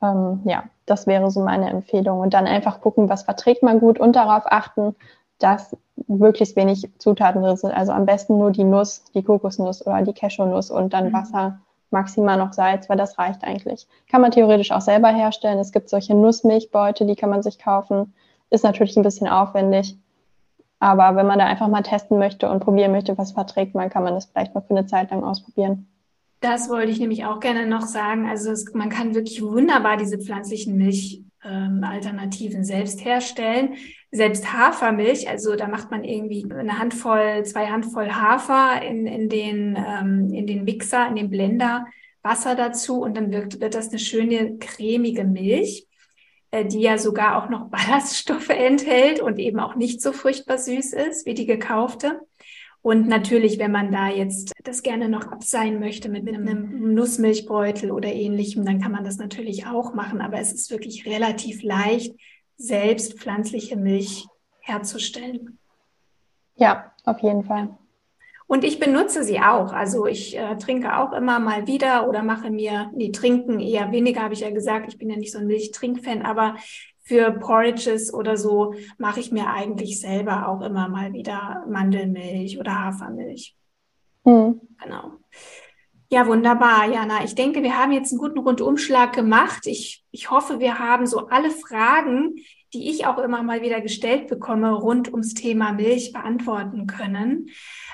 Ähm, 0.02 0.42
ja, 0.44 0.64
das 0.84 1.06
wäre 1.06 1.30
so 1.30 1.40
meine 1.40 1.70
Empfehlung. 1.70 2.20
Und 2.20 2.34
dann 2.34 2.46
einfach 2.46 2.80
gucken, 2.82 3.08
was 3.08 3.22
verträgt 3.22 3.62
man 3.62 3.80
gut 3.80 3.98
und 3.98 4.14
darauf 4.14 4.44
achten, 4.46 4.94
dass 5.38 5.76
möglichst 6.06 6.56
wenig 6.56 6.88
Zutaten 6.98 7.42
drin 7.42 7.56
sind. 7.56 7.72
Also 7.72 7.92
am 7.92 8.06
besten 8.06 8.38
nur 8.38 8.50
die 8.50 8.64
Nuss, 8.64 9.04
die 9.14 9.22
Kokosnuss 9.22 9.86
oder 9.86 10.02
die 10.02 10.12
Cashewnuss 10.12 10.70
und 10.70 10.92
dann 10.92 11.08
mhm. 11.08 11.12
Wasser, 11.12 11.60
maximal 11.90 12.36
noch 12.36 12.52
Salz, 12.52 12.88
weil 12.88 12.96
das 12.96 13.18
reicht 13.18 13.44
eigentlich. 13.44 13.86
Kann 14.10 14.20
man 14.20 14.32
theoretisch 14.32 14.72
auch 14.72 14.80
selber 14.80 15.08
herstellen. 15.08 15.58
Es 15.58 15.72
gibt 15.72 15.88
solche 15.88 16.14
Nussmilchbeute, 16.14 17.06
die 17.06 17.16
kann 17.16 17.30
man 17.30 17.42
sich 17.42 17.58
kaufen. 17.58 18.14
Ist 18.50 18.64
natürlich 18.64 18.96
ein 18.96 19.02
bisschen 19.02 19.28
aufwendig. 19.28 19.96
Aber 20.80 21.16
wenn 21.16 21.26
man 21.26 21.38
da 21.38 21.46
einfach 21.46 21.68
mal 21.68 21.82
testen 21.82 22.18
möchte 22.18 22.50
und 22.50 22.60
probieren 22.60 22.92
möchte, 22.92 23.16
was 23.16 23.32
verträgt 23.32 23.74
man, 23.74 23.88
kann 23.88 24.02
man 24.02 24.14
das 24.14 24.26
vielleicht 24.26 24.54
mal 24.54 24.60
für 24.60 24.76
eine 24.76 24.86
Zeit 24.86 25.10
lang 25.10 25.24
ausprobieren. 25.24 25.86
Das 26.40 26.68
wollte 26.68 26.90
ich 26.90 27.00
nämlich 27.00 27.24
auch 27.24 27.40
gerne 27.40 27.64
noch 27.66 27.86
sagen. 27.86 28.28
Also 28.28 28.50
es, 28.50 28.74
man 28.74 28.90
kann 28.90 29.14
wirklich 29.14 29.40
wunderbar 29.40 29.96
diese 29.96 30.18
pflanzlichen 30.18 30.76
Milchalternativen 30.76 32.58
ähm, 32.58 32.64
selbst 32.64 33.02
herstellen. 33.02 33.76
Selbst 34.14 34.52
Hafermilch, 34.52 35.28
also 35.28 35.56
da 35.56 35.66
macht 35.66 35.90
man 35.90 36.04
irgendwie 36.04 36.46
eine 36.48 36.78
Handvoll, 36.78 37.44
zwei 37.44 37.66
Handvoll 37.66 38.12
Hafer 38.12 38.80
in, 38.80 39.08
in, 39.08 39.28
den, 39.28 39.76
ähm, 39.76 40.32
in 40.32 40.46
den 40.46 40.62
Mixer, 40.62 41.08
in 41.08 41.16
den 41.16 41.30
Blender, 41.30 41.86
Wasser 42.22 42.54
dazu 42.54 43.00
und 43.00 43.16
dann 43.16 43.32
wird, 43.32 43.60
wird 43.60 43.74
das 43.74 43.88
eine 43.88 43.98
schöne 43.98 44.56
cremige 44.58 45.24
Milch, 45.24 45.88
äh, 46.52 46.64
die 46.64 46.80
ja 46.80 46.96
sogar 46.96 47.42
auch 47.42 47.50
noch 47.50 47.68
Ballaststoffe 47.70 48.50
enthält 48.50 49.20
und 49.20 49.40
eben 49.40 49.58
auch 49.58 49.74
nicht 49.74 50.00
so 50.00 50.12
furchtbar 50.12 50.58
süß 50.58 50.92
ist 50.92 51.26
wie 51.26 51.34
die 51.34 51.46
gekaufte. 51.46 52.20
Und 52.82 53.08
natürlich, 53.08 53.58
wenn 53.58 53.72
man 53.72 53.90
da 53.90 54.10
jetzt 54.10 54.52
das 54.62 54.82
gerne 54.82 55.08
noch 55.08 55.26
abseihen 55.26 55.80
möchte 55.80 56.08
mit, 56.08 56.28
einem 56.28 56.94
Nussmilchbeutel 56.94 57.90
oder 57.90 58.12
ähnlichem, 58.12 58.64
dann 58.64 58.80
kann 58.80 58.92
man 58.92 59.04
das 59.04 59.16
natürlich 59.16 59.66
auch 59.66 59.94
machen. 59.94 60.20
Aber 60.20 60.38
es 60.38 60.52
ist 60.52 60.70
wirklich 60.70 61.04
relativ 61.06 61.62
leicht, 61.62 62.14
selbst 62.56 63.18
pflanzliche 63.18 63.76
Milch 63.76 64.26
herzustellen. 64.60 65.58
Ja, 66.56 66.92
auf 67.04 67.20
jeden 67.20 67.44
Fall. 67.44 67.76
Und 68.46 68.62
ich 68.62 68.78
benutze 68.78 69.24
sie 69.24 69.40
auch. 69.40 69.72
Also 69.72 70.06
ich 70.06 70.36
äh, 70.36 70.56
trinke 70.56 70.96
auch 70.96 71.12
immer 71.12 71.38
mal 71.40 71.66
wieder 71.66 72.08
oder 72.08 72.22
mache 72.22 72.50
mir, 72.50 72.90
nee, 72.94 73.10
trinken 73.10 73.58
eher 73.58 73.90
weniger, 73.90 74.22
habe 74.22 74.34
ich 74.34 74.40
ja 74.40 74.50
gesagt. 74.50 74.88
Ich 74.88 74.98
bin 74.98 75.10
ja 75.10 75.16
nicht 75.16 75.32
so 75.32 75.38
ein 75.38 75.46
Milchtrinkfan, 75.46 76.22
aber 76.22 76.56
für 77.00 77.32
Porridges 77.32 78.12
oder 78.12 78.36
so 78.36 78.74
mache 78.98 79.20
ich 79.20 79.32
mir 79.32 79.48
eigentlich 79.48 80.00
selber 80.00 80.48
auch 80.48 80.60
immer 80.62 80.88
mal 80.88 81.12
wieder 81.12 81.64
Mandelmilch 81.68 82.58
oder 82.58 82.84
Hafermilch. 82.84 83.56
Mhm. 84.24 84.60
Genau. 84.82 85.12
Ja, 86.10 86.26
wunderbar, 86.26 86.86
Jana. 86.86 87.24
Ich 87.24 87.34
denke, 87.34 87.62
wir 87.62 87.76
haben 87.78 87.92
jetzt 87.92 88.12
einen 88.12 88.20
guten 88.20 88.38
Rundumschlag 88.38 89.14
gemacht. 89.14 89.66
Ich, 89.66 90.04
ich 90.10 90.30
hoffe, 90.30 90.60
wir 90.60 90.78
haben 90.78 91.06
so 91.06 91.28
alle 91.28 91.50
Fragen, 91.50 92.36
die 92.72 92.90
ich 92.90 93.06
auch 93.06 93.18
immer 93.18 93.42
mal 93.42 93.62
wieder 93.62 93.80
gestellt 93.80 94.28
bekomme, 94.28 94.72
rund 94.72 95.10
ums 95.10 95.34
Thema 95.34 95.72
Milch 95.72 96.12
beantworten 96.12 96.86
können. 96.86 97.48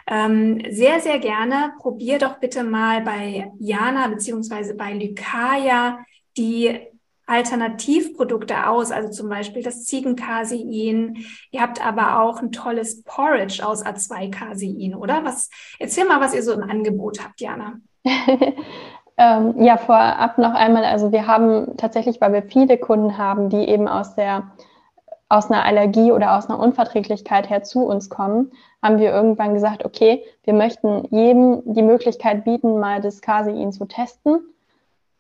Ähm, 0.07 0.63
sehr, 0.71 1.01
sehr 1.01 1.19
gerne. 1.19 1.75
Probier 1.79 2.19
doch 2.19 2.41
bitte 2.41 2.65
mal 2.65 3.03
bei 3.03 3.53
Jana 3.59 4.09
beziehungsweise 4.09 4.75
bei 4.75 4.93
Lykaya 4.93 6.05
die 6.37 6.81
Alternativprodukte 7.27 8.67
aus, 8.67 8.91
also 8.91 9.09
zum 9.11 9.29
Beispiel 9.29 9.63
das 9.63 9.85
Ziegencasein. 9.85 11.25
Ihr 11.53 11.61
habt 11.61 11.85
aber 11.85 12.21
auch 12.21 12.43
ein 12.43 12.51
tolles 12.51 13.05
Porridge 13.05 13.65
aus 13.65 13.85
A2-Casein, 13.85 14.97
oder? 14.97 15.25
Was, 15.25 15.49
erzähl 15.79 16.07
mal, 16.07 16.21
was 16.21 16.35
ihr 16.35 16.43
so 16.43 16.53
im 16.53 16.69
Angebot 16.69 17.23
habt, 17.23 17.41
Jana. 17.41 17.81
ähm, 19.17 19.63
ja, 19.63 19.77
vorab 19.77 20.39
noch 20.39 20.55
einmal, 20.55 20.85
also 20.85 21.13
wir 21.13 21.27
haben 21.27 21.77
tatsächlich, 21.77 22.21
weil 22.21 22.33
wir 22.33 22.43
viele 22.43 22.79
Kunden 22.79 23.19
haben, 23.19 23.49
die 23.49 23.69
eben 23.69 23.89
aus 23.89 24.15
der 24.15 24.51
aus 25.31 25.49
einer 25.49 25.65
Allergie 25.65 26.11
oder 26.11 26.37
aus 26.37 26.51
einer 26.51 26.59
Unverträglichkeit 26.59 27.49
her 27.49 27.63
zu 27.63 27.87
uns 27.87 28.11
kommen, 28.11 28.51
haben 28.83 28.99
wir 28.99 29.13
irgendwann 29.13 29.55
gesagt, 29.55 29.85
okay, 29.85 30.25
wir 30.43 30.55
möchten 30.55 31.07
jedem 31.11 31.63
die 31.65 31.83
Möglichkeit 31.83 32.45
bieten, 32.45 32.81
mal 32.81 33.01
das 33.01 33.23
Casein 33.23 33.73
zu 33.73 33.85
testen. 33.85 34.41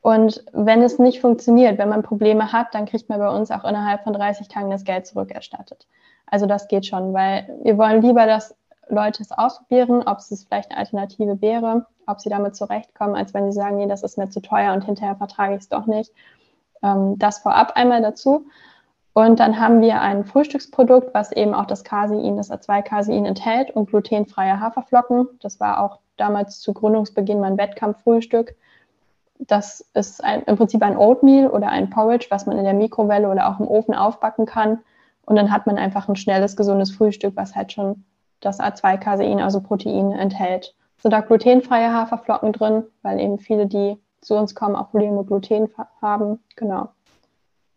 Und 0.03 0.45
wenn 0.53 0.83
es 0.83 0.99
nicht 0.99 1.20
funktioniert, 1.20 1.78
wenn 1.78 1.89
man 1.89 2.03
Probleme 2.03 2.53
hat, 2.53 2.74
dann 2.74 2.87
kriegt 2.87 3.09
man 3.09 3.20
bei 3.20 3.28
uns 3.31 3.53
auch 3.53 3.64
innerhalb 3.64 4.03
von 4.03 4.12
30 4.12 4.49
Tagen 4.49 4.70
das 4.70 4.85
Geld 4.85 5.07
zurückerstattet. 5.07 5.87
Also 6.26 6.47
das 6.47 6.66
geht 6.66 6.87
schon, 6.87 7.14
weil 7.14 7.49
wir 7.62 7.78
wollen 7.78 8.03
lieber, 8.03 8.26
dass 8.26 8.57
Leute 8.91 9.22
es 9.22 9.32
ausprobieren, 9.32 10.03
ob 10.07 10.18
es 10.18 10.45
vielleicht 10.49 10.70
eine 10.70 10.78
Alternative 10.78 11.41
wäre, 11.41 11.86
ob 12.07 12.20
sie 12.20 12.28
damit 12.28 12.57
zurechtkommen, 12.57 13.16
als 13.16 13.34
wenn 13.34 13.51
sie 13.51 13.57
sagen, 13.57 13.76
nee, 13.76 13.86
das 13.86 14.03
ist 14.03 14.18
mir 14.18 14.30
zu 14.30 14.41
teuer 14.41 14.72
und 14.72 14.84
hinterher 14.84 15.16
vertrage 15.16 15.55
ich 15.55 15.61
es 15.61 15.68
doch 15.68 15.86
nicht. 15.86 16.12
Ähm, 16.82 17.18
das 17.18 17.38
vorab 17.38 17.72
einmal 17.76 18.03
dazu. 18.03 18.47
Und 19.12 19.41
dann 19.41 19.59
haben 19.59 19.80
wir 19.80 20.01
ein 20.01 20.24
Frühstücksprodukt, 20.24 21.14
was 21.14 21.32
eben 21.32 21.53
auch 21.53 21.66
das 21.66 21.82
Casein, 21.82 22.36
das 22.36 22.51
A2-Casein 22.51 23.26
enthält 23.26 23.70
und 23.72 23.91
glutenfreie 23.91 24.61
Haferflocken. 24.61 25.28
Das 25.43 25.59
war 25.59 25.82
auch 25.82 25.99
damals 26.16 26.61
zu 26.61 26.72
Gründungsbeginn 26.72 27.41
mein 27.41 27.59
Wettkampffrühstück. 27.59 28.55
Das 29.38 29.80
ist 29.95 30.22
ein, 30.22 30.43
im 30.43 30.57
Prinzip 30.57 30.82
ein 30.82 30.97
Oatmeal 30.97 31.49
oder 31.49 31.70
ein 31.70 31.91
Porridge, 31.91 32.26
was 32.30 32.47
man 32.47 32.59
in 32.59 32.64
der 32.64 32.74
Mikrowelle 32.74 33.28
oder 33.28 33.49
auch 33.49 33.59
im 33.59 33.66
Ofen 33.66 33.95
aufbacken 33.95 34.47
kann. 34.47 34.80
Und 35.26 35.36
dann 35.36 35.51
hat 35.51 35.66
man 35.66 35.78
einfach 35.78 36.09
ein 36.09 36.16
schnelles, 36.16 36.57
gesundes 36.57 36.91
Frühstück, 36.93 37.34
was 37.36 37.57
halt 37.57 37.72
schon 37.72 38.05
das 38.41 38.61
A2-Casein, 38.61 39.41
also 39.41 39.61
Protein, 39.61 40.12
enthält. 40.12 40.74
Sind 40.99 41.12
da 41.12 41.20
glutenfreie 41.20 41.93
Haferflocken 41.93 42.53
drin, 42.53 42.84
weil 43.03 43.20
eben 43.20 43.38
viele, 43.38 43.66
die 43.66 43.97
zu 44.20 44.34
uns 44.34 44.55
kommen, 44.55 44.76
auch 44.76 44.91
Probleme 44.91 45.16
mit 45.16 45.28
Gluten 45.28 45.68
haben. 46.03 46.41
Genau. 46.57 46.88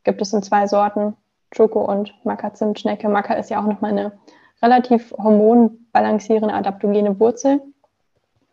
Gibt 0.03 0.21
es 0.21 0.33
in 0.33 0.43
zwei 0.43 0.67
Sorten. 0.67 1.15
Schoko 1.55 1.85
und 1.85 2.13
Maca-Zimtschnecke. 2.25 3.07
Maca 3.09 3.35
ist 3.35 3.49
ja 3.49 3.61
auch 3.61 3.67
nochmal 3.67 3.91
eine 3.91 4.11
relativ 4.61 5.13
hormonbalancierende 5.17 6.53
adaptogene 6.53 7.19
Wurzel. 7.19 7.61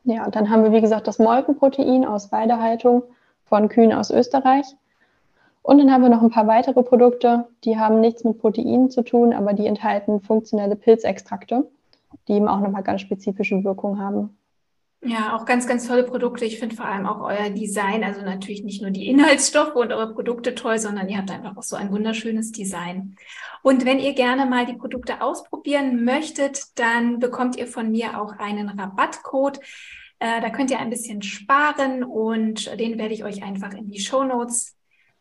Ja, 0.04 0.24
und 0.24 0.36
dann 0.36 0.50
haben 0.50 0.64
wir, 0.64 0.72
wie 0.72 0.80
gesagt, 0.80 1.06
das 1.06 1.18
Molkenprotein 1.18 2.04
aus 2.04 2.32
Weidehaltung 2.32 3.02
von 3.44 3.68
Kühen 3.68 3.92
aus 3.92 4.11
Österreich. 4.11 4.66
Und 5.62 5.78
dann 5.78 5.92
haben 5.92 6.02
wir 6.02 6.08
noch 6.08 6.22
ein 6.22 6.30
paar 6.30 6.46
weitere 6.46 6.82
Produkte, 6.82 7.46
die 7.64 7.78
haben 7.78 8.00
nichts 8.00 8.24
mit 8.24 8.38
Proteinen 8.38 8.90
zu 8.90 9.02
tun, 9.02 9.34
aber 9.34 9.52
die 9.52 9.66
enthalten 9.66 10.20
funktionelle 10.20 10.74
Pilzextrakte, 10.74 11.68
die 12.28 12.32
eben 12.32 12.48
auch 12.48 12.61
nochmal 12.61 12.82
ganz 12.82 13.00
spezifische 13.00 13.62
Wirkung 13.64 13.98
haben. 13.98 14.36
Ja, 15.02 15.34
auch 15.34 15.46
ganz, 15.46 15.66
ganz 15.66 15.88
tolle 15.88 16.04
Produkte. 16.04 16.44
Ich 16.44 16.58
finde 16.58 16.76
vor 16.76 16.84
allem 16.84 17.06
auch 17.06 17.22
euer 17.22 17.48
Design, 17.48 18.04
also 18.04 18.20
natürlich 18.20 18.64
nicht 18.64 18.82
nur 18.82 18.90
die 18.90 19.08
Inhaltsstoffe 19.08 19.74
und 19.74 19.92
eure 19.92 20.12
Produkte 20.12 20.54
toll, 20.54 20.78
sondern 20.78 21.08
ihr 21.08 21.16
habt 21.16 21.30
einfach 21.30 21.56
auch 21.56 21.62
so 21.62 21.74
ein 21.74 21.90
wunderschönes 21.90 22.52
Design. 22.52 23.16
Und 23.62 23.86
wenn 23.86 23.98
ihr 23.98 24.12
gerne 24.12 24.44
mal 24.44 24.66
die 24.66 24.76
Produkte 24.76 25.22
ausprobieren 25.22 26.04
möchtet, 26.04 26.78
dann 26.78 27.18
bekommt 27.18 27.56
ihr 27.56 27.66
von 27.66 27.90
mir 27.90 28.20
auch 28.20 28.38
einen 28.38 28.68
Rabattcode. 28.68 29.58
Äh, 30.18 30.42
da 30.42 30.50
könnt 30.50 30.70
ihr 30.70 30.78
ein 30.78 30.90
bisschen 30.90 31.22
sparen 31.22 32.04
und 32.04 32.78
den 32.78 32.98
werde 32.98 33.14
ich 33.14 33.24
euch 33.24 33.42
einfach 33.42 33.72
in 33.72 33.90
die 33.90 34.00
Show 34.00 34.22
Notes 34.22 34.76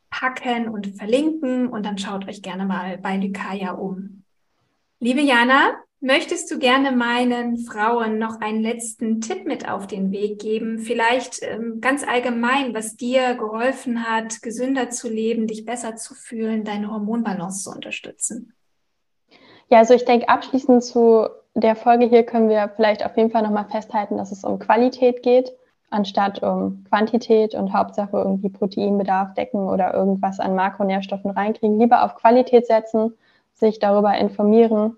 packen 0.09 0.67
und 0.67 0.97
verlinken 0.97 1.67
und 1.67 1.85
dann 1.85 1.97
schaut 1.97 2.27
euch 2.27 2.41
gerne 2.41 2.65
mal 2.65 2.97
bei 2.97 3.15
Lykaya 3.15 3.71
um. 3.71 4.23
Liebe 4.99 5.21
Jana, 5.21 5.77
Möchtest 6.02 6.50
du 6.50 6.60
gerne 6.60 6.93
meinen 6.93 7.58
Frauen 7.58 8.20
noch 8.20 8.39
einen 8.39 8.62
letzten 8.62 9.20
Tipp 9.20 9.45
mit 9.45 9.70
auf 9.70 9.86
den 9.86 10.12
Weg 10.14 10.39
geben? 10.39 10.80
Vielleicht 10.80 11.41
ähm, 11.43 11.82
ganz 11.82 12.08
allgemein, 12.08 12.74
was 12.74 12.95
dir 12.95 13.36
geholfen 13.36 14.06
hat, 14.06 14.41
gesünder 14.41 14.89
zu 14.91 15.10
leben, 15.10 15.45
dich 15.45 15.66
besser 15.66 15.97
zu 15.97 16.14
fühlen, 16.14 16.64
deine 16.64 16.89
Hormonbalance 16.89 17.64
zu 17.64 17.72
unterstützen? 17.72 18.54
Ja, 19.70 19.80
also 19.80 19.93
ich 19.93 20.06
denke, 20.06 20.30
abschließend 20.30 20.86
zu 20.86 21.28
der 21.54 21.76
Folge 21.76 22.06
hier 22.06 22.24
können 22.24 22.47
wir 22.47 22.72
vielleicht 22.78 23.06
auf 23.06 23.18
jeden 23.18 23.32
Fall 23.32 23.43
nochmal 23.43 23.68
festhalten, 23.70 24.16
dass 24.16 24.32
es 24.32 24.45
um 24.45 24.58
Qualität 24.58 25.22
geht, 25.22 25.52
anstatt 25.89 26.41
um 26.41 26.86
Quantität 26.88 27.56
und 27.56 27.74
Hauptsache 27.74 28.16
irgendwie 28.16 28.50
Proteinbedarf 28.50 29.34
decken 29.34 29.68
oder 29.68 29.93
irgendwas 29.93 30.39
an 30.39 30.56
Makronährstoffen 30.56 31.32
reinkriegen. 31.32 31.78
Lieber 31.78 32.06
auf 32.06 32.16
Qualität 32.16 32.68
setzen, 32.68 33.18
sich 33.54 33.80
darüber 33.80 34.18
informieren 34.18 34.95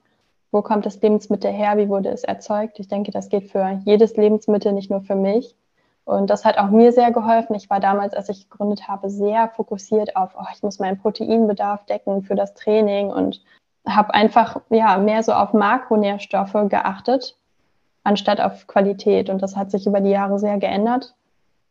wo 0.52 0.62
kommt 0.62 0.86
das 0.86 1.02
Lebensmittel 1.02 1.52
her, 1.52 1.78
wie 1.78 1.90
wurde 1.90 2.10
es 2.10 2.24
erzeugt. 2.24 2.80
Ich 2.80 2.88
denke, 2.88 3.12
das 3.12 3.30
geht 3.30 3.52
für 3.52 3.80
jedes 3.86 4.18
Lebensmittel, 4.18 4.74
nicht 4.74 4.92
nur 4.92 5.02
für 5.02 5.16
mich. 5.16 5.56
Und 6.04 6.30
das 6.30 6.44
hat 6.44 6.58
auch 6.58 6.70
mir 6.70 6.92
sehr 6.92 7.12
geholfen. 7.12 7.56
Ich 7.56 7.70
war 7.70 7.80
damals, 7.80 8.14
als 8.14 8.28
ich 8.30 8.50
gegründet 8.50 8.88
habe, 8.88 9.10
sehr 9.10 9.48
fokussiert 9.50 10.16
auf, 10.16 10.32
oh, 10.38 10.46
ich 10.54 10.62
muss 10.62 10.80
meinen 10.80 10.98
Proteinbedarf 10.98 11.86
decken 11.86 12.24
für 12.24 12.36
das 12.36 12.54
Training 12.54 13.12
und 13.12 13.42
habe 13.88 14.14
einfach 14.14 14.60
ja 14.70 14.98
mehr 14.98 15.24
so 15.24 15.32
auf 15.32 15.54
Makronährstoffe 15.54 16.58
geachtet, 16.68 17.38
anstatt 18.04 18.42
auf 18.42 18.68
Qualität. 18.68 19.30
Und 19.30 19.42
das 19.42 19.56
hat 19.56 19.72
sich 19.72 19.88
über 19.88 20.02
die 20.02 20.10
Jahre 20.10 20.38
sehr 20.38 20.58
geändert. 20.58 21.16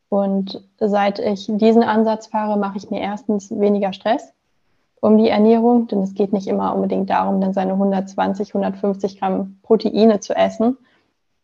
Und 0.08 0.62
seit 0.78 1.18
ich 1.18 1.46
diesen 1.48 1.82
Ansatz 1.82 2.28
fahre, 2.28 2.58
mache 2.58 2.78
ich 2.78 2.90
mir 2.90 3.00
erstens 3.00 3.50
weniger 3.50 3.92
Stress 3.92 4.32
um 5.00 5.16
die 5.16 5.28
Ernährung, 5.28 5.86
denn 5.88 6.02
es 6.02 6.14
geht 6.14 6.32
nicht 6.32 6.46
immer 6.46 6.74
unbedingt 6.74 7.10
darum, 7.10 7.40
dann 7.40 7.54
seine 7.54 7.72
120, 7.72 8.54
150 8.54 9.18
Gramm 9.18 9.58
Proteine 9.62 10.20
zu 10.20 10.34
essen. 10.34 10.76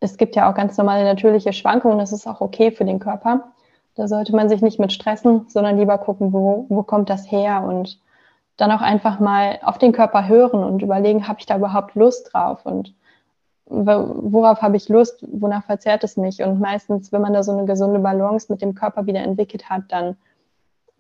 Es 0.01 0.19
gibt 0.19 0.37
ja 0.37 0.51
auch 0.51 0.55
ganz 0.55 0.77
normale 0.77 1.05
natürliche 1.05 1.53
Schwankungen, 1.53 1.99
das 1.99 2.13
ist 2.13 2.27
auch 2.27 2.41
okay 2.41 2.71
für 2.71 2.85
den 2.85 2.99
Körper. 2.99 3.53
Da 3.95 4.09
sollte 4.09 4.37
man 4.37 4.51
sich 4.51 4.61
nicht 4.61 4.79
mit 4.79 4.93
stressen, 4.93 5.47
sondern 5.49 5.79
lieber 5.79 5.97
gucken, 5.97 6.35
wo, 6.35 6.67
wo 6.69 6.83
kommt 6.83 7.09
das 7.09 7.31
her 7.31 7.65
und 7.67 7.99
dann 8.59 8.71
auch 8.71 8.83
einfach 8.83 9.21
mal 9.21 9.59
auf 9.63 9.79
den 9.79 9.93
Körper 9.93 10.29
hören 10.29 10.63
und 10.63 10.83
überlegen, 10.83 11.27
habe 11.29 11.41
ich 11.41 11.47
da 11.47 11.57
überhaupt 11.57 11.95
Lust 11.95 12.31
drauf 12.33 12.65
und 12.65 12.95
worauf 13.69 14.63
habe 14.63 14.77
ich 14.77 14.89
Lust, 14.89 15.25
wonach 15.29 15.65
verzehrt 15.65 16.05
es 16.05 16.17
mich. 16.17 16.43
Und 16.43 16.61
meistens, 16.61 17.11
wenn 17.11 17.23
man 17.23 17.33
da 17.33 17.43
so 17.43 17.53
eine 17.53 17.65
gesunde 17.65 17.99
Balance 17.99 18.51
mit 18.51 18.63
dem 18.63 18.75
Körper 18.75 19.07
wieder 19.07 19.21
entwickelt 19.21 19.69
hat, 19.69 19.83
dann 19.89 20.17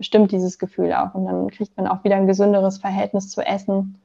stimmt 0.00 0.32
dieses 0.32 0.58
Gefühl 0.58 0.92
auch. 0.92 1.14
Und 1.14 1.26
dann 1.26 1.50
kriegt 1.50 1.76
man 1.76 1.86
auch 1.86 2.04
wieder 2.04 2.16
ein 2.16 2.26
gesünderes 2.26 2.78
Verhältnis 2.78 3.28
zu 3.30 3.40
Essen 3.40 3.98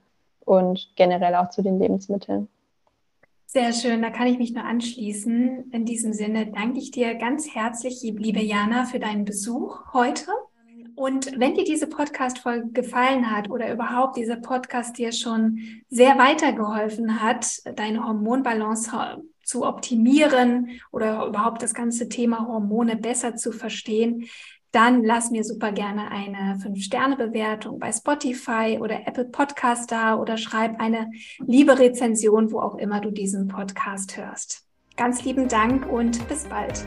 und 0.46 0.92
generell 0.96 1.36
auch 1.36 1.50
zu 1.50 1.62
den 1.62 1.80
Lebensmitteln. 1.80 2.48
Sehr 3.46 3.74
schön, 3.74 4.02
da 4.02 4.10
kann 4.10 4.28
ich 4.28 4.38
mich 4.38 4.54
nur 4.54 4.64
anschließen. 4.64 5.72
In 5.72 5.86
diesem 5.86 6.14
Sinne 6.14 6.48
danke 6.48 6.80
ich 6.80 6.92
dir 6.92 7.16
ganz 7.16 7.54
herzlich, 7.54 8.02
liebe 8.02 8.42
Jana, 8.42 8.86
für 8.86 9.00
deinen 9.00 9.26
Besuch 9.26 9.94
heute. 9.94 10.32
Und 10.96 11.38
wenn 11.38 11.56
dir 11.56 11.66
diese 11.66 11.88
Podcast-Folge 11.88 12.70
gefallen 12.70 13.30
hat 13.30 13.50
oder 13.50 13.74
überhaupt 13.74 14.18
dieser 14.18 14.38
Podcast 14.38 14.98
dir 14.98 15.12
schon 15.12 15.60
sehr 15.90 16.18
weitergeholfen 16.18 17.22
hat, 17.22 17.46
deine 17.76 18.06
Hormonbalance 18.06 18.92
zu 19.44 19.66
optimieren 19.66 20.80
oder 20.92 21.26
überhaupt 21.26 21.62
das 21.62 21.74
ganze 21.74 22.08
Thema 22.08 22.48
Hormone 22.48 22.96
besser 22.96 23.36
zu 23.36 23.52
verstehen, 23.52 24.30
dann 24.72 25.04
lass 25.04 25.32
mir 25.32 25.44
super 25.44 25.72
gerne 25.72 26.12
eine 26.12 26.58
5-Sterne-Bewertung 26.64 27.80
bei 27.80 27.92
Spotify 27.92 28.78
oder 28.80 29.08
Apple 29.08 29.26
Podcast 29.26 29.92
da 29.92 30.16
oder 30.16 30.38
schreib 30.38 30.80
eine 30.80 31.12
liebe 31.46 31.78
Rezension, 31.78 32.52
wo 32.52 32.60
auch 32.60 32.76
immer 32.76 33.02
du 33.02 33.12
diesen 33.12 33.48
Podcast 33.48 34.18
hörst. 34.18 34.66
Ganz 34.96 35.24
lieben 35.24 35.48
Dank 35.48 35.92
und 35.92 36.28
bis 36.28 36.46
bald. 36.46 36.86